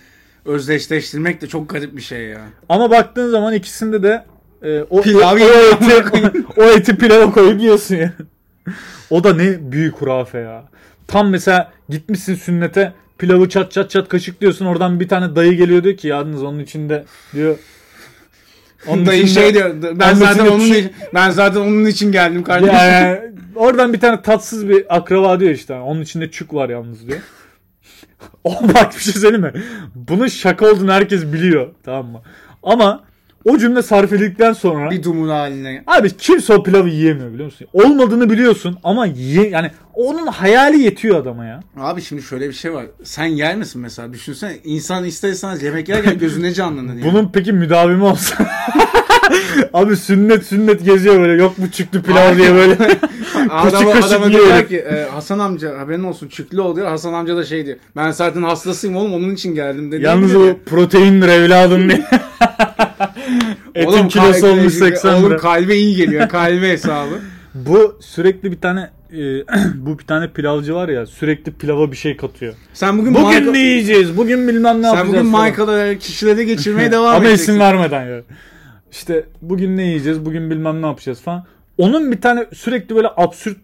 özdeşleştirmek 0.44 1.40
de 1.40 1.46
çok 1.46 1.70
garip 1.70 1.96
bir 1.96 2.02
şey 2.02 2.22
ya. 2.22 2.40
Ama 2.68 2.90
baktığın 2.90 3.30
zaman 3.30 3.54
ikisinde 3.54 4.02
de 4.02 4.24
e, 4.62 4.82
o, 4.82 5.02
Pilav 5.02 5.36
o, 5.36 5.40
o 5.40 5.40
eti, 5.40 6.44
o 6.56 6.64
eti 6.64 6.96
pilava 6.96 7.32
koyup 7.32 7.60
yiyorsun 7.60 7.96
ya. 7.96 8.12
O 9.10 9.24
da 9.24 9.34
ne 9.34 9.72
büyük 9.72 9.94
hurafe 9.94 10.38
ya. 10.38 10.64
Tam 11.06 11.30
mesela 11.30 11.72
gitmişsin 11.88 12.34
sünnete 12.34 12.92
pilavı 13.18 13.48
çat 13.48 13.72
çat 13.72 13.90
çat 13.90 14.08
kaşıklıyorsun 14.08 14.66
oradan 14.66 15.00
bir 15.00 15.08
tane 15.08 15.36
dayı 15.36 15.52
geliyor 15.52 15.84
diyor 15.84 15.96
ki 15.96 16.08
yalnız 16.08 16.42
onun 16.42 16.58
içinde 16.58 17.04
diyor. 17.34 17.56
Onun 18.86 19.06
Dayı 19.06 19.22
içinde- 19.22 19.40
şey 19.40 19.54
diyor. 19.54 19.74
Ben 19.94 20.14
zaten 20.14 20.46
onun 20.46 20.60
için, 20.60 20.92
ben 21.14 21.30
zaten 21.30 21.60
onun 21.60 21.84
için 21.84 22.12
geldim 22.12 22.42
kardeşim. 22.42 22.74
yani, 22.74 23.20
oradan 23.54 23.92
bir 23.92 24.00
tane 24.00 24.22
tatsız 24.22 24.68
bir 24.68 24.96
akraba 24.96 25.40
diyor 25.40 25.50
işte. 25.50 25.74
Onun 25.74 26.00
içinde 26.02 26.30
çük 26.30 26.54
var 26.54 26.68
yalnız 26.68 27.08
diyor. 27.08 27.18
O 28.44 28.54
bak 28.74 28.94
bir 28.96 29.00
şey 29.02 29.12
söyleyeyim 29.12 29.44
mi? 29.46 29.52
Bunun 29.94 30.28
şaka 30.28 30.66
olduğunu 30.70 30.92
herkes 30.92 31.24
biliyor. 31.32 31.68
Tamam 31.84 32.06
mı? 32.06 32.22
Ama 32.62 33.04
o 33.48 33.58
cümle 33.58 33.82
sarf 33.82 34.12
edildikten 34.12 34.52
sonra 34.52 34.90
bir 34.90 35.02
dumur 35.02 35.28
haline. 35.28 35.82
Abi 35.86 36.10
kimse 36.10 36.54
o 36.54 36.62
pilavı 36.62 36.88
yiyemiyor 36.88 37.32
biliyor 37.32 37.44
musun? 37.44 37.66
Olmadığını 37.72 38.30
biliyorsun 38.30 38.78
ama 38.84 39.06
yiye, 39.06 39.48
yani 39.48 39.70
onun 39.94 40.26
hayali 40.26 40.82
yetiyor 40.82 41.20
adama 41.20 41.44
ya. 41.44 41.60
Abi 41.80 42.02
şimdi 42.02 42.22
şöyle 42.22 42.48
bir 42.48 42.54
şey 42.54 42.72
var. 42.72 42.86
Sen 43.02 43.26
yer 43.26 43.56
misin 43.56 43.80
mesela? 43.82 44.12
Düşünsene 44.12 44.56
insan 44.64 45.04
ister 45.04 45.30
istemez 45.30 45.62
yemek 45.62 45.88
yerken 45.88 46.18
gözüne 46.18 46.52
canlanır. 46.54 46.94
Yani. 46.94 47.04
Bunun 47.04 47.30
peki 47.32 47.52
müdavimi 47.52 48.04
olsa. 48.04 48.34
Abi 49.72 49.96
sünnet 49.96 50.46
sünnet 50.46 50.84
geziyor 50.84 51.20
böyle 51.20 51.42
yok 51.42 51.54
bu 51.58 51.70
çıktı 51.70 52.02
pilav 52.02 52.36
diye 52.36 52.54
böyle. 52.54 52.76
Adama, 53.50 53.92
kaşık 53.92 54.12
adama 54.12 54.26
yiyor 54.26 54.40
diyorlar 54.40 54.56
herif. 54.56 54.68
ki 54.68 54.76
e, 54.76 55.04
Hasan 55.04 55.38
amca 55.38 55.78
haberin 55.78 56.04
olsun 56.04 56.28
çüklü 56.28 56.60
ol 56.60 56.76
diyor. 56.76 56.86
Hasan 56.86 57.12
amca 57.12 57.36
da 57.36 57.44
şey 57.44 57.66
diyor. 57.66 57.76
Ben 57.96 58.10
zaten 58.10 58.42
hastasıyım 58.42 58.96
oğlum 58.96 59.14
onun 59.14 59.34
için 59.34 59.54
geldim 59.54 59.92
dedi. 59.92 60.04
Yalnız 60.04 60.34
o 60.36 60.56
proteindir 60.66 61.28
evladım 61.28 61.88
diye. 61.88 62.04
Etin 63.78 63.88
Oğlum 63.92 64.08
kilosu 64.08 64.30
kalbe- 64.46 64.50
olmuş 64.60 64.74
80 64.74 65.14
Oğlum 65.14 65.30
lira. 65.30 65.36
kalbe 65.36 65.76
iyi 65.76 65.96
geliyor. 65.96 66.28
Kalbe 66.28 66.68
hesabı. 66.68 67.18
Bu 67.54 67.98
sürekli 68.00 68.52
bir 68.52 68.60
tane 68.60 68.90
e, 69.12 69.16
bu 69.74 69.98
bir 69.98 70.04
tane 70.04 70.28
pilavcı 70.32 70.74
var 70.74 70.88
ya 70.88 71.06
sürekli 71.06 71.52
pilava 71.52 71.92
bir 71.92 71.96
şey 71.96 72.16
katıyor. 72.16 72.54
Sen 72.74 72.98
bugün, 72.98 73.14
Bugün 73.14 73.26
Michael, 73.28 73.50
ne 73.50 73.58
yiyeceğiz? 73.58 74.16
Bugün 74.16 74.48
bilmem 74.48 74.78
ne 74.78 74.82
sen 74.82 74.94
yapacağız. 74.96 75.08
bugün 75.24 75.32
falan. 75.32 75.48
Michael'ı 75.50 75.98
kişilere 75.98 76.44
geçirmeye 76.44 76.92
devam 76.92 77.06
Ama 77.06 77.18
edeceksin. 77.24 77.42
isim 77.44 77.60
vermeden 77.60 78.06
ya. 78.06 78.20
İşte 78.92 79.24
bugün 79.42 79.76
ne 79.76 79.82
yiyeceğiz, 79.82 80.24
bugün 80.24 80.50
bilmem 80.50 80.82
ne 80.82 80.86
yapacağız 80.86 81.20
falan. 81.20 81.44
Onun 81.78 82.12
bir 82.12 82.20
tane 82.20 82.46
sürekli 82.54 82.96
böyle 82.96 83.08
absürt 83.16 83.58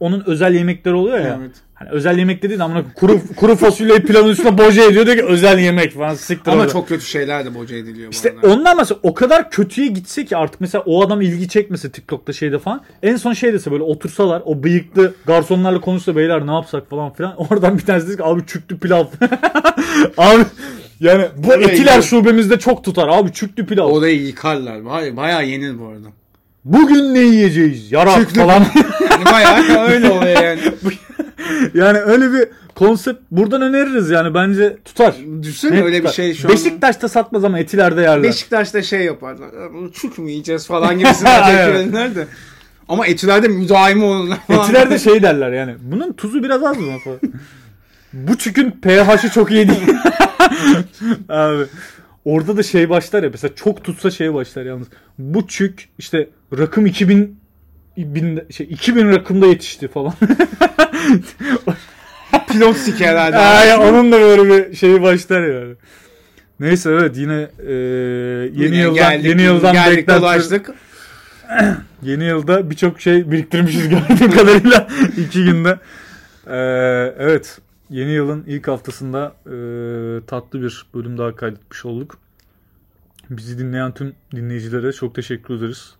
onun 0.00 0.22
özel 0.26 0.54
yemekleri 0.54 0.94
oluyor 0.94 1.18
ya. 1.20 1.38
Evet. 1.40 1.56
Hani 1.82 1.90
özel 1.94 2.18
yemek 2.18 2.42
dediğin 2.42 2.60
amına 2.60 2.82
kuru 2.94 3.20
kuru 3.36 3.56
fasulyeyi 3.56 4.00
pilavın 4.02 4.28
üstüne 4.28 4.58
boca 4.58 4.84
ediyor 4.84 5.06
diyor 5.06 5.16
ki 5.16 5.24
özel 5.24 5.58
yemek 5.58 5.94
falan 5.94 6.14
siktir 6.14 6.52
Ama 6.52 6.60
orada. 6.60 6.72
çok 6.72 6.88
kötü 6.88 7.04
şeyler 7.06 7.44
de 7.44 7.54
boca 7.54 7.76
ediliyor 7.76 8.08
bu 8.08 8.12
İşte 8.12 8.30
arada. 8.30 8.46
ondan 8.54 8.76
mesela 8.76 8.98
o 9.02 9.14
kadar 9.14 9.50
kötüye 9.50 9.86
gitse 9.86 10.24
ki 10.24 10.36
artık 10.36 10.60
mesela 10.60 10.84
o 10.86 11.06
adam 11.06 11.20
ilgi 11.20 11.48
çekmese 11.48 11.90
TikTok'ta 11.92 12.32
şeyde 12.32 12.58
falan. 12.58 12.82
En 13.02 13.16
son 13.16 13.32
şey 13.32 13.52
dese 13.52 13.72
böyle 13.72 13.82
otursalar 13.82 14.42
o 14.44 14.62
bıyıklı 14.62 15.14
garsonlarla 15.26 15.80
konuşsa 15.80 16.16
beyler 16.16 16.46
ne 16.46 16.52
yapsak 16.52 16.90
falan 16.90 17.12
filan. 17.12 17.34
Oradan 17.50 17.78
bir 17.78 17.82
tanesi 17.86 18.06
dese 18.06 18.16
ki 18.16 18.24
abi 18.24 18.40
çüktü 18.46 18.78
pilav. 18.78 19.04
abi 20.16 20.42
yani 21.00 21.24
bu 21.36 21.48
Oraya 21.48 21.60
etiler 21.62 21.76
gidiyor. 21.76 22.02
şubemizde 22.02 22.58
çok 22.58 22.84
tutar 22.84 23.08
abi 23.08 23.32
çüktü 23.32 23.66
pilav. 23.66 23.86
Orayı 23.86 24.22
yıkarlar. 24.26 24.84
Baya, 24.84 25.16
bayağı 25.16 25.46
yenir 25.46 25.78
bu 25.78 25.86
arada. 25.86 26.06
Bugün 26.64 27.14
ne 27.14 27.18
yiyeceğiz? 27.18 27.92
Yarak 27.92 28.16
Çüktü. 28.16 28.40
falan. 28.40 28.64
Yani 29.12 29.24
bayağı 29.24 29.88
öyle 29.88 30.10
oluyor 30.10 30.42
yani. 30.42 30.60
yani 31.74 31.98
öyle 31.98 32.32
bir 32.32 32.48
konsept 32.74 33.20
buradan 33.30 33.62
öneririz 33.62 34.10
yani 34.10 34.34
bence 34.34 34.76
tutar. 34.84 35.14
Düşünsene 35.42 35.82
öyle 35.82 36.04
bir 36.04 36.08
şey 36.08 36.34
şu 36.34 36.48
an. 36.48 36.54
Beşiktaş'ta 36.54 37.08
satmaz 37.08 37.44
ama 37.44 37.58
etilerde 37.58 38.00
yerler. 38.00 38.22
Beşiktaş'ta 38.22 38.82
şey 38.82 39.00
yaparlar. 39.00 39.50
Bunu 39.74 39.92
çük 39.92 40.18
mü 40.18 40.30
yiyeceğiz 40.30 40.66
falan 40.66 40.98
gibisinden 40.98 41.46
tepki 41.84 42.14
de. 42.16 42.26
Ama 42.88 43.06
etilerde 43.06 43.48
müdaimi 43.48 44.04
olurlar. 44.04 44.38
Etilerde 44.48 44.98
şey 44.98 45.22
derler 45.22 45.52
yani. 45.52 45.74
Bunun 45.82 46.12
tuzu 46.12 46.42
biraz 46.42 46.62
az 46.62 46.78
mı 46.78 46.98
falan. 47.04 47.18
Bu 48.12 48.38
çükün 48.38 48.70
pH'i 48.70 49.30
çok 49.30 49.50
iyi 49.50 49.68
değil. 49.68 49.96
Abi. 51.28 51.64
Orada 52.24 52.56
da 52.56 52.62
şey 52.62 52.90
başlar 52.90 53.22
ya 53.22 53.28
mesela 53.32 53.54
çok 53.54 53.84
tutsa 53.84 54.10
şey 54.10 54.34
başlar 54.34 54.64
yalnız. 54.64 54.88
Bu 55.18 55.46
çük 55.46 55.88
işte 55.98 56.28
rakım 56.58 56.86
2000 56.86 57.41
bin, 57.96 58.40
şey 58.50 58.66
2000 58.70 59.08
rakımda 59.08 59.46
yetişti 59.46 59.88
falan. 59.88 60.14
pilot 62.48 62.76
sikerlerdi. 62.76 63.36
Ay, 63.36 63.74
onun 63.74 64.12
da 64.12 64.20
böyle 64.20 64.44
bir 64.48 64.76
şeyi 64.76 65.02
başlar 65.02 65.42
yani. 65.42 65.74
Neyse 66.60 66.90
evet 66.90 67.16
yine 67.16 67.48
e, 67.66 67.72
yeni 67.72 68.64
Yine 68.64 68.76
yıldan 68.76 68.94
geldik, 68.94 69.24
yeni 69.26 69.42
yıldan 69.42 69.72
geldik 69.72 70.08
beklenti- 70.08 70.20
dolaştık. 70.20 70.70
Yeni 72.02 72.24
yılda 72.24 72.70
birçok 72.70 73.00
şey 73.00 73.30
biriktirmişiz 73.30 73.88
gördüğüm 73.88 74.30
kadarıyla 74.36 74.88
iki 75.16 75.44
günde. 75.44 75.78
Ee, 76.46 77.14
evet 77.18 77.58
yeni 77.90 78.10
yılın 78.10 78.44
ilk 78.46 78.68
haftasında 78.68 79.34
e, 79.46 79.56
tatlı 80.26 80.62
bir 80.62 80.86
bölüm 80.94 81.18
daha 81.18 81.36
kaydetmiş 81.36 81.84
olduk. 81.84 82.18
Bizi 83.30 83.58
dinleyen 83.58 83.92
tüm 83.92 84.14
dinleyicilere 84.34 84.92
çok 84.92 85.14
teşekkür 85.14 85.54
ederiz. 85.54 85.94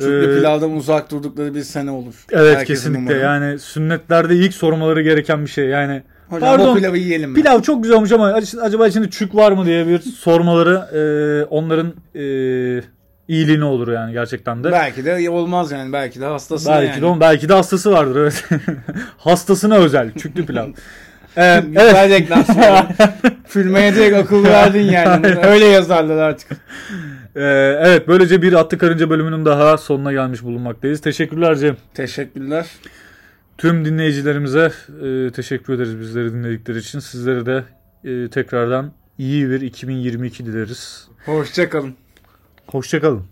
Çünkü 0.00 0.30
Ee, 0.32 0.38
pilavdan 0.38 0.72
uzak 0.72 1.10
durdukları 1.10 1.54
bir 1.54 1.62
sene 1.62 1.90
olur. 1.90 2.14
Evet 2.32 2.56
Herkesin 2.56 2.74
kesinlikle 2.92 3.14
umarım. 3.14 3.42
yani 3.42 3.58
sünnetlerde 3.58 4.36
ilk 4.36 4.54
sormaları 4.54 5.02
gereken 5.02 5.42
bir 5.42 5.50
şey 5.50 5.64
yani 5.66 6.02
Hocam 6.28 6.48
Pardon, 6.48 6.76
pilavı 6.76 6.98
yiyelim 6.98 7.30
mi? 7.30 7.34
Pilav 7.34 7.62
çok 7.62 7.82
güzel 7.82 7.96
olmuş 7.96 8.12
ama 8.12 8.40
acaba 8.62 8.86
içinde 8.88 9.10
çük 9.10 9.34
var 9.34 9.52
mı 9.52 9.66
diye 9.66 9.86
bir 9.86 9.98
sormaları 9.98 10.74
e, 10.98 11.44
onların 11.44 11.94
e, 12.14 12.22
iyiliğine 13.28 13.64
olur 13.64 13.92
yani 13.92 14.12
gerçekten 14.12 14.64
de. 14.64 14.72
Belki 14.72 15.04
de 15.04 15.30
olmaz 15.30 15.72
yani. 15.72 15.92
Belki 15.92 16.20
de 16.20 16.24
hastası 16.24 16.68
Belki 16.68 16.86
yani. 16.90 17.02
de 17.02 17.06
onun 17.06 17.20
belki 17.20 17.48
de 17.48 17.52
hastası 17.52 17.92
vardır 17.92 18.20
evet. 18.20 18.44
Hastasına 19.18 19.76
özel 19.76 20.12
çüklü 20.14 20.46
pilav. 20.46 20.68
Evet, 21.36 21.64
Güzel 21.66 22.10
reklam 22.10 22.44
sloganı. 22.44 22.88
Filmeye 23.46 23.94
direkt 23.94 24.16
akıl 24.16 24.44
verdin 24.44 24.90
yani. 24.90 25.26
Öyle 25.46 25.64
yazarlar 25.64 26.16
artık. 26.16 26.48
Ee, 27.38 27.42
evet 27.80 28.08
böylece 28.08 28.42
bir 28.42 28.52
Atlı 28.52 28.78
Karınca 28.78 29.10
bölümünün 29.10 29.44
daha 29.44 29.76
sonuna 29.78 30.12
gelmiş 30.12 30.42
bulunmaktayız. 30.42 31.00
Teşekkürler 31.00 31.54
Cem. 31.54 31.76
Teşekkürler. 31.94 32.66
Tüm 33.58 33.84
dinleyicilerimize 33.84 34.72
e, 35.02 35.30
teşekkür 35.32 35.74
ederiz 35.74 36.00
bizleri 36.00 36.32
dinledikleri 36.32 36.78
için. 36.78 36.98
Sizlere 36.98 37.46
de 37.46 37.64
e, 38.04 38.30
tekrardan 38.30 38.92
iyi 39.18 39.50
bir 39.50 39.60
2022 39.60 40.46
dileriz. 40.46 41.08
Hoşçakalın. 41.26 41.94
Hoşçakalın. 42.66 43.24